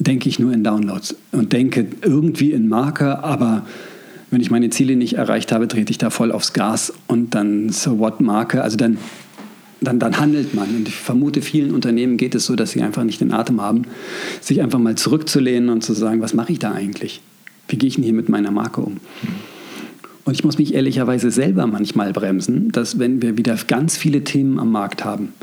[0.00, 3.64] denke ich nur in Downloads und denke irgendwie in Marke, aber
[4.30, 7.68] wenn ich meine Ziele nicht erreicht habe, trete ich da voll aufs Gas und dann
[7.68, 8.98] so what Marke, also dann
[9.84, 10.68] dann, dann handelt man.
[10.76, 13.82] Und ich vermute, vielen Unternehmen geht es so, dass sie einfach nicht den Atem haben,
[14.40, 17.20] sich einfach mal zurückzulehnen und zu sagen, was mache ich da eigentlich?
[17.68, 18.98] Wie gehe ich denn hier mit meiner Marke um?
[20.24, 24.58] Und ich muss mich ehrlicherweise selber manchmal bremsen, dass wenn wir wieder ganz viele Themen
[24.58, 25.34] am Markt haben,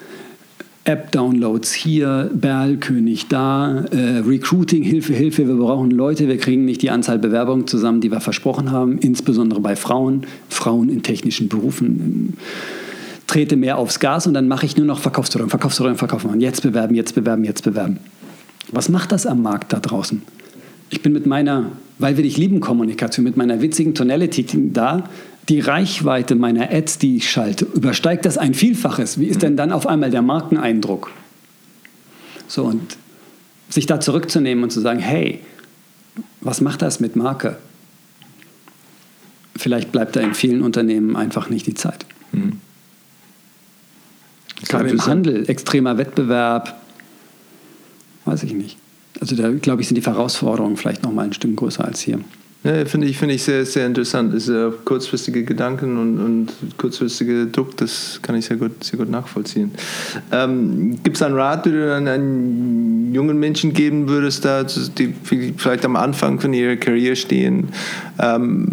[0.83, 6.89] App-Downloads hier, Berlkönig da, äh, Recruiting, Hilfe, Hilfe, wir brauchen Leute, wir kriegen nicht die
[6.89, 12.35] Anzahl Bewerbungen zusammen, die wir versprochen haben, insbesondere bei Frauen, Frauen in technischen Berufen
[13.31, 16.41] trete mehr aufs Gas und dann mache ich nur noch Verkaufsförderung, Verkaufsförderung, Verkaufsförderung.
[16.41, 17.99] Jetzt bewerben, jetzt bewerben, jetzt bewerben.
[18.71, 20.21] Was macht das am Markt da draußen?
[20.89, 25.05] Ich bin mit meiner, weil wir dich lieben, Kommunikation, mit meiner witzigen Tonality da.
[25.47, 29.17] Die Reichweite meiner Ads, die ich schalte, übersteigt das ein Vielfaches.
[29.17, 31.11] Wie ist denn dann auf einmal der Markeneindruck?
[32.49, 32.97] So, und
[33.69, 35.39] sich da zurückzunehmen und zu sagen, hey,
[36.41, 37.57] was macht das mit Marke?
[39.55, 42.05] Vielleicht bleibt da in vielen Unternehmen einfach nicht die Zeit.
[42.33, 42.59] Mhm.
[44.67, 46.79] Gerade im Handel, extremer Wettbewerb,
[48.25, 48.77] weiß ich nicht.
[49.19, 52.19] Also da, glaube ich, sind die Herausforderungen vielleicht noch mal ein Stück größer als hier.
[52.63, 54.35] Ja, finde ich, find ich sehr, sehr interessant.
[54.47, 59.71] Äh, kurzfristige Gedanken und, und kurzfristige Druck, das kann ich sehr gut, sehr gut nachvollziehen.
[60.31, 65.13] Ähm, Gibt es einen Rat, den du an einen jungen Menschen geben würdest, da, die
[65.57, 67.69] vielleicht am Anfang von ihrer Karriere stehen?
[68.19, 68.67] Ähm,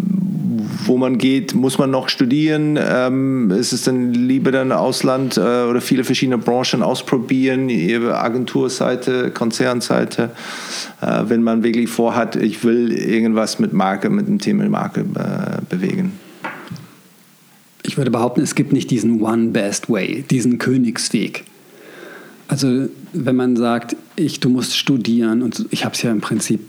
[0.85, 2.77] wo man geht, muss man noch studieren?
[2.81, 10.31] Ähm, ist es dann lieber dann Ausland äh, oder viele verschiedene Branchen ausprobieren, Agenturseite, Konzernseite,
[11.01, 15.61] äh, wenn man wirklich vorhat, ich will irgendwas mit Marke, mit dem Thema Marke äh,
[15.69, 16.13] bewegen?
[17.83, 21.45] Ich würde behaupten, es gibt nicht diesen One Best Way, diesen Königsweg.
[22.47, 26.61] Also wenn man sagt, ich, du musst studieren und ich habe es ja im Prinzip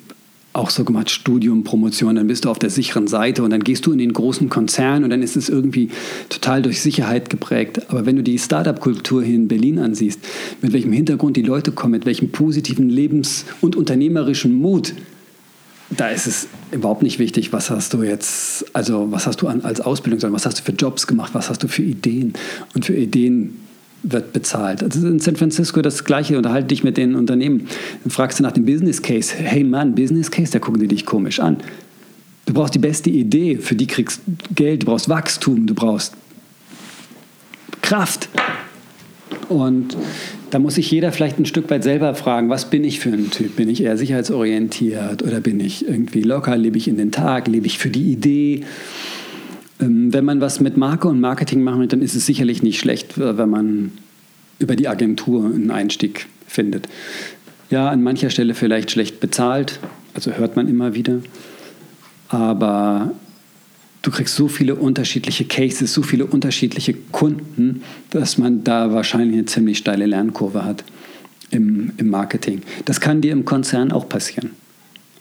[0.52, 3.86] auch so gemacht, Studium, Promotion, dann bist du auf der sicheren Seite und dann gehst
[3.86, 5.90] du in den großen Konzern und dann ist es irgendwie
[6.28, 7.88] total durch Sicherheit geprägt.
[7.88, 10.20] Aber wenn du die Startup-Kultur hier in Berlin ansiehst,
[10.60, 14.94] mit welchem Hintergrund die Leute kommen, mit welchem positiven Lebens- und unternehmerischen Mut,
[15.96, 19.62] da ist es überhaupt nicht wichtig, was hast du jetzt, also was hast du an,
[19.62, 22.32] als Ausbildung, sondern was hast du für Jobs gemacht, was hast du für Ideen.
[22.74, 23.56] Und für Ideen
[24.02, 24.82] wird bezahlt.
[24.82, 27.66] Also in San Francisco das Gleiche, unterhalte dich mit den Unternehmen.
[28.02, 29.34] Dann fragst du nach dem Business Case.
[29.36, 31.58] Hey Mann, Business Case, da gucken die dich komisch an.
[32.46, 34.22] Du brauchst die beste Idee, für die kriegst
[34.54, 36.14] Geld, du brauchst Wachstum, du brauchst
[37.82, 38.28] Kraft.
[39.48, 39.96] Und
[40.50, 43.30] da muss sich jeder vielleicht ein Stück weit selber fragen, was bin ich für ein
[43.30, 43.56] Typ?
[43.56, 46.56] Bin ich eher sicherheitsorientiert oder bin ich irgendwie locker?
[46.56, 47.46] Lebe ich in den Tag?
[47.46, 48.64] Lebe ich für die Idee?
[49.80, 52.78] Ähm, wenn man was mit Marke und Marketing machen will, dann ist es sicherlich nicht
[52.78, 53.92] schlecht, wenn man
[54.58, 56.88] über die Agentur einen Einstieg findet.
[57.70, 59.78] Ja, an mancher Stelle vielleicht schlecht bezahlt,
[60.14, 61.20] also hört man immer wieder.
[62.28, 63.12] Aber
[64.02, 69.46] du kriegst so viele unterschiedliche Cases, so viele unterschiedliche Kunden, dass man da wahrscheinlich eine
[69.46, 70.84] ziemlich steile Lernkurve hat
[71.50, 72.62] im, im Marketing.
[72.84, 74.50] Das kann dir im Konzern auch passieren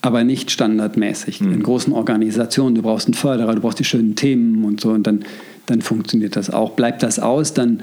[0.02, 1.42] aber nicht standardmäßig.
[1.42, 1.54] Mhm.
[1.54, 5.06] In großen Organisationen, du brauchst einen Förderer, du brauchst die schönen Themen und so und
[5.06, 5.26] dann,
[5.66, 6.72] dann funktioniert das auch.
[6.72, 7.82] Bleibt das aus, dann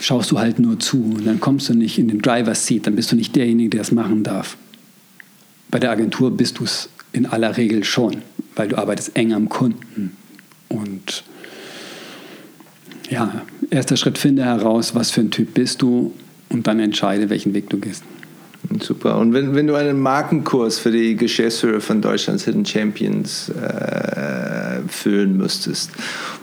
[0.00, 2.96] schaust du halt nur zu und dann kommst du nicht in den Driver's Seat, dann
[2.96, 4.56] bist du nicht derjenige, der es machen darf.
[5.70, 8.18] Bei der Agentur bist du es in aller Regel schon,
[8.54, 10.16] weil du arbeitest eng am Kunden
[10.68, 11.24] und
[13.08, 16.12] ja, erster Schritt, finde heraus, was für ein Typ bist du
[16.48, 18.02] und dann entscheide, welchen Weg du gehst.
[18.80, 19.18] Super.
[19.18, 25.36] Und wenn, wenn du einen Markenkurs für die Geschäftsführer von Deutschlands Hidden Champions äh, führen
[25.36, 25.90] müsstest,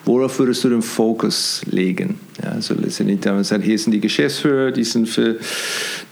[0.05, 2.19] worauf würdest du den Fokus legen?
[2.43, 5.37] Ja, also letztendlich damals gesagt, hier sind die Geschäftsführer, die sind für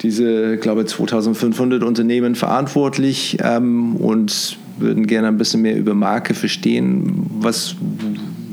[0.02, 6.34] diese, glaube ich, 2500 Unternehmen verantwortlich ähm, und würden gerne ein bisschen mehr über Marke
[6.34, 7.28] verstehen.
[7.40, 7.76] Was,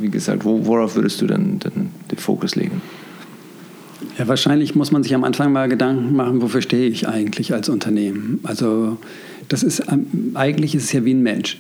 [0.01, 2.81] wie gesagt, worauf würdest du dann den Fokus legen?
[4.19, 7.69] Ja, wahrscheinlich muss man sich am Anfang mal Gedanken machen, wofür stehe ich eigentlich als
[7.69, 8.41] Unternehmen?
[8.43, 8.99] Also
[9.49, 9.83] das ist
[10.35, 11.59] eigentlich ist es ja wie ein Mensch.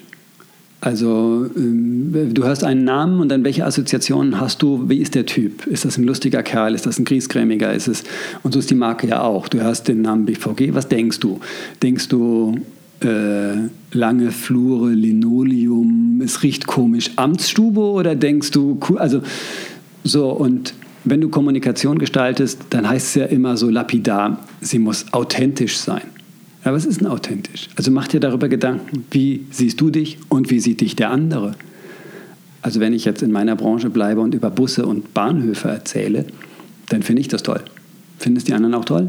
[0.80, 4.88] Also ähm, du hörst einen Namen und dann welche Assoziationen hast du?
[4.88, 5.66] Wie ist der Typ?
[5.66, 6.74] Ist das ein lustiger Kerl?
[6.74, 7.72] Ist das ein Griesgrämiger?
[7.72, 8.04] Ist es
[8.44, 9.48] und so ist die Marke ja auch.
[9.48, 10.74] Du hörst den Namen BVG.
[10.74, 11.40] Was denkst du?
[11.82, 12.60] Denkst du
[13.00, 16.20] äh, lange Flure, Linoleum?
[16.22, 19.22] Es riecht komisch, Amtsstube oder denkst du also
[20.04, 20.74] so und
[21.10, 26.02] wenn du Kommunikation gestaltest, dann heißt es ja immer so lapidar, sie muss authentisch sein.
[26.64, 27.68] Ja, was ist denn authentisch?
[27.76, 31.54] Also mach dir darüber Gedanken, wie siehst du dich und wie sieht dich der andere?
[32.62, 36.26] Also wenn ich jetzt in meiner Branche bleibe und über Busse und Bahnhöfe erzähle,
[36.88, 37.60] dann finde ich das toll.
[38.18, 39.08] Finden es die anderen auch toll?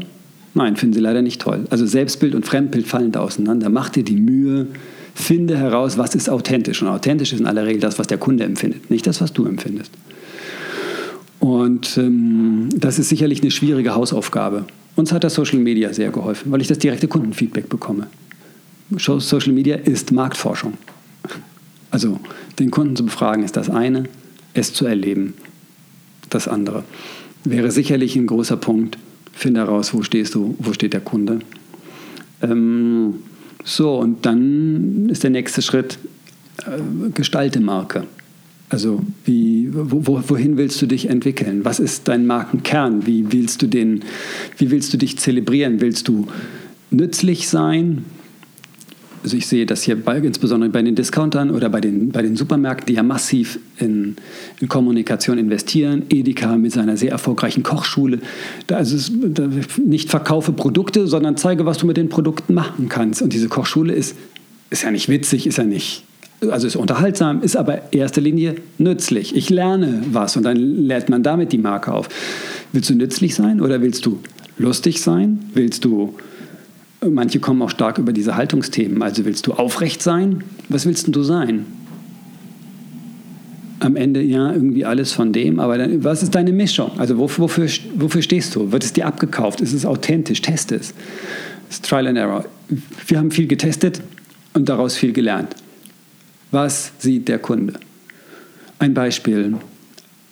[0.54, 1.64] Nein, finden sie leider nicht toll.
[1.70, 3.68] Also Selbstbild und Fremdbild fallen da auseinander.
[3.68, 4.68] Mach dir die Mühe,
[5.14, 6.82] finde heraus, was ist authentisch.
[6.82, 9.46] Und authentisch ist in aller Regel das, was der Kunde empfindet, nicht das, was du
[9.46, 9.90] empfindest.
[11.40, 14.66] Und ähm, das ist sicherlich eine schwierige Hausaufgabe.
[14.96, 18.06] Uns hat das Social Media sehr geholfen, weil ich das direkte Kundenfeedback bekomme.
[18.96, 20.74] Social Media ist Marktforschung.
[21.90, 22.20] Also
[22.58, 24.04] den Kunden zu befragen ist das eine,
[24.52, 25.34] es zu erleben
[26.30, 26.84] das andere.
[27.44, 28.98] Wäre sicherlich ein großer Punkt.
[29.32, 31.40] Finde heraus, wo stehst du, wo steht der Kunde.
[32.42, 33.14] Ähm,
[33.64, 35.98] so, und dann ist der nächste Schritt,
[36.66, 38.04] äh, gestalte Marke.
[38.70, 41.64] Also wie, wo, wohin willst du dich entwickeln?
[41.64, 43.04] Was ist dein Markenkern?
[43.04, 44.04] Wie willst du, den,
[44.58, 45.80] wie willst du dich zelebrieren?
[45.80, 46.28] Willst du
[46.92, 48.04] nützlich sein?
[49.24, 52.36] Also ich sehe das hier bei, insbesondere bei den Discountern oder bei den, bei den
[52.36, 54.14] Supermärkten, die ja massiv in,
[54.60, 56.04] in Kommunikation investieren.
[56.08, 58.20] Edeka mit seiner sehr erfolgreichen Kochschule.
[58.68, 59.50] Da ist es da
[59.84, 63.20] nicht verkaufe Produkte, sondern zeige, was du mit den Produkten machen kannst.
[63.20, 64.14] Und diese Kochschule ist,
[64.70, 66.04] ist ja nicht witzig, ist ja nicht
[66.48, 69.36] also ist unterhaltsam, ist aber in erster Linie nützlich.
[69.36, 72.08] Ich lerne was und dann lernt man damit die Marke auf.
[72.72, 74.20] Willst du nützlich sein oder willst du
[74.56, 75.40] lustig sein?
[75.54, 76.14] Willst du,
[77.06, 80.44] manche kommen auch stark über diese Haltungsthemen, also willst du aufrecht sein?
[80.68, 81.66] Was willst du sein?
[83.80, 86.90] Am Ende ja irgendwie alles von dem, aber dann, was ist deine Mischung?
[86.98, 88.72] Also wofür, wofür stehst du?
[88.72, 89.62] Wird es dir abgekauft?
[89.62, 90.42] Ist es authentisch?
[90.42, 90.94] Teste es.
[91.68, 92.44] Das ist Trial and Error.
[93.06, 94.02] Wir haben viel getestet
[94.52, 95.54] und daraus viel gelernt.
[96.50, 97.74] Was sieht der Kunde?
[98.78, 99.56] Ein Beispiel,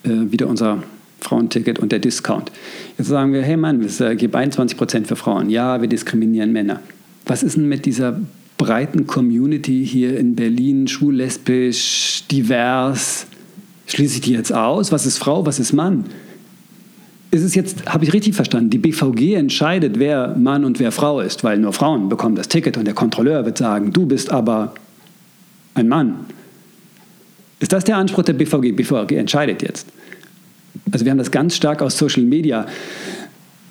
[0.04, 0.82] äh, wieder unser
[1.20, 2.50] Frauenticket und der Discount.
[2.96, 5.50] Jetzt sagen wir, hey Mann, es gibt 21% für Frauen.
[5.50, 6.80] Ja, wir diskriminieren Männer.
[7.26, 8.20] Was ist denn mit dieser
[8.56, 13.26] breiten Community hier in Berlin, schwul, lesbisch, divers?
[13.86, 14.92] Schließe ich die jetzt aus?
[14.92, 16.04] Was ist Frau, was ist Mann?
[17.30, 21.20] ist es jetzt, habe ich richtig verstanden, die BVG entscheidet, wer Mann und wer Frau
[21.20, 24.72] ist, weil nur Frauen bekommen das Ticket und der Kontrolleur wird sagen, du bist aber
[25.78, 26.26] ein Mann.
[27.60, 28.72] Ist das der Anspruch der BVG?
[28.72, 29.86] BVG entscheidet jetzt.
[30.92, 32.66] Also wir haben das ganz stark aus Social Media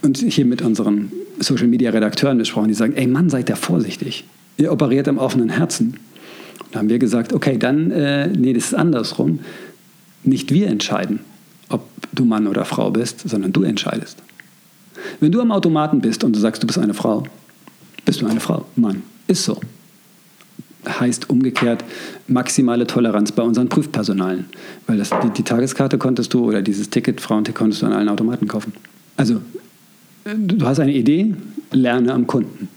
[0.02, 4.26] und hier mit unseren Social Media Redakteuren besprochen, die sagen, ey Mann, seid da vorsichtig.
[4.58, 5.98] Ihr operiert am offenen Herzen.
[6.72, 9.40] Da haben wir gesagt, okay, dann, äh, nee, das ist andersrum.
[10.24, 11.20] Nicht wir entscheiden,
[11.70, 14.18] ob du Mann oder Frau bist, sondern du entscheidest.
[15.20, 17.24] Wenn du am Automaten bist und du sagst, du bist eine Frau,
[18.04, 18.66] bist du eine Frau.
[18.76, 19.60] Mann, ist so.
[20.88, 21.84] Heißt umgekehrt
[22.28, 24.46] maximale Toleranz bei unseren Prüfpersonalen.
[24.86, 28.10] Weil das, die, die Tageskarte konntest du oder dieses Ticket, Frauenticket konntest du an allen
[28.10, 28.74] Automaten kaufen.
[29.16, 29.42] Also,
[30.26, 31.34] du hast eine Idee,
[31.72, 32.70] lerne am Kunden.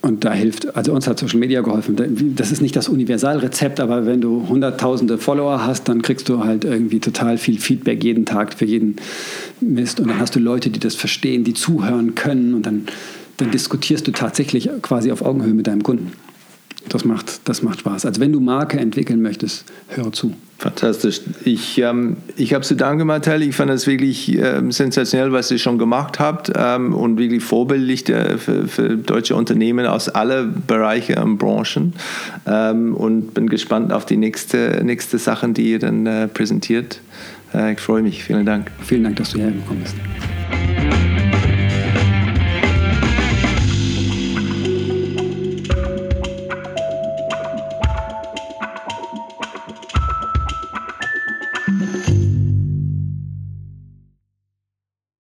[0.00, 1.96] Und da hilft, also uns hat Social Media geholfen.
[2.36, 6.64] Das ist nicht das Universalrezept, aber wenn du hunderttausende Follower hast, dann kriegst du halt
[6.64, 8.96] irgendwie total viel Feedback jeden Tag für jeden
[9.60, 9.98] Mist.
[9.98, 12.86] Und dann hast du Leute, die das verstehen, die zuhören können und dann,
[13.38, 16.12] dann diskutierst du tatsächlich quasi auf Augenhöhe mit deinem Kunden.
[16.88, 18.06] Das macht, das macht Spaß.
[18.06, 20.34] Also wenn du Marke entwickeln möchtest, hör zu.
[20.58, 21.20] Fantastisch.
[21.44, 23.42] Ich, ähm, ich habe zu danken, Martel.
[23.42, 28.08] Ich fand es wirklich ähm, sensationell, was ihr schon gemacht habt ähm, und wirklich vorbildlich
[28.08, 31.92] äh, für, für, deutsche Unternehmen aus allen Bereichen und Branchen.
[32.44, 37.00] Ähm, und bin gespannt auf die nächste, nächste Sachen, die ihr dann äh, präsentiert.
[37.54, 38.24] Äh, ich freue mich.
[38.24, 38.72] Vielen Dank.
[38.82, 41.17] Vielen Dank, dass du hergekommen bist.